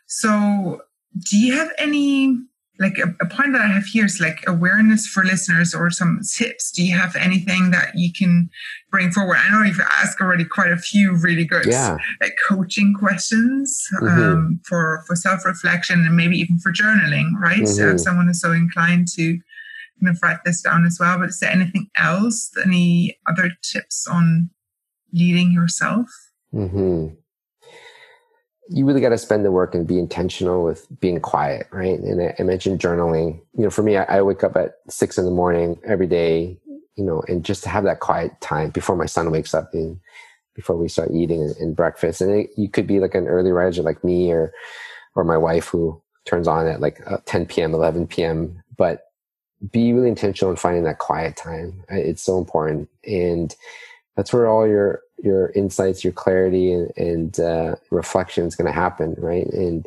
so 0.07 0.83
do 1.29 1.37
you 1.39 1.55
have 1.57 1.71
any 1.79 2.39
like 2.79 2.99
a, 2.99 3.15
a, 3.25 3.29
point 3.29 3.53
that 3.53 3.63
I 3.63 3.69
have 3.69 3.85
here 3.85 4.05
is 4.05 4.21
like 4.21 4.45
awareness 4.47 5.07
for 5.07 5.25
listeners 5.25 5.75
or 5.75 5.91
some 5.91 6.21
tips. 6.37 6.71
Do 6.71 6.85
you 6.85 6.97
have 6.97 7.17
anything 7.17 7.71
that 7.71 7.93
you 7.95 8.13
can 8.13 8.51
bring 8.91 9.11
forward? 9.11 9.39
I 9.39 9.51
know 9.51 9.63
you've 9.65 9.81
asked 9.81 10.21
already 10.21 10.45
quite 10.45 10.73
a 10.73 10.77
few 10.77 11.17
really 11.17 11.45
good 11.45 11.67
yeah. 11.67 11.97
like 12.21 12.37
coaching 12.49 12.95
questions 12.95 13.87
mm-hmm. 14.03 14.23
um, 14.23 14.61
for 14.65 15.03
for 15.07 15.17
self 15.17 15.45
reflection 15.45 16.05
and 16.05 16.17
maybe 16.17 16.37
even 16.39 16.59
for 16.59 16.73
journaling, 16.73 17.33
right? 17.41 17.63
Mm-hmm. 17.63 17.67
So 17.67 17.91
if 17.91 18.01
someone 18.01 18.29
is 18.29 18.41
so 18.41 18.53
inclined 18.53 19.09
to 19.15 19.39
kind 20.01 20.15
of 20.15 20.19
write 20.23 20.41
this 20.45 20.61
down 20.61 20.85
as 20.85 20.99
well. 21.01 21.19
But 21.19 21.31
is 21.31 21.41
there 21.41 21.51
anything 21.51 21.89
else? 21.97 22.51
Any 22.63 23.19
other 23.27 23.53
tips 23.63 24.07
on 24.07 24.51
leading 25.13 25.53
yourself? 25.53 26.09
Mm-hmm 26.53 27.15
you 28.69 28.85
really 28.85 29.01
got 29.01 29.11
to 29.11 29.19
spend 29.19 29.45
the 29.45 29.53
work 29.53 29.75
and 29.75 29.87
be 29.87 29.99
intentional 29.99 30.65
with 30.65 30.87
being 31.01 31.21
quiet, 31.21 31.69
right? 31.71 31.99
And 31.99 32.35
I, 32.39 32.43
mentioned 32.43 32.81
journaling. 32.81 33.41
You 33.57 33.65
know, 33.65 33.71
for 33.71 33.83
me, 33.83 33.97
I, 33.97 34.19
I, 34.19 34.23
wake 34.23 34.43
up 34.43 34.57
at 34.57 34.77
six 34.89 35.19
in 35.19 35.25
the 35.25 35.31
morning 35.31 35.79
every 35.85 36.07
day, 36.07 36.59
you 36.97 37.05
know, 37.05 37.23
and 37.29 37.45
just 37.45 37.63
to 37.65 37.69
have 37.69 37.85
that 37.85 38.01
quiet 38.01 38.41
time 38.41 38.71
before 38.71 38.97
my 38.97 39.07
son 39.07 39.31
wakes 39.31 39.55
up 39.55 39.73
and 39.73 40.01
before 40.55 40.77
we 40.77 40.89
start 40.89 41.11
eating 41.13 41.43
and, 41.43 41.57
and 41.57 41.77
breakfast. 41.77 42.21
And 42.21 42.41
it, 42.41 42.51
you 42.57 42.69
could 42.69 42.87
be 42.87 42.99
like 42.99 43.15
an 43.15 43.29
early 43.29 43.53
riser 43.53 43.83
like 43.83 44.03
me 44.03 44.33
or, 44.33 44.53
or 45.15 45.23
my 45.23 45.37
wife 45.37 45.69
who 45.69 46.01
turns 46.25 46.49
on 46.49 46.67
at 46.67 46.81
like 46.81 47.01
uh, 47.07 47.19
10 47.27 47.47
p.m., 47.47 47.75
11 47.75 48.09
p.m. 48.09 48.63
But 48.77 49.03
be 49.71 49.93
really 49.93 50.09
intentional 50.09 50.51
in 50.51 50.57
finding 50.57 50.85
that 50.85 50.99
quiet 50.99 51.37
time. 51.37 51.85
It's 51.89 52.23
so 52.23 52.39
important. 52.39 52.89
And 53.05 53.55
that's 54.17 54.33
where 54.33 54.49
all 54.49 54.67
your 54.67 55.03
your 55.23 55.51
insights, 55.51 56.05
your 56.05 56.13
clarity, 56.13 56.73
and, 56.73 56.93
and 56.97 57.41
uh, 57.41 57.77
reflection 57.91 58.47
is 58.47 58.55
going 58.55 58.67
to 58.67 58.73
happen, 58.73 59.15
right? 59.19 59.47
And 59.47 59.87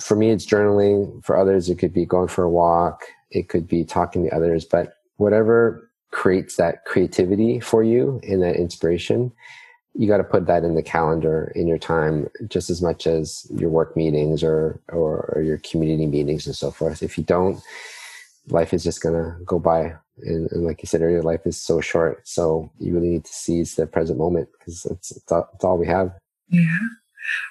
for 0.00 0.16
me, 0.16 0.30
it's 0.30 0.46
journaling. 0.46 1.24
For 1.24 1.36
others, 1.36 1.68
it 1.68 1.78
could 1.78 1.92
be 1.92 2.04
going 2.04 2.28
for 2.28 2.44
a 2.44 2.50
walk. 2.50 3.04
It 3.30 3.48
could 3.48 3.68
be 3.68 3.84
talking 3.84 4.24
to 4.24 4.34
others. 4.34 4.64
But 4.64 4.94
whatever 5.16 5.90
creates 6.10 6.56
that 6.56 6.84
creativity 6.84 7.60
for 7.60 7.82
you 7.82 8.20
and 8.22 8.42
that 8.42 8.56
inspiration, 8.56 9.32
you 9.94 10.08
got 10.08 10.18
to 10.18 10.24
put 10.24 10.46
that 10.46 10.64
in 10.64 10.74
the 10.74 10.82
calendar 10.82 11.52
in 11.54 11.66
your 11.66 11.78
time 11.78 12.28
just 12.48 12.68
as 12.70 12.82
much 12.82 13.06
as 13.06 13.46
your 13.54 13.70
work 13.70 13.96
meetings 13.96 14.42
or, 14.42 14.80
or, 14.88 15.32
or 15.34 15.42
your 15.42 15.58
community 15.58 16.06
meetings 16.06 16.46
and 16.46 16.54
so 16.54 16.70
forth. 16.70 17.02
If 17.02 17.16
you 17.16 17.24
don't, 17.24 17.60
life 18.48 18.72
is 18.72 18.84
just 18.84 19.02
going 19.02 19.14
to 19.14 19.44
go 19.44 19.58
by 19.58 19.94
and, 20.18 20.50
and, 20.50 20.64
like 20.64 20.82
you 20.82 20.86
said 20.86 21.02
earlier, 21.02 21.22
life 21.22 21.46
is 21.46 21.60
so 21.60 21.80
short. 21.80 22.26
So 22.26 22.70
you 22.78 22.94
really 22.94 23.10
need 23.10 23.24
to 23.24 23.32
seize 23.32 23.74
the 23.74 23.86
present 23.86 24.18
moment 24.18 24.48
because 24.58 24.86
it's, 24.86 25.10
it's, 25.10 25.30
all, 25.30 25.48
it's 25.54 25.64
all 25.64 25.76
we 25.76 25.86
have. 25.86 26.12
Yeah. 26.48 26.78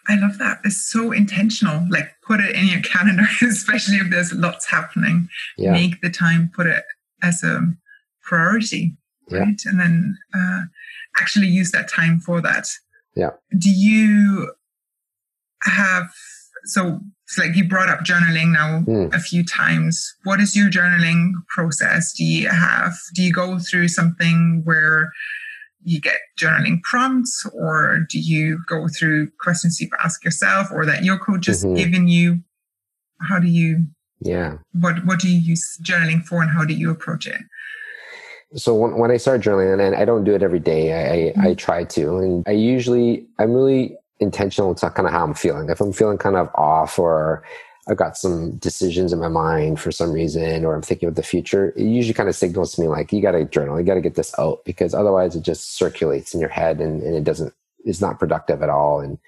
I 0.08 0.16
love 0.16 0.38
that. 0.40 0.60
It's 0.64 0.90
so 0.90 1.12
intentional. 1.12 1.86
Like 1.90 2.10
put 2.26 2.40
it 2.40 2.56
in 2.56 2.68
your 2.68 2.82
calendar, 2.82 3.26
especially 3.42 3.98
if 3.98 4.10
there's 4.10 4.34
lots 4.34 4.70
happening. 4.70 5.28
Yeah. 5.58 5.74
Make 5.74 6.02
the 6.02 6.10
time, 6.10 6.50
put 6.56 6.68
it 6.68 6.84
as 7.22 7.44
a 7.44 7.62
priority. 8.24 8.98
Yeah. 9.30 9.40
Right. 9.40 9.62
And 9.66 9.80
then 9.80 10.18
uh, 10.34 10.62
actually 11.20 11.48
use 11.48 11.72
that 11.72 11.90
time 11.90 12.20
for 12.20 12.42
that. 12.42 12.68
Yeah. 13.16 13.32
Do 13.58 13.70
you 13.70 14.54
have 15.64 16.10
so 16.66 17.00
it's 17.26 17.40
like 17.40 17.56
you 17.56 17.68
brought 17.68 17.90
up 17.90 18.02
journaling 18.02 18.54
now 18.54 18.82
mm. 18.82 19.14
a 19.14 19.20
few 19.20 19.44
times. 19.44 20.16
What 20.26 20.40
is 20.40 20.56
your 20.56 20.70
journaling 20.70 21.32
process? 21.48 22.14
Do 22.14 22.24
you 22.24 22.50
have, 22.50 22.94
do 23.16 23.24
you 23.24 23.34
go 23.34 23.58
through 23.58 23.88
something 23.88 24.62
where 24.64 25.12
you 25.84 26.00
get 26.00 26.20
journaling 26.40 26.84
prompts 26.84 27.44
or 27.54 28.06
do 28.10 28.20
you 28.20 28.60
go 28.68 28.88
through 28.88 29.32
questions 29.40 29.82
you 29.82 29.90
ask 30.04 30.24
yourself 30.24 30.68
or 30.72 30.86
that 30.86 31.04
your 31.04 31.18
coach 31.18 31.48
has 31.48 31.66
mm-hmm. 31.66 31.76
given 31.76 32.08
you? 32.08 32.42
How 33.22 33.40
do 33.40 33.48
you, 33.48 33.88
yeah. 34.20 34.58
What, 34.74 35.04
what 35.06 35.20
do 35.20 35.28
you 35.28 35.40
use 35.40 35.80
journaling 35.82 36.24
for 36.24 36.44
and 36.44 36.52
how 36.52 36.64
do 36.64 36.76
you 36.76 36.92
approach 36.92 37.26
it? 37.26 37.42
So 38.56 38.76
when, 38.76 38.98
when 38.98 39.10
I 39.10 39.18
start 39.18 39.42
journaling, 39.42 39.84
and 39.86 39.96
I 39.96 40.06
don't 40.06 40.24
do 40.24 40.36
it 40.36 40.44
every 40.44 40.60
day, 40.60 40.94
I, 40.94 41.00
I, 41.00 41.18
mm-hmm. 41.18 41.42
I 41.42 41.54
try 41.56 41.84
to, 41.86 42.18
and 42.18 42.44
I 42.48 42.52
usually, 42.52 43.26
I'm 43.40 43.52
really 43.52 43.98
intentional 44.20 44.74
to 44.76 44.90
kind 44.90 45.08
of 45.08 45.14
how 45.14 45.24
I'm 45.24 45.34
feeling. 45.34 45.70
If 45.70 45.82
I'm 45.82 45.94
feeling 45.94 46.18
kind 46.18 46.36
of 46.36 46.50
off 46.56 46.98
or 46.98 47.44
I've 47.88 47.98
got 47.98 48.18
some 48.18 48.58
decisions 48.58 49.14
in 49.14 49.20
my 49.20 49.28
mind 49.28 49.80
for 49.80 49.92
some 49.92 50.12
reason, 50.12 50.66
or 50.66 50.74
I'm 50.74 50.82
thinking 50.82 51.08
of 51.08 51.16
the 51.16 51.24
future, 51.24 51.70
it 51.76 51.84
usually 51.84 52.14
kind 52.14 52.30
of 52.30 52.36
signals 52.36 52.74
to 52.74 52.82
me 52.82 52.88
like, 52.88 53.14
you 53.14 53.22
got 53.22 53.32
to 53.32 53.46
journal, 53.46 53.80
you 53.80 53.86
got 53.86 53.96
to 53.96 54.02
get 54.02 54.16
this 54.16 54.34
out 54.40 54.66
because 54.66 54.94
otherwise 54.94 55.36
it 55.36 55.44
just 55.44 55.76
circulates 55.78 56.34
in 56.34 56.40
your 56.40 56.50
head 56.50 56.80
and, 56.80 57.04
and 57.04 57.16
it 57.16 57.24
doesn't, 57.24 57.54
it's 57.84 58.02
not 58.02 58.20
productive 58.20 58.64
at 58.64 58.70
all. 58.70 59.02
And 59.02 59.20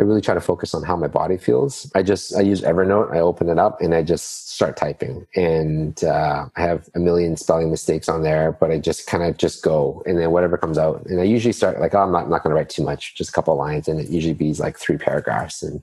I 0.00 0.02
really 0.02 0.22
try 0.22 0.32
to 0.32 0.40
focus 0.40 0.72
on 0.72 0.82
how 0.82 0.96
my 0.96 1.08
body 1.08 1.36
feels. 1.36 1.92
I 1.94 2.02
just 2.02 2.34
I 2.34 2.40
use 2.40 2.62
Evernote. 2.62 3.14
I 3.14 3.20
open 3.20 3.50
it 3.50 3.58
up 3.58 3.82
and 3.82 3.94
I 3.94 4.02
just 4.02 4.50
start 4.50 4.78
typing, 4.78 5.26
and 5.36 6.02
uh, 6.02 6.46
I 6.56 6.62
have 6.62 6.88
a 6.94 6.98
million 6.98 7.36
spelling 7.36 7.70
mistakes 7.70 8.08
on 8.08 8.22
there, 8.22 8.52
but 8.52 8.70
I 8.70 8.78
just 8.78 9.06
kind 9.06 9.22
of 9.22 9.36
just 9.36 9.62
go, 9.62 10.02
and 10.06 10.18
then 10.18 10.30
whatever 10.30 10.56
comes 10.56 10.78
out. 10.78 11.04
And 11.04 11.20
I 11.20 11.24
usually 11.24 11.52
start 11.52 11.80
like, 11.80 11.94
oh, 11.94 11.98
I'm 11.98 12.12
not 12.12 12.24
I'm 12.24 12.30
not 12.30 12.42
going 12.42 12.50
to 12.50 12.56
write 12.56 12.70
too 12.70 12.82
much, 12.82 13.14
just 13.14 13.28
a 13.28 13.32
couple 13.34 13.54
lines, 13.56 13.88
and 13.88 14.00
it 14.00 14.08
usually 14.08 14.32
be 14.32 14.54
like 14.54 14.78
three 14.78 14.96
paragraphs, 14.96 15.62
and 15.62 15.82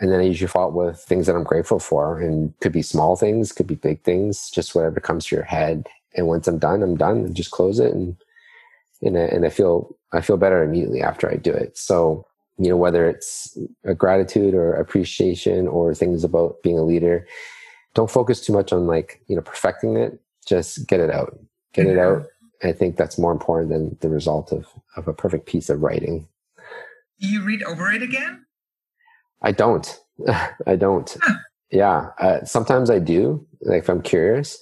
and 0.00 0.12
then 0.12 0.20
I 0.20 0.24
usually 0.24 0.48
follow 0.48 0.68
up 0.68 0.74
with 0.74 1.00
things 1.00 1.26
that 1.26 1.34
I'm 1.34 1.44
grateful 1.44 1.78
for, 1.78 2.20
and 2.20 2.52
could 2.60 2.72
be 2.72 2.82
small 2.82 3.16
things, 3.16 3.52
could 3.52 3.66
be 3.66 3.74
big 3.74 4.02
things, 4.02 4.50
just 4.50 4.74
whatever 4.74 5.00
comes 5.00 5.24
to 5.26 5.36
your 5.36 5.44
head. 5.46 5.88
And 6.14 6.26
once 6.26 6.46
I'm 6.46 6.58
done, 6.58 6.82
I'm 6.82 6.96
done. 6.96 7.18
And 7.24 7.34
just 7.34 7.52
close 7.52 7.80
it, 7.80 7.94
and 7.94 8.16
and 9.00 9.16
I, 9.16 9.22
and 9.22 9.46
I 9.46 9.48
feel 9.50 9.96
I 10.12 10.20
feel 10.20 10.36
better 10.36 10.62
immediately 10.62 11.00
after 11.02 11.30
I 11.30 11.36
do 11.36 11.52
it. 11.52 11.78
So 11.78 12.26
you 12.60 12.68
know, 12.68 12.76
whether 12.76 13.08
it's 13.08 13.56
a 13.84 13.94
gratitude 13.94 14.52
or 14.54 14.74
appreciation 14.74 15.66
or 15.66 15.94
things 15.94 16.24
about 16.24 16.62
being 16.62 16.78
a 16.78 16.84
leader, 16.84 17.26
don't 17.94 18.10
focus 18.10 18.44
too 18.44 18.52
much 18.52 18.70
on 18.70 18.86
like, 18.86 19.22
you 19.28 19.34
know, 19.34 19.40
perfecting 19.40 19.96
it. 19.96 20.20
Just 20.46 20.86
get 20.86 21.00
it 21.00 21.10
out. 21.10 21.38
Get 21.72 21.86
it 21.86 21.98
out. 21.98 22.26
I 22.62 22.72
think 22.72 22.96
that's 22.96 23.18
more 23.18 23.32
important 23.32 23.70
than 23.70 23.96
the 24.00 24.10
result 24.10 24.52
of, 24.52 24.66
of 24.96 25.08
a 25.08 25.14
perfect 25.14 25.46
piece 25.46 25.70
of 25.70 25.80
writing. 25.80 26.28
Do 27.18 27.28
you 27.28 27.42
read 27.42 27.62
over 27.62 27.90
it 27.90 28.02
again? 28.02 28.44
I 29.40 29.52
don't. 29.52 29.98
I 30.66 30.76
don't. 30.76 31.16
Huh. 31.22 31.34
Yeah. 31.70 32.10
Uh, 32.18 32.44
sometimes 32.44 32.90
I 32.90 32.98
do, 32.98 33.46
like 33.62 33.84
if 33.84 33.88
I'm 33.88 34.02
curious. 34.02 34.58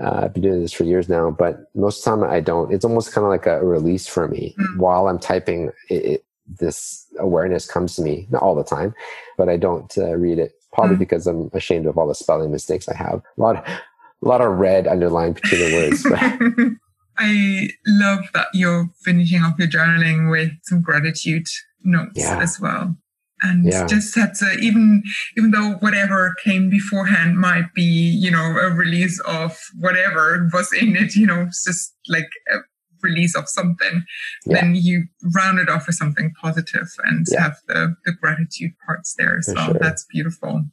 Uh, 0.00 0.22
I've 0.24 0.34
been 0.34 0.42
doing 0.42 0.60
this 0.60 0.72
for 0.72 0.84
years 0.84 1.08
now, 1.08 1.30
but 1.30 1.70
most 1.74 2.06
of 2.06 2.18
the 2.18 2.26
time 2.26 2.32
I 2.32 2.40
don't. 2.40 2.72
It's 2.72 2.84
almost 2.84 3.12
kind 3.12 3.24
of 3.24 3.30
like 3.30 3.46
a 3.46 3.64
release 3.64 4.06
for 4.06 4.28
me. 4.28 4.54
Mm. 4.58 4.78
While 4.78 5.08
I'm 5.08 5.18
typing, 5.18 5.70
it, 5.88 6.04
it, 6.04 6.24
this 6.46 7.03
awareness 7.18 7.66
comes 7.66 7.96
to 7.96 8.02
me 8.02 8.26
not 8.30 8.42
all 8.42 8.54
the 8.54 8.64
time 8.64 8.94
but 9.36 9.48
i 9.48 9.56
don't 9.56 9.96
uh, 9.98 10.14
read 10.16 10.38
it 10.38 10.52
probably 10.72 10.96
mm. 10.96 11.00
because 11.00 11.26
i'm 11.26 11.50
ashamed 11.52 11.86
of 11.86 11.98
all 11.98 12.08
the 12.08 12.14
spelling 12.14 12.50
mistakes 12.50 12.88
i 12.88 12.96
have 12.96 13.22
a 13.36 13.40
lot 13.40 13.56
of, 13.56 13.64
a 13.66 14.28
lot 14.28 14.40
of 14.40 14.58
red 14.58 14.86
underlined 14.86 15.40
the 15.50 15.74
words 15.74 16.06
i 17.18 17.68
love 17.86 18.24
that 18.34 18.46
you're 18.52 18.88
finishing 19.02 19.42
off 19.42 19.58
your 19.58 19.68
journaling 19.68 20.30
with 20.30 20.50
some 20.62 20.82
gratitude 20.82 21.46
notes 21.84 22.12
yeah. 22.16 22.40
as 22.40 22.58
well 22.60 22.96
and 23.42 23.66
yeah. 23.66 23.86
just 23.86 24.14
that 24.14 24.36
uh, 24.42 24.58
even 24.60 25.02
even 25.36 25.50
though 25.50 25.72
whatever 25.80 26.34
came 26.42 26.70
beforehand 26.70 27.38
might 27.38 27.72
be 27.74 27.82
you 27.82 28.30
know 28.30 28.56
a 28.58 28.70
release 28.70 29.20
of 29.20 29.58
whatever 29.78 30.48
was 30.52 30.72
in 30.72 30.96
it 30.96 31.14
you 31.14 31.26
know 31.26 31.42
it's 31.42 31.64
just 31.64 31.94
like 32.08 32.28
a 32.52 32.58
release 33.04 33.36
of 33.36 33.48
something, 33.48 34.04
yeah. 34.46 34.60
then 34.60 34.74
you 34.74 35.04
round 35.34 35.58
it 35.58 35.68
off 35.68 35.86
with 35.86 35.96
something 35.96 36.32
positive 36.40 36.88
and 37.04 37.26
yeah. 37.30 37.42
have 37.42 37.58
the, 37.68 37.94
the 38.04 38.12
gratitude 38.12 38.72
parts 38.84 39.14
there 39.16 39.38
as 39.38 39.46
For 39.46 39.54
well. 39.54 39.66
Sure. 39.66 39.78
That's 39.80 40.04
beautiful. 40.04 40.64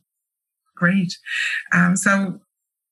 Great. 0.75 1.17
Um, 1.73 1.95
so 1.95 2.39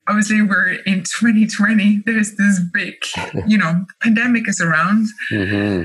obviously 0.07 0.41
we're 0.41 0.73
in 0.85 1.03
2020. 1.03 2.03
There's 2.05 2.35
this 2.35 2.59
big, 2.73 2.95
you 3.47 3.57
know, 3.57 3.85
pandemic 4.01 4.47
is 4.47 4.59
around. 4.59 5.07
Mm-hmm. 5.31 5.83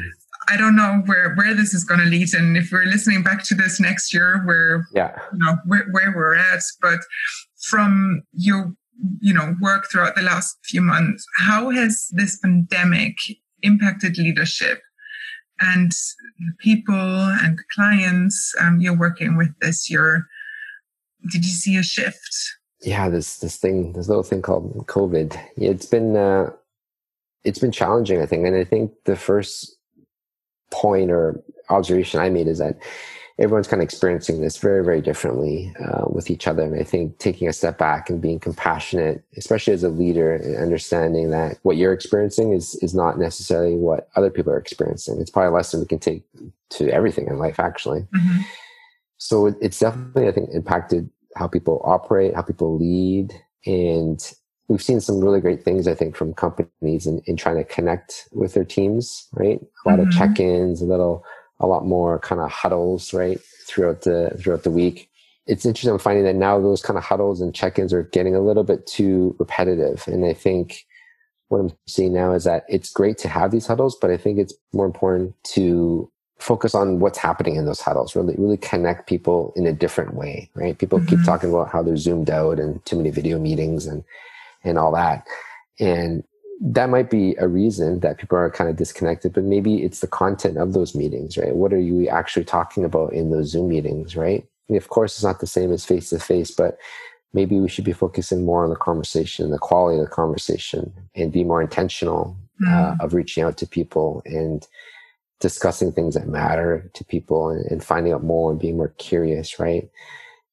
I 0.48 0.56
don't 0.56 0.76
know 0.76 1.02
where 1.06 1.34
where 1.36 1.54
this 1.54 1.72
is 1.72 1.84
going 1.84 2.00
to 2.00 2.06
lead, 2.06 2.34
and 2.34 2.56
if 2.56 2.70
we're 2.70 2.84
listening 2.84 3.22
back 3.22 3.44
to 3.44 3.54
this 3.54 3.80
next 3.80 4.12
year, 4.12 4.42
where 4.44 4.86
yeah, 4.92 5.18
you 5.32 5.38
know 5.38 5.56
where, 5.64 5.86
where 5.90 6.12
we're 6.14 6.36
at. 6.36 6.60
But 6.82 7.00
from 7.62 8.22
your 8.32 8.74
you 9.20 9.32
know 9.32 9.54
work 9.60 9.86
throughout 9.90 10.16
the 10.16 10.22
last 10.22 10.58
few 10.62 10.82
months, 10.82 11.24
how 11.38 11.70
has 11.70 12.08
this 12.10 12.38
pandemic 12.38 13.16
impacted 13.64 14.18
leadership. 14.18 14.80
And 15.60 15.90
the 16.38 16.52
people 16.58 16.94
and 16.94 17.58
the 17.58 17.62
clients 17.74 18.54
um, 18.60 18.80
you're 18.80 18.98
working 18.98 19.36
with 19.36 19.50
this 19.60 19.88
year 19.90 20.26
did 21.30 21.44
you 21.44 21.52
see 21.52 21.76
a 21.76 21.82
shift? 21.82 22.56
Yeah 22.82 23.08
this 23.08 23.38
this 23.38 23.56
thing 23.56 23.92
this 23.92 24.08
little 24.08 24.22
thing 24.22 24.42
called 24.42 24.86
covid. 24.86 25.38
It's 25.56 25.86
been 25.86 26.16
uh, 26.16 26.50
it's 27.44 27.58
been 27.58 27.72
challenging 27.72 28.20
i 28.20 28.26
think. 28.26 28.46
And 28.46 28.56
i 28.56 28.64
think 28.64 28.92
the 29.04 29.16
first 29.16 29.76
point 30.70 31.10
or 31.10 31.42
observation 31.70 32.20
i 32.20 32.28
made 32.28 32.48
is 32.48 32.58
that 32.58 32.76
everyone's 33.38 33.66
kind 33.66 33.82
of 33.82 33.84
experiencing 33.84 34.40
this 34.40 34.58
very, 34.58 34.84
very 34.84 35.00
differently 35.00 35.74
uh, 35.84 36.04
with 36.06 36.30
each 36.30 36.46
other. 36.46 36.62
And 36.62 36.80
I 36.80 36.84
think 36.84 37.18
taking 37.18 37.48
a 37.48 37.52
step 37.52 37.78
back 37.78 38.08
and 38.08 38.20
being 38.20 38.38
compassionate, 38.38 39.24
especially 39.36 39.72
as 39.72 39.82
a 39.82 39.88
leader, 39.88 40.36
and 40.36 40.56
understanding 40.56 41.30
that 41.30 41.58
what 41.62 41.76
you're 41.76 41.92
experiencing 41.92 42.52
is 42.52 42.76
is 42.76 42.94
not 42.94 43.18
necessarily 43.18 43.74
what 43.74 44.08
other 44.14 44.30
people 44.30 44.52
are 44.52 44.58
experiencing. 44.58 45.20
It's 45.20 45.30
probably 45.30 45.48
a 45.48 45.52
lesson 45.52 45.80
we 45.80 45.86
can 45.86 45.98
take 45.98 46.22
to 46.70 46.88
everything 46.90 47.26
in 47.26 47.38
life, 47.38 47.58
actually. 47.58 48.02
Mm-hmm. 48.14 48.42
So 49.18 49.46
it, 49.46 49.56
it's 49.60 49.80
definitely, 49.80 50.28
I 50.28 50.32
think, 50.32 50.50
impacted 50.52 51.10
how 51.34 51.48
people 51.48 51.80
operate, 51.84 52.34
how 52.36 52.42
people 52.42 52.78
lead. 52.78 53.32
And 53.66 54.20
we've 54.68 54.82
seen 54.82 55.00
some 55.00 55.18
really 55.18 55.40
great 55.40 55.64
things, 55.64 55.88
I 55.88 55.94
think, 55.94 56.14
from 56.14 56.34
companies 56.34 57.06
in, 57.06 57.20
in 57.26 57.36
trying 57.36 57.56
to 57.56 57.64
connect 57.64 58.28
with 58.30 58.54
their 58.54 58.64
teams, 58.64 59.26
right? 59.32 59.60
A 59.60 59.88
lot 59.88 59.98
mm-hmm. 59.98 60.08
of 60.08 60.14
check-ins, 60.14 60.82
a 60.82 60.84
little, 60.84 61.24
a 61.60 61.66
lot 61.66 61.86
more 61.86 62.18
kind 62.18 62.40
of 62.40 62.50
huddles, 62.50 63.12
right? 63.12 63.40
Throughout 63.66 64.02
the, 64.02 64.36
throughout 64.40 64.62
the 64.62 64.70
week. 64.70 65.10
It's 65.46 65.66
interesting. 65.66 65.92
I'm 65.92 65.98
finding 65.98 66.24
that 66.24 66.36
now 66.36 66.60
those 66.60 66.82
kind 66.82 66.96
of 66.96 67.04
huddles 67.04 67.40
and 67.40 67.54
check-ins 67.54 67.92
are 67.92 68.04
getting 68.04 68.34
a 68.34 68.40
little 68.40 68.64
bit 68.64 68.86
too 68.86 69.36
repetitive. 69.38 70.04
And 70.06 70.24
I 70.24 70.32
think 70.32 70.86
what 71.48 71.58
I'm 71.58 71.72
seeing 71.86 72.12
now 72.12 72.32
is 72.32 72.44
that 72.44 72.64
it's 72.68 72.90
great 72.90 73.18
to 73.18 73.28
have 73.28 73.50
these 73.50 73.66
huddles, 73.66 73.96
but 74.00 74.10
I 74.10 74.16
think 74.16 74.38
it's 74.38 74.54
more 74.72 74.86
important 74.86 75.34
to 75.54 76.10
focus 76.38 76.74
on 76.74 77.00
what's 77.00 77.18
happening 77.18 77.56
in 77.56 77.64
those 77.64 77.80
huddles 77.80 78.16
really 78.16 78.34
really 78.36 78.56
connect 78.56 79.08
people 79.08 79.52
in 79.56 79.66
a 79.66 79.72
different 79.72 80.14
way 80.14 80.50
right 80.54 80.78
people 80.78 80.98
mm-hmm. 80.98 81.08
keep 81.08 81.24
talking 81.24 81.48
about 81.48 81.70
how 81.70 81.82
they're 81.82 81.96
zoomed 81.96 82.28
out 82.28 82.58
and 82.58 82.84
too 82.84 82.96
many 82.96 83.10
video 83.10 83.38
meetings 83.38 83.86
and 83.86 84.04
and 84.64 84.76
all 84.76 84.92
that 84.92 85.26
and 85.78 86.24
that 86.66 86.88
might 86.88 87.10
be 87.10 87.36
a 87.38 87.46
reason 87.46 88.00
that 88.00 88.16
people 88.16 88.38
are 88.38 88.50
kind 88.50 88.70
of 88.70 88.76
disconnected 88.76 89.32
but 89.32 89.44
maybe 89.44 89.82
it's 89.82 90.00
the 90.00 90.06
content 90.06 90.56
of 90.56 90.72
those 90.72 90.94
meetings 90.94 91.36
right 91.36 91.56
what 91.56 91.72
are 91.72 91.80
you 91.80 92.08
actually 92.08 92.44
talking 92.44 92.84
about 92.84 93.12
in 93.12 93.30
those 93.30 93.50
zoom 93.50 93.68
meetings 93.68 94.16
right 94.16 94.46
and 94.68 94.76
of 94.76 94.88
course 94.88 95.14
it's 95.14 95.24
not 95.24 95.40
the 95.40 95.46
same 95.46 95.72
as 95.72 95.84
face 95.84 96.10
to 96.10 96.18
face 96.18 96.50
but 96.50 96.78
maybe 97.32 97.60
we 97.60 97.68
should 97.68 97.84
be 97.84 97.92
focusing 97.92 98.44
more 98.44 98.64
on 98.64 98.70
the 98.70 98.76
conversation 98.76 99.50
the 99.50 99.58
quality 99.58 99.98
of 99.98 100.04
the 100.04 100.10
conversation 100.10 100.92
and 101.14 101.32
be 101.32 101.44
more 101.44 101.60
intentional 101.60 102.36
mm. 102.62 102.72
uh, 102.72 102.96
of 103.04 103.14
reaching 103.14 103.44
out 103.44 103.56
to 103.58 103.66
people 103.66 104.22
and 104.24 104.66
discussing 105.40 105.92
things 105.92 106.14
that 106.14 106.28
matter 106.28 106.90
to 106.94 107.04
people 107.04 107.50
and, 107.50 107.64
and, 107.70 107.84
finding 107.84 108.12
out 108.12 108.24
more 108.24 108.50
and 108.50 108.60
being 108.60 108.76
more 108.76 108.94
curious, 108.98 109.58
right? 109.58 109.90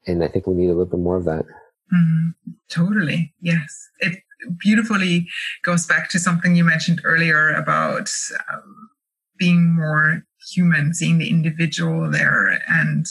And 0.07 0.24
I 0.24 0.28
think 0.28 0.47
we 0.47 0.53
need 0.53 0.66
a 0.66 0.74
little 0.74 0.86
bit 0.86 0.99
more 0.99 1.16
of 1.16 1.26
that. 1.26 1.45
Mm-hmm. 1.93 2.30
Totally. 2.70 3.34
Yes. 3.41 3.89
It 3.99 4.20
beautifully 4.58 5.28
goes 5.64 5.86
back 5.86 6.10
to 6.10 6.20
something 6.20 6.56
you 6.56 6.64
mentioned 6.64 7.02
earlier 7.04 7.54
about 7.54 8.10
um, 8.52 8.89
being 9.38 9.76
more 9.76 10.24
human, 10.54 10.94
seeing 10.94 11.18
the 11.18 11.30
individual 11.30 12.10
there 12.10 12.62
and 12.68 13.06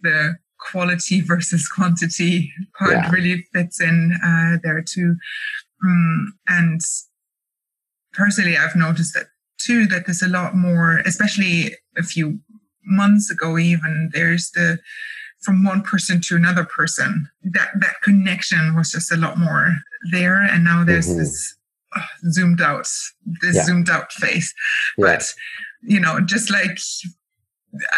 the 0.00 0.36
quality 0.58 1.20
versus 1.26 1.68
quantity 1.68 2.52
part 2.78 2.92
yeah. 2.92 3.10
really 3.10 3.46
fits 3.52 3.80
in 3.80 4.16
uh, 4.24 4.58
there 4.62 4.82
too. 4.82 5.16
Um, 5.82 6.34
and 6.48 6.80
personally, 8.12 8.56
I've 8.56 8.76
noticed 8.76 9.14
that 9.14 9.26
too 9.58 9.86
that 9.86 10.06
there's 10.06 10.22
a 10.22 10.28
lot 10.28 10.56
more, 10.56 10.98
especially 10.98 11.74
a 11.96 12.02
few 12.02 12.40
months 12.84 13.30
ago, 13.30 13.58
even 13.58 14.10
there's 14.12 14.50
the 14.52 14.78
from 15.44 15.64
one 15.64 15.82
person 15.82 16.20
to 16.22 16.36
another 16.36 16.64
person. 16.64 17.28
That 17.42 17.68
that 17.80 18.00
connection 18.02 18.74
was 18.74 18.90
just 18.90 19.12
a 19.12 19.16
lot 19.16 19.38
more 19.38 19.74
there, 20.10 20.42
and 20.42 20.64
now 20.64 20.84
there's 20.84 21.08
mm-hmm. 21.08 21.18
this 21.18 21.56
uh, 21.96 22.02
zoomed 22.30 22.60
out, 22.60 22.88
this 23.40 23.56
yeah. 23.56 23.64
zoomed 23.64 23.90
out 23.90 24.12
face. 24.12 24.52
Yeah. 24.98 25.06
But 25.06 25.34
you 25.82 26.00
know, 26.00 26.20
just 26.20 26.50
like 26.50 26.78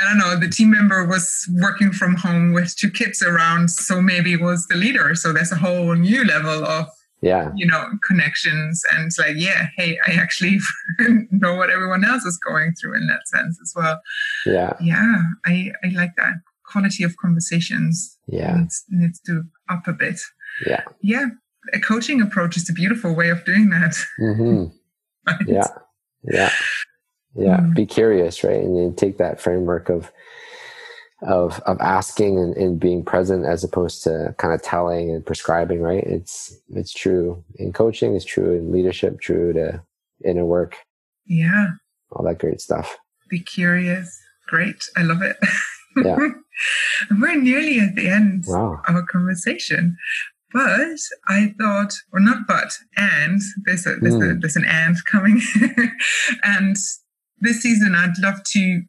I 0.00 0.04
don't 0.04 0.18
know, 0.18 0.38
the 0.38 0.48
team 0.48 0.70
member 0.70 1.04
was 1.04 1.48
working 1.60 1.92
from 1.92 2.16
home 2.16 2.52
with 2.52 2.74
two 2.76 2.90
kids 2.90 3.22
around, 3.22 3.70
so 3.70 4.00
maybe 4.00 4.32
it 4.32 4.40
was 4.40 4.66
the 4.66 4.76
leader. 4.76 5.14
So 5.14 5.32
there's 5.32 5.52
a 5.52 5.56
whole 5.56 5.94
new 5.94 6.24
level 6.24 6.64
of 6.64 6.88
yeah 7.22 7.50
you 7.54 7.66
know 7.66 7.86
connections 8.06 8.84
and 8.92 9.06
it's 9.06 9.18
like 9.18 9.36
yeah 9.36 9.66
hey 9.76 9.98
i 10.06 10.12
actually 10.12 10.58
know 11.30 11.54
what 11.54 11.70
everyone 11.70 12.04
else 12.04 12.24
is 12.24 12.38
going 12.38 12.74
through 12.74 12.94
in 12.94 13.06
that 13.06 13.26
sense 13.26 13.58
as 13.62 13.72
well 13.74 14.00
yeah 14.44 14.72
yeah 14.80 15.22
i 15.46 15.72
i 15.82 15.88
like 15.88 16.14
that 16.16 16.34
quality 16.66 17.04
of 17.04 17.16
conversations. 17.16 18.18
Yeah. 18.26 18.56
Needs, 18.56 18.84
needs 18.90 19.20
to 19.20 19.44
up 19.68 19.86
a 19.86 19.92
bit. 19.92 20.20
Yeah. 20.66 20.82
Yeah 21.00 21.26
a 21.72 21.80
coaching 21.80 22.20
approach 22.20 22.56
is 22.56 22.68
a 22.68 22.72
beautiful 22.72 23.14
way 23.14 23.30
of 23.30 23.44
doing 23.44 23.70
that. 23.70 23.96
Mm-hmm. 24.20 24.64
right? 25.26 25.40
yeah. 25.46 25.66
Yeah. 26.22 26.52
Yeah 27.34 27.56
mm-hmm. 27.58 27.72
be 27.74 27.86
curious 27.86 28.42
right? 28.44 28.60
And 28.60 28.76
then 28.76 28.94
take 28.94 29.18
that 29.18 29.40
framework 29.40 29.88
of 29.88 30.10
of 31.22 31.60
of 31.60 31.80
asking 31.80 32.38
and, 32.38 32.56
and 32.56 32.78
being 32.78 33.04
present 33.04 33.46
as 33.46 33.64
opposed 33.64 34.02
to 34.04 34.34
kind 34.38 34.52
of 34.52 34.62
telling 34.62 35.10
and 35.10 35.24
prescribing 35.24 35.80
right? 35.80 36.04
It's 36.04 36.56
it's 36.70 36.92
true 36.92 37.44
in 37.56 37.72
coaching 37.72 38.14
it's 38.14 38.24
true 38.24 38.52
in 38.52 38.72
leadership 38.72 39.20
true 39.20 39.52
to 39.52 39.82
inner 40.24 40.44
work. 40.44 40.76
Yeah. 41.26 41.68
All 42.12 42.24
that 42.24 42.38
great 42.38 42.60
stuff. 42.60 42.96
Be 43.28 43.40
curious. 43.40 44.16
Great. 44.46 44.84
I 44.96 45.02
love 45.02 45.22
it 45.22 45.36
yeah 45.96 46.16
we're 47.20 47.40
nearly 47.40 47.80
at 47.80 47.94
the 47.94 48.08
end 48.08 48.44
wow. 48.46 48.80
of 48.86 48.94
our 48.94 49.06
conversation 49.06 49.96
but 50.52 50.98
I 51.28 51.54
thought, 51.60 51.92
or 52.12 52.20
not 52.20 52.46
but, 52.46 52.72
and 52.96 53.42
there's 53.64 53.86
a, 53.86 53.96
there's, 54.00 54.14
mm. 54.14 54.36
a, 54.36 54.40
there's 54.40 54.56
an 54.56 54.64
and 54.64 54.96
coming. 55.04 55.42
and 56.44 56.76
this 57.40 57.60
season, 57.60 57.94
I'd 57.94 58.18
love 58.18 58.42
to 58.52 58.82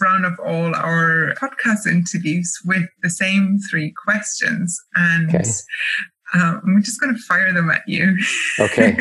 round 0.00 0.26
of 0.26 0.38
all 0.40 0.74
our 0.74 1.34
podcast 1.40 1.86
interviews 1.86 2.52
with 2.64 2.86
the 3.02 3.10
same 3.10 3.58
three 3.70 3.94
questions. 4.04 4.78
And 4.96 5.34
okay. 5.34 5.44
um, 6.34 6.60
I'm 6.66 6.82
just 6.82 7.00
going 7.00 7.14
to 7.14 7.22
fire 7.22 7.52
them 7.52 7.70
at 7.70 7.82
you. 7.86 8.18
Okay. 8.58 8.94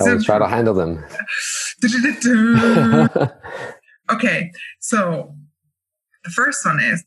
I'll 0.00 0.22
try 0.22 0.38
to 0.38 0.48
handle 0.48 0.74
them. 0.74 1.04
okay. 4.10 4.50
So 4.80 5.34
the 6.24 6.30
first 6.30 6.64
one 6.64 6.80
is 6.80 7.04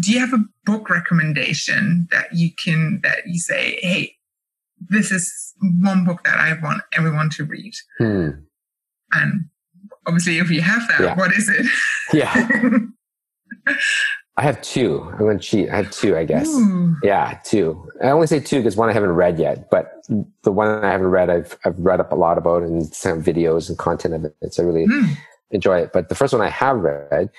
do 0.00 0.12
you 0.12 0.20
have 0.20 0.32
a 0.32 0.44
book 0.64 0.88
recommendation 0.88 2.08
that 2.10 2.32
you 2.32 2.50
can 2.62 3.00
that 3.02 3.26
you 3.26 3.38
say 3.38 3.78
hey 3.82 4.14
this 4.88 5.10
is 5.10 5.54
one 5.80 6.04
book 6.04 6.22
that 6.24 6.38
i 6.38 6.52
want 6.62 6.82
everyone 6.96 7.28
to 7.30 7.44
read 7.44 7.74
hmm. 7.98 8.30
and 9.12 9.44
obviously 10.06 10.38
if 10.38 10.50
you 10.50 10.60
have 10.60 10.86
that 10.88 11.00
yeah. 11.00 11.16
what 11.16 11.32
is 11.32 11.48
it 11.48 11.66
yeah 12.12 12.78
i 14.36 14.42
have 14.42 14.60
two 14.62 15.02
i'm 15.12 15.18
going 15.18 15.38
to 15.38 15.44
cheat 15.44 15.68
i 15.70 15.76
have 15.76 15.90
two 15.90 16.16
i 16.16 16.24
guess 16.24 16.48
Ooh. 16.48 16.96
yeah 17.02 17.38
two 17.44 17.88
i 18.02 18.08
only 18.08 18.26
say 18.26 18.40
two 18.40 18.58
because 18.58 18.76
one 18.76 18.88
i 18.88 18.92
haven't 18.92 19.10
read 19.10 19.38
yet 19.38 19.68
but 19.70 20.02
the 20.42 20.52
one 20.52 20.68
i 20.84 20.90
haven't 20.90 21.08
read 21.08 21.28
i've, 21.28 21.58
I've 21.64 21.78
read 21.78 22.00
up 22.00 22.12
a 22.12 22.16
lot 22.16 22.38
about 22.38 22.62
and 22.62 22.86
some 22.94 23.22
videos 23.22 23.68
and 23.68 23.76
content 23.76 24.14
of 24.14 24.24
it 24.24 24.54
so 24.54 24.62
i 24.62 24.66
really 24.66 24.86
mm. 24.86 25.16
enjoy 25.50 25.80
it 25.80 25.92
but 25.92 26.08
the 26.08 26.14
first 26.14 26.32
one 26.32 26.42
i 26.42 26.48
have 26.48 26.78
read 26.78 27.30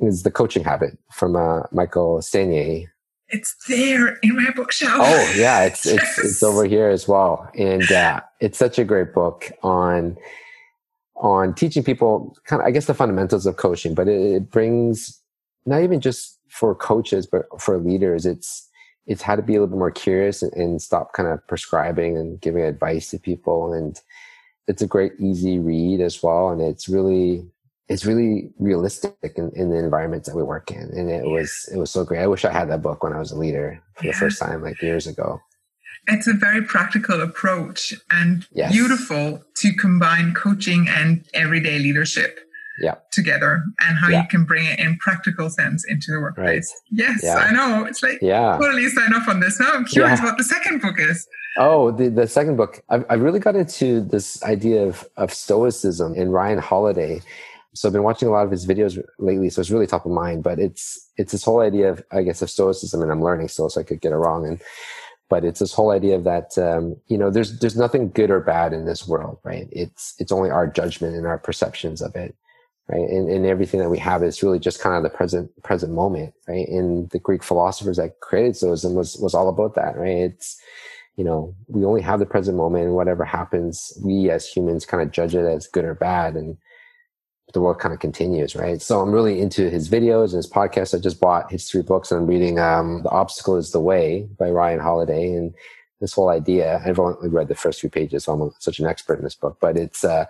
is 0.00 0.22
the 0.22 0.30
coaching 0.30 0.64
habit 0.64 0.98
from 1.10 1.36
uh, 1.36 1.62
michael 1.72 2.18
Stanier 2.18 2.86
it's 3.32 3.54
there 3.68 4.16
in 4.24 4.34
my 4.34 4.50
bookshelf. 4.50 4.98
Oh 4.98 5.34
yeah, 5.36 5.62
it's 5.62 5.86
yes. 5.86 5.94
it's 6.18 6.24
it's 6.24 6.42
over 6.42 6.64
here 6.64 6.88
as 6.88 7.06
well, 7.06 7.48
and 7.56 7.88
uh, 7.92 8.22
it's 8.40 8.58
such 8.58 8.76
a 8.76 8.82
great 8.82 9.14
book 9.14 9.52
on 9.62 10.16
on 11.20 11.54
teaching 11.54 11.84
people 11.84 12.36
kind 12.44 12.62
of, 12.62 12.66
I 12.66 12.70
guess, 12.70 12.86
the 12.86 12.94
fundamentals 12.94 13.46
of 13.46 13.56
coaching, 13.56 13.94
but 13.94 14.08
it, 14.08 14.20
it, 14.20 14.50
brings 14.50 15.20
not 15.66 15.82
even 15.82 16.00
just 16.00 16.38
for 16.48 16.74
coaches, 16.74 17.26
but 17.26 17.44
for 17.60 17.78
leaders, 17.78 18.24
it's, 18.24 18.68
it's 19.06 19.22
how 19.22 19.36
to 19.36 19.42
be 19.42 19.54
a 19.54 19.60
little 19.60 19.74
bit 19.74 19.78
more 19.78 19.90
curious 19.90 20.42
and, 20.42 20.52
and 20.54 20.80
stop 20.80 21.12
kind 21.12 21.28
of 21.28 21.46
prescribing 21.46 22.16
and 22.16 22.40
giving 22.40 22.62
advice 22.62 23.10
to 23.10 23.18
people. 23.18 23.72
And 23.72 24.00
it's 24.66 24.80
a 24.80 24.86
great, 24.86 25.12
easy 25.18 25.58
read 25.58 26.00
as 26.00 26.22
well. 26.22 26.48
And 26.48 26.62
it's 26.62 26.88
really, 26.88 27.44
it's 27.90 28.06
really 28.06 28.50
realistic 28.58 29.14
in, 29.36 29.50
in 29.54 29.68
the 29.68 29.76
environments 29.76 30.28
that 30.28 30.36
we 30.36 30.42
work 30.42 30.70
in. 30.70 30.90
And 30.96 31.10
it 31.10 31.26
was, 31.26 31.68
it 31.70 31.76
was 31.76 31.90
so 31.90 32.04
great. 32.04 32.22
I 32.22 32.26
wish 32.26 32.44
I 32.44 32.52
had 32.52 32.70
that 32.70 32.80
book 32.80 33.02
when 33.02 33.12
I 33.12 33.18
was 33.18 33.32
a 33.32 33.36
leader 33.36 33.82
for 33.96 34.06
the 34.06 34.12
first 34.12 34.38
time, 34.38 34.62
like 34.62 34.80
years 34.80 35.06
ago 35.06 35.40
it's 36.08 36.26
a 36.26 36.32
very 36.32 36.62
practical 36.62 37.20
approach 37.20 37.94
and 38.10 38.46
yes. 38.52 38.72
beautiful 38.72 39.42
to 39.56 39.72
combine 39.74 40.34
coaching 40.34 40.86
and 40.88 41.24
everyday 41.34 41.78
leadership 41.78 42.40
yeah. 42.80 42.94
together 43.12 43.62
and 43.80 43.98
how 43.98 44.08
yeah. 44.08 44.22
you 44.22 44.28
can 44.28 44.44
bring 44.44 44.64
it 44.66 44.78
in 44.78 44.96
practical 44.98 45.50
sense 45.50 45.84
into 45.84 46.10
the 46.10 46.20
workplace. 46.20 46.74
Right. 46.92 47.06
Yes, 47.06 47.20
yeah. 47.22 47.36
I 47.36 47.52
know. 47.52 47.84
It's 47.84 48.02
like 48.02 48.18
yeah. 48.22 48.58
totally 48.58 48.88
sign 48.88 49.14
off 49.14 49.28
on 49.28 49.40
this. 49.40 49.60
Now 49.60 49.72
I'm 49.72 49.84
curious 49.84 50.18
yeah. 50.18 50.24
what 50.24 50.38
the 50.38 50.44
second 50.44 50.80
book 50.80 50.98
is. 50.98 51.26
Oh, 51.58 51.90
the, 51.90 52.08
the 52.08 52.26
second 52.26 52.56
book. 52.56 52.82
I've, 52.88 53.04
i 53.10 53.14
really 53.14 53.40
got 53.40 53.56
into 53.56 54.00
this 54.00 54.42
idea 54.44 54.86
of, 54.86 55.06
of 55.16 55.32
stoicism 55.32 56.14
in 56.14 56.30
Ryan 56.30 56.58
Holiday. 56.58 57.20
So 57.74 57.88
I've 57.88 57.92
been 57.92 58.02
watching 58.02 58.28
a 58.28 58.32
lot 58.32 58.44
of 58.44 58.50
his 58.50 58.66
videos 58.66 59.00
lately, 59.18 59.48
so 59.48 59.60
it's 59.60 59.70
really 59.70 59.86
top 59.86 60.06
of 60.06 60.12
mind. 60.12 60.42
But 60.42 60.58
it's 60.58 61.10
it's 61.16 61.32
this 61.32 61.44
whole 61.44 61.60
idea 61.60 61.90
of 61.90 62.02
I 62.12 62.22
guess 62.22 62.42
of 62.42 62.50
stoicism, 62.50 63.02
and 63.02 63.12
I'm 63.12 63.22
learning 63.22 63.48
still, 63.48 63.70
so 63.70 63.80
I 63.80 63.84
could 63.84 64.00
get 64.00 64.12
it 64.12 64.16
wrong. 64.16 64.46
And 64.46 64.60
but 65.30 65.44
it's 65.44 65.60
this 65.60 65.72
whole 65.72 65.92
idea 65.92 66.16
of 66.16 66.24
that 66.24 66.58
um, 66.58 66.96
you 67.06 67.16
know 67.16 67.30
there's 67.30 67.58
there's 67.60 67.76
nothing 67.76 68.10
good 68.10 68.30
or 68.30 68.40
bad 68.40 68.74
in 68.74 68.84
this 68.84 69.08
world 69.08 69.38
right 69.44 69.68
it's 69.70 70.14
it's 70.18 70.32
only 70.32 70.50
our 70.50 70.66
judgment 70.66 71.14
and 71.14 71.26
our 71.26 71.38
perceptions 71.38 72.02
of 72.02 72.14
it 72.16 72.34
right 72.88 73.08
and, 73.08 73.30
and 73.30 73.46
everything 73.46 73.80
that 73.80 73.88
we 73.88 73.98
have 73.98 74.22
is 74.22 74.42
really 74.42 74.58
just 74.58 74.80
kind 74.80 74.96
of 74.96 75.02
the 75.02 75.16
present 75.16 75.50
present 75.62 75.92
moment 75.92 76.34
right 76.48 76.68
and 76.68 77.08
the 77.10 77.18
greek 77.18 77.42
philosophers 77.42 77.96
that 77.96 78.20
created 78.20 78.56
stoicism 78.56 78.94
was 78.94 79.16
was 79.18 79.32
all 79.32 79.48
about 79.48 79.74
that 79.76 79.96
right 79.96 80.18
it's 80.18 80.60
you 81.16 81.24
know 81.24 81.54
we 81.68 81.84
only 81.84 82.02
have 82.02 82.18
the 82.18 82.26
present 82.26 82.56
moment 82.56 82.84
and 82.84 82.94
whatever 82.94 83.24
happens 83.24 83.96
we 84.04 84.28
as 84.30 84.46
humans 84.46 84.84
kind 84.84 85.02
of 85.02 85.12
judge 85.12 85.34
it 85.34 85.46
as 85.46 85.68
good 85.68 85.84
or 85.84 85.94
bad 85.94 86.34
and 86.34 86.58
the 87.52 87.60
world 87.60 87.78
kind 87.78 87.92
of 87.92 88.00
continues, 88.00 88.54
right? 88.54 88.80
So 88.80 89.00
I'm 89.00 89.12
really 89.12 89.40
into 89.40 89.68
his 89.70 89.88
videos 89.88 90.26
and 90.26 90.36
his 90.36 90.50
podcast. 90.50 90.94
I 90.94 91.00
just 91.00 91.20
bought 91.20 91.50
his 91.50 91.68
three 91.68 91.82
books 91.82 92.10
and 92.10 92.20
I'm 92.20 92.26
reading 92.26 92.58
um, 92.58 93.02
The 93.02 93.10
Obstacle 93.10 93.56
is 93.56 93.72
the 93.72 93.80
Way 93.80 94.28
by 94.38 94.50
Ryan 94.50 94.80
Holiday. 94.80 95.34
And 95.34 95.54
this 96.00 96.14
whole 96.14 96.30
idea, 96.30 96.82
I've 96.84 96.98
only 96.98 97.28
read 97.28 97.48
the 97.48 97.54
first 97.54 97.80
few 97.80 97.90
pages, 97.90 98.24
so 98.24 98.32
I'm 98.32 98.50
such 98.58 98.78
an 98.78 98.86
expert 98.86 99.18
in 99.18 99.24
this 99.24 99.34
book, 99.34 99.58
but 99.60 99.76
it's, 99.76 100.02
uh, 100.04 100.24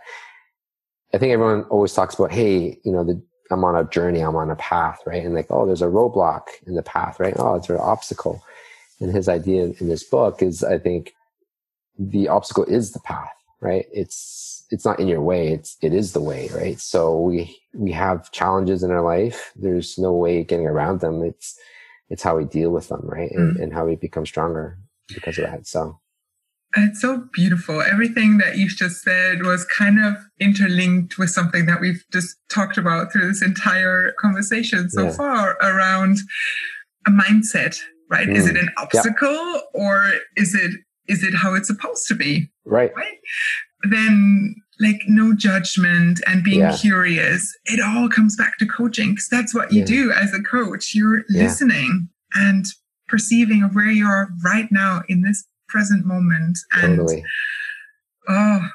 I 1.15 1.19
think 1.19 1.33
everyone 1.33 1.65
always 1.65 1.93
talks 1.93 2.15
about, 2.15 2.33
hey, 2.33 2.79
you 2.85 2.93
know, 2.93 3.05
the, 3.05 3.21
I'm 3.51 3.65
on 3.65 3.77
a 3.77 3.89
journey, 3.89 4.21
I'm 4.21 4.37
on 4.37 4.51
a 4.51 4.57
path, 4.57 5.01
right? 5.07 5.25
And 5.25 5.35
like, 5.35 5.47
oh, 5.51 5.67
there's 5.67 5.83
a 5.83 5.87
roadblock 5.87 6.43
in 6.67 6.75
the 6.75 6.83
path, 6.83 7.19
right? 7.19 7.35
Oh, 7.37 7.57
it's 7.57 7.69
an 7.69 7.77
obstacle. 7.77 8.43
And 9.01 9.13
his 9.13 9.29
idea 9.29 9.73
in 9.81 9.89
this 9.89 10.05
book 10.05 10.43
is, 10.43 10.63
I 10.63 10.79
think, 10.79 11.15
the 11.99 12.29
obstacle 12.29 12.65
is 12.65 12.93
the 12.93 13.01
path, 13.01 13.33
right? 13.61 13.87
It's 13.93 14.67
it's 14.71 14.85
not 14.85 15.01
in 15.01 15.09
your 15.09 15.23
way; 15.23 15.49
it's 15.49 15.77
it 15.83 15.93
is 15.93 16.13
the 16.13 16.21
way, 16.21 16.49
right? 16.55 16.81
So 16.81 17.19
we 17.19 17.57
we 17.75 17.93
have 17.93 18.31
challenges 18.33 18.83
in 18.83 18.91
our 18.91 19.03
life. 19.03 19.53
There's 19.57 19.99
no 19.99 20.13
way 20.13 20.45
getting 20.45 20.67
around 20.67 21.01
them. 21.01 21.23
It's 21.23 21.59
it's 22.09 22.23
how 22.23 22.37
we 22.37 22.45
deal 22.45 22.71
with 22.71 22.89
them, 22.89 23.03
right? 23.05 23.31
And, 23.31 23.57
mm. 23.57 23.63
and 23.63 23.73
how 23.73 23.87
we 23.87 23.95
become 23.97 24.27
stronger 24.27 24.79
because 25.09 25.39
of 25.39 25.45
that. 25.45 25.67
So 25.67 26.01
it's 26.77 27.01
so 27.01 27.25
beautiful. 27.33 27.83
Everything 27.83 28.39
that 28.39 28.57
you've 28.57 28.77
just 28.77 29.03
said 29.03 29.43
was 29.43 29.65
kind 29.65 30.05
of 30.05 30.17
interlinked 30.39 31.19
with 31.19 31.31
something 31.31 31.67
that 31.67 31.81
we've 31.81 32.05
just 32.13 32.37
talked 32.49 32.79
about 32.79 33.13
through 33.13 33.29
this 33.29 33.43
entire 33.43 34.13
conversation 34.21 34.89
so 34.89 35.05
yeah. 35.05 35.13
far 35.13 35.57
around 35.63 36.19
a 37.07 37.11
mindset, 37.11 37.77
right? 38.09 38.29
Mm. 38.29 38.37
Is 38.37 38.47
it 38.47 38.57
an 38.57 38.71
obstacle 38.77 39.63
or 39.75 40.05
is 40.37 40.55
it 40.55 40.73
is 41.09 41.25
it 41.25 41.35
how 41.35 41.55
it's 41.55 41.67
supposed 41.67 42.07
to 42.07 42.15
be? 42.15 42.50
Right. 42.65 42.93
Right. 42.95 43.19
Then 43.85 44.55
like 44.81 45.03
no 45.07 45.35
judgment 45.35 46.21
and 46.27 46.43
being 46.43 46.61
yeah. 46.61 46.77
curious. 46.77 47.55
It 47.67 47.81
all 47.81 48.09
comes 48.09 48.37
back 48.37 48.59
to 48.59 48.67
coaching 48.67 49.11
because 49.11 49.29
that's 49.29 49.55
what 49.55 49.73
you 49.73 49.81
yeah. 49.81 49.87
do 49.87 50.13
as 50.13 50.33
a 50.33 50.43
coach. 50.43 50.95
You're 50.95 51.25
yeah. 51.29 51.45
listening 51.45 52.09
and 52.35 52.65
perceiving 53.09 53.63
of 53.63 53.75
where 53.75 53.91
you 53.91 54.07
are 54.07 54.31
right 54.43 54.69
now 54.71 55.03
in 55.09 55.23
this 55.23 55.45
present 55.69 56.07
moment. 56.07 56.59
And 56.73 56.97
totally. 56.97 57.25
oh, 58.29 58.69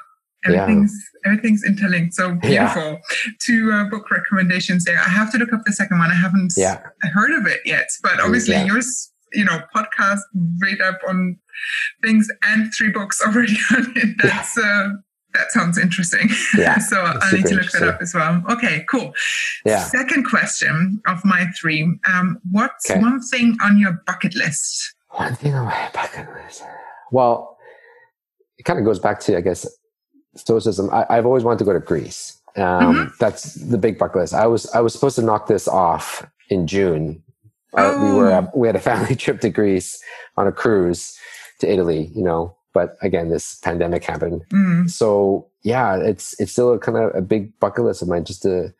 everything's 0.44 0.94
everything's 1.24 1.64
interlinked. 1.64 2.14
So 2.14 2.34
beautiful. 2.34 2.98
Two 3.40 3.72
uh, 3.72 3.84
book 3.90 4.10
recommendations 4.10 4.84
there. 4.84 4.98
I 4.98 5.08
have 5.08 5.32
to 5.32 5.38
look 5.38 5.52
up 5.52 5.62
the 5.66 5.72
second 5.72 5.98
one. 5.98 6.10
I 6.10 6.14
haven't 6.14 6.52
yeah. 6.56 6.82
heard 7.12 7.32
of 7.32 7.46
it 7.46 7.60
yet, 7.64 7.88
but 8.02 8.20
obviously 8.20 8.62
yours 8.62 9.12
you 9.36 9.44
know, 9.44 9.60
podcast 9.74 10.20
read 10.60 10.80
up 10.80 10.98
on 11.06 11.38
things 12.02 12.28
and 12.42 12.72
three 12.74 12.90
books 12.90 13.20
already 13.20 13.56
on 13.76 13.92
it. 13.96 14.16
That's 14.22 14.56
uh, 14.58 14.88
that 15.34 15.52
sounds 15.52 15.78
interesting. 15.78 16.30
Yeah, 16.56 16.78
so 16.90 16.96
I 16.96 17.32
need 17.32 17.46
to 17.46 17.54
look 17.54 17.70
that 17.72 17.82
up 17.82 18.00
as 18.00 18.14
well. 18.14 18.42
Okay, 18.50 18.84
cool. 18.90 19.12
Yeah. 19.64 19.84
Second 19.84 20.24
question 20.24 21.00
of 21.06 21.24
my 21.24 21.46
three. 21.60 21.82
Um, 22.12 22.38
what's 22.50 22.90
okay. 22.90 23.00
one 23.00 23.20
thing 23.20 23.56
on 23.62 23.78
your 23.78 24.02
bucket 24.06 24.34
list? 24.34 24.94
One 25.10 25.34
thing 25.34 25.54
on 25.54 25.66
my 25.66 25.90
bucket 25.92 26.26
list. 26.32 26.64
Well, 27.12 27.58
it 28.58 28.64
kind 28.64 28.78
of 28.78 28.84
goes 28.84 28.98
back 28.98 29.20
to, 29.20 29.36
I 29.36 29.40
guess, 29.40 29.66
stoicism. 30.34 30.90
I, 30.90 31.14
have 31.14 31.26
always 31.26 31.44
wanted 31.44 31.58
to 31.60 31.64
go 31.64 31.72
to 31.72 31.80
Greece. 31.80 32.40
Um, 32.56 32.62
mm-hmm. 32.62 33.14
That's 33.20 33.54
the 33.54 33.78
big 33.78 33.98
bucket 33.98 34.16
list. 34.16 34.34
I 34.34 34.46
was 34.46 34.66
I 34.70 34.80
was 34.80 34.94
supposed 34.94 35.16
to 35.16 35.22
knock 35.22 35.46
this 35.46 35.68
off 35.68 36.26
in 36.48 36.66
June 36.66 37.22
uh, 37.74 37.98
we 38.02 38.12
were 38.12 38.32
uh, 38.32 38.46
we 38.54 38.66
had 38.66 38.76
a 38.76 38.80
family 38.80 39.14
trip 39.16 39.40
to 39.40 39.50
Greece 39.50 40.02
on 40.36 40.46
a 40.46 40.52
cruise 40.52 41.18
to 41.60 41.70
Italy, 41.70 42.10
you 42.14 42.22
know. 42.22 42.56
But 42.72 42.96
again, 43.00 43.30
this 43.30 43.54
pandemic 43.56 44.04
happened, 44.04 44.42
mm. 44.52 44.90
so 44.90 45.48
yeah, 45.62 45.96
it's 45.96 46.38
it's 46.40 46.52
still 46.52 46.74
a 46.74 46.78
kind 46.78 46.98
of 46.98 47.14
a 47.14 47.22
big 47.22 47.58
bucket 47.58 47.84
list 47.84 48.02
of 48.02 48.08
mine 48.08 48.24
just 48.24 48.42
to 48.42 48.72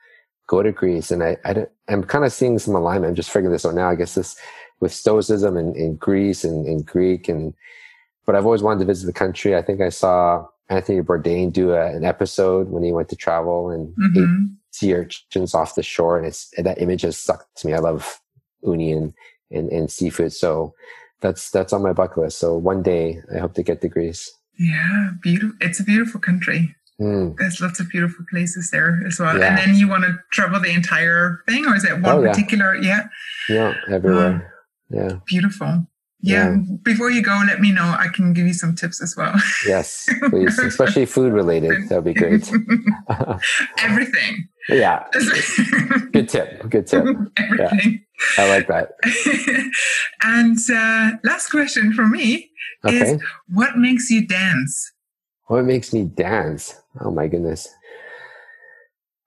go 0.47 0.63
to 0.63 0.71
Greece. 0.71 1.11
And 1.11 1.23
I, 1.23 1.37
I 1.45 1.67
am 1.89 2.05
kind 2.05 2.25
of 2.25 2.33
seeing 2.33 2.59
some 2.59 2.75
alignment. 2.75 3.11
I'm 3.11 3.17
just 3.17 3.31
figuring 3.31 3.53
this 3.53 3.65
out 3.65 3.75
now. 3.75 3.89
I 3.89 3.95
guess 3.95 4.15
this 4.15 4.37
with 4.81 4.93
Stoicism 4.93 5.57
and 5.57 5.75
in 5.75 5.97
Greece 5.97 6.45
and 6.45 6.67
in 6.67 6.83
Greek 6.83 7.29
and 7.29 7.55
but 8.27 8.35
I've 8.35 8.45
always 8.45 8.63
wanted 8.63 8.81
to 8.81 8.87
visit 8.87 9.07
the 9.07 9.13
country. 9.13 9.57
I 9.57 9.63
think 9.63 9.81
I 9.81 9.89
saw 9.89 10.47
Anthony 10.69 11.01
Bourdain 11.01 11.53
do 11.53 11.73
a, 11.73 11.87
an 11.95 12.05
episode 12.05 12.69
when 12.69 12.83
he 12.83 12.93
went 12.93 13.09
to 13.11 13.17
travel 13.17 13.71
and 13.71 13.95
mm-hmm. 13.97 14.19
ate 14.19 14.51
sea 14.73 14.95
urchins 14.95 15.55
off 15.55 15.77
the 15.77 15.83
shore, 15.83 16.19
and 16.19 16.27
it's 16.27 16.51
that 16.59 16.83
image 16.83 17.03
has 17.03 17.17
stuck 17.17 17.47
to 17.55 17.67
me. 17.67 17.73
I 17.73 17.79
love 17.79 18.21
uni 18.63 18.93
and, 18.93 19.15
and, 19.51 19.71
and 19.71 19.91
seafood. 19.91 20.33
So 20.33 20.75
that's 21.21 21.51
that's 21.51 21.73
on 21.73 21.83
my 21.83 21.93
bucket 21.93 22.19
list. 22.19 22.39
So 22.39 22.57
one 22.57 22.83
day 22.83 23.21
I 23.35 23.39
hope 23.39 23.55
to 23.55 23.63
get 23.63 23.81
to 23.83 23.89
Greece. 23.89 24.31
Yeah, 24.59 25.11
beautiful. 25.23 25.57
It's 25.61 25.81
a 25.81 25.85
beautiful 25.85 26.21
country. 26.21 26.75
Mm. 27.01 27.37
There's 27.37 27.61
lots 27.61 27.79
of 27.79 27.91
beautiful 27.91 28.25
places 28.31 28.71
there 28.71 29.03
as 29.07 29.19
well. 29.19 29.39
Yeah. 29.39 29.49
And 29.49 29.59
then 29.59 29.75
you 29.75 29.87
want 29.87 30.05
to 30.05 30.19
travel 30.33 30.61
the 30.61 30.73
entire 30.73 31.43
thing, 31.47 31.67
or 31.67 31.77
is 31.77 31.85
it 31.85 32.01
one 32.01 32.19
oh, 32.19 32.23
particular? 32.23 32.75
Yeah. 32.77 33.09
Yeah, 33.49 33.75
everywhere. 33.91 34.53
Uh, 34.91 34.97
yeah. 34.97 35.19
Beautiful. 35.27 35.87
Yeah. 36.21 36.55
yeah. 36.55 36.57
Before 36.83 37.11
you 37.11 37.23
go, 37.23 37.39
let 37.47 37.61
me 37.61 37.71
know. 37.71 37.85
I 37.99 38.09
can 38.09 38.33
give 38.33 38.47
you 38.47 38.55
some 38.55 38.75
tips 38.75 39.03
as 39.03 39.15
well. 39.15 39.35
Yes, 39.67 40.09
please. 40.31 40.59
Especially 40.63 41.05
food 41.05 41.33
related. 41.33 41.89
That'd 41.89 42.05
be 42.05 42.15
great. 42.15 42.51
Everything. 43.79 44.49
Yeah. 44.69 45.07
Good 46.13 46.29
tip. 46.29 46.69
Good 46.69 46.87
tip. 46.87 47.05
Everything. 47.37 48.05
Yeah. 48.39 48.45
I 48.45 48.49
like 48.49 48.67
that. 48.69 48.93
and 50.23 50.59
uh, 50.73 51.19
last 51.23 51.51
question 51.51 51.93
for 51.93 52.07
me 52.07 52.51
okay. 52.85 53.13
is 53.13 53.23
what 53.49 53.77
makes 53.77 54.11
you 54.11 54.27
dance? 54.27 54.93
What 55.47 55.65
makes 55.65 55.93
me 55.93 56.05
dance? 56.05 56.81
Oh 57.01 57.11
my 57.11 57.29
goodness. 57.29 57.69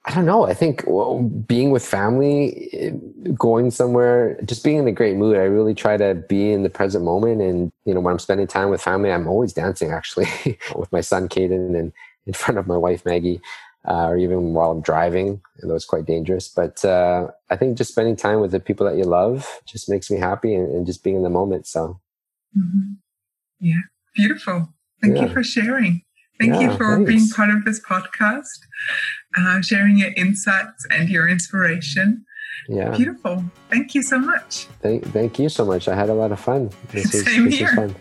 I 0.06 0.16
don't 0.16 0.26
know. 0.26 0.46
I 0.46 0.54
think 0.54 0.84
well, 0.88 1.22
being 1.22 1.72
with 1.72 1.86
family, 1.86 2.70
eh, 2.74 2.92
going 3.38 3.70
somewhere, 3.70 4.40
just 4.44 4.64
being 4.64 4.78
in 4.78 4.88
a 4.88 4.92
great 4.92 5.18
mood. 5.18 5.38
I 5.38 5.42
really 5.42 5.76
try 5.76 5.98
to 5.98 6.16
be 6.16 6.52
in 6.52 6.64
the 6.64 6.70
present 6.70 7.04
moment. 7.04 7.42
And, 7.42 7.72
you 7.86 7.94
know, 7.94 8.00
when 8.00 8.14
I'm 8.14 8.20
spending 8.20 8.48
time 8.48 8.70
with 8.70 8.82
family, 8.82 9.12
I'm 9.12 9.28
always 9.28 9.54
dancing 9.54 9.92
actually 9.92 10.28
with 10.76 10.92
my 10.92 11.02
son, 11.02 11.30
Caden, 11.30 11.78
and 11.78 11.94
in 12.26 12.34
front 12.34 12.58
of 12.58 12.66
my 12.66 12.78
wife, 12.78 13.06
Maggie, 13.06 13.42
uh, 13.88 14.08
or 14.08 14.18
even 14.18 14.54
while 14.54 14.72
I'm 14.72 14.82
driving. 14.82 15.42
And 15.62 15.72
it's 15.72 15.86
quite 15.86 16.06
dangerous. 16.06 16.48
But 16.48 16.84
uh, 16.84 17.28
I 17.50 17.56
think 17.56 17.78
just 17.78 17.92
spending 17.92 18.16
time 18.16 18.40
with 18.40 18.52
the 18.52 18.60
people 18.60 18.86
that 18.86 18.98
you 18.98 19.04
love 19.04 19.48
just 19.66 19.90
makes 19.90 20.10
me 20.10 20.18
happy 20.18 20.54
and, 20.54 20.72
and 20.72 20.86
just 20.86 21.04
being 21.04 21.16
in 21.16 21.24
the 21.24 21.30
moment. 21.30 21.68
So, 21.68 22.00
mm-hmm. 22.58 22.94
yeah, 23.60 23.82
beautiful. 24.16 24.74
Thank 25.02 25.18
yeah. 25.18 25.24
you 25.24 25.30
for 25.30 25.44
sharing. 25.44 26.04
Thank 26.40 26.54
yeah, 26.54 26.72
you 26.72 26.78
for 26.78 26.96
thanks. 26.96 27.10
being 27.10 27.30
part 27.30 27.50
of 27.50 27.66
this 27.66 27.82
podcast, 27.82 28.60
uh, 29.38 29.62
sharing 29.62 29.98
your 29.98 30.14
insights 30.14 30.86
and 30.90 31.10
your 31.10 31.28
inspiration. 31.28 32.26
Yeah. 32.70 32.96
Beautiful. 32.96 33.44
Thank 33.70 33.94
you 33.94 34.02
so 34.02 34.20
much. 34.20 34.68
Thank, 34.82 35.06
thank 35.08 35.40
you 35.40 35.50
so 35.50 35.66
much. 35.66 35.88
I 35.88 35.96
had 35.96 36.10
a 36.10 36.14
lot 36.14 36.32
of 36.32 36.40
fun. 36.40 36.70
This 36.92 37.12
was, 37.12 37.26
Same 37.26 37.46
this 37.46 37.58
here. 37.58 37.76
fun. 37.76 37.96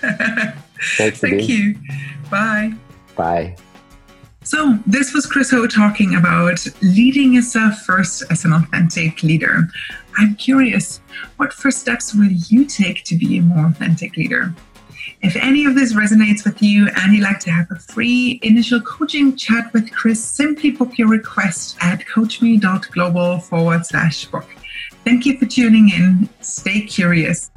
Thanks, 0.96 1.20
thank 1.20 1.48
you. 1.48 1.76
Bye. 2.28 2.72
Bye. 3.14 3.56
So, 4.52 4.78
this 4.86 5.14
was 5.14 5.24
Chris 5.24 5.50
Ho 5.52 5.66
talking 5.66 6.14
about 6.14 6.66
leading 6.82 7.32
yourself 7.32 7.78
first 7.86 8.22
as 8.30 8.44
an 8.44 8.52
authentic 8.52 9.22
leader. 9.22 9.66
I'm 10.18 10.34
curious, 10.34 11.00
what 11.38 11.54
first 11.54 11.78
steps 11.78 12.14
will 12.14 12.30
you 12.30 12.66
take 12.66 13.02
to 13.04 13.16
be 13.16 13.38
a 13.38 13.40
more 13.40 13.64
authentic 13.68 14.14
leader? 14.18 14.54
If 15.22 15.36
any 15.36 15.64
of 15.64 15.74
this 15.74 15.94
resonates 15.94 16.44
with 16.44 16.62
you 16.62 16.90
and 16.96 17.14
you'd 17.14 17.22
like 17.22 17.40
to 17.40 17.50
have 17.50 17.70
a 17.70 17.76
free 17.76 18.40
initial 18.42 18.82
coaching 18.82 19.36
chat 19.36 19.72
with 19.72 19.90
Chris, 19.90 20.22
simply 20.22 20.72
book 20.72 20.98
your 20.98 21.08
request 21.08 21.78
at 21.80 22.04
coachme.global 22.04 23.38
forward 23.38 23.86
slash 23.86 24.26
book. 24.26 24.50
Thank 25.02 25.24
you 25.24 25.38
for 25.38 25.46
tuning 25.46 25.88
in. 25.88 26.28
Stay 26.42 26.82
curious. 26.82 27.50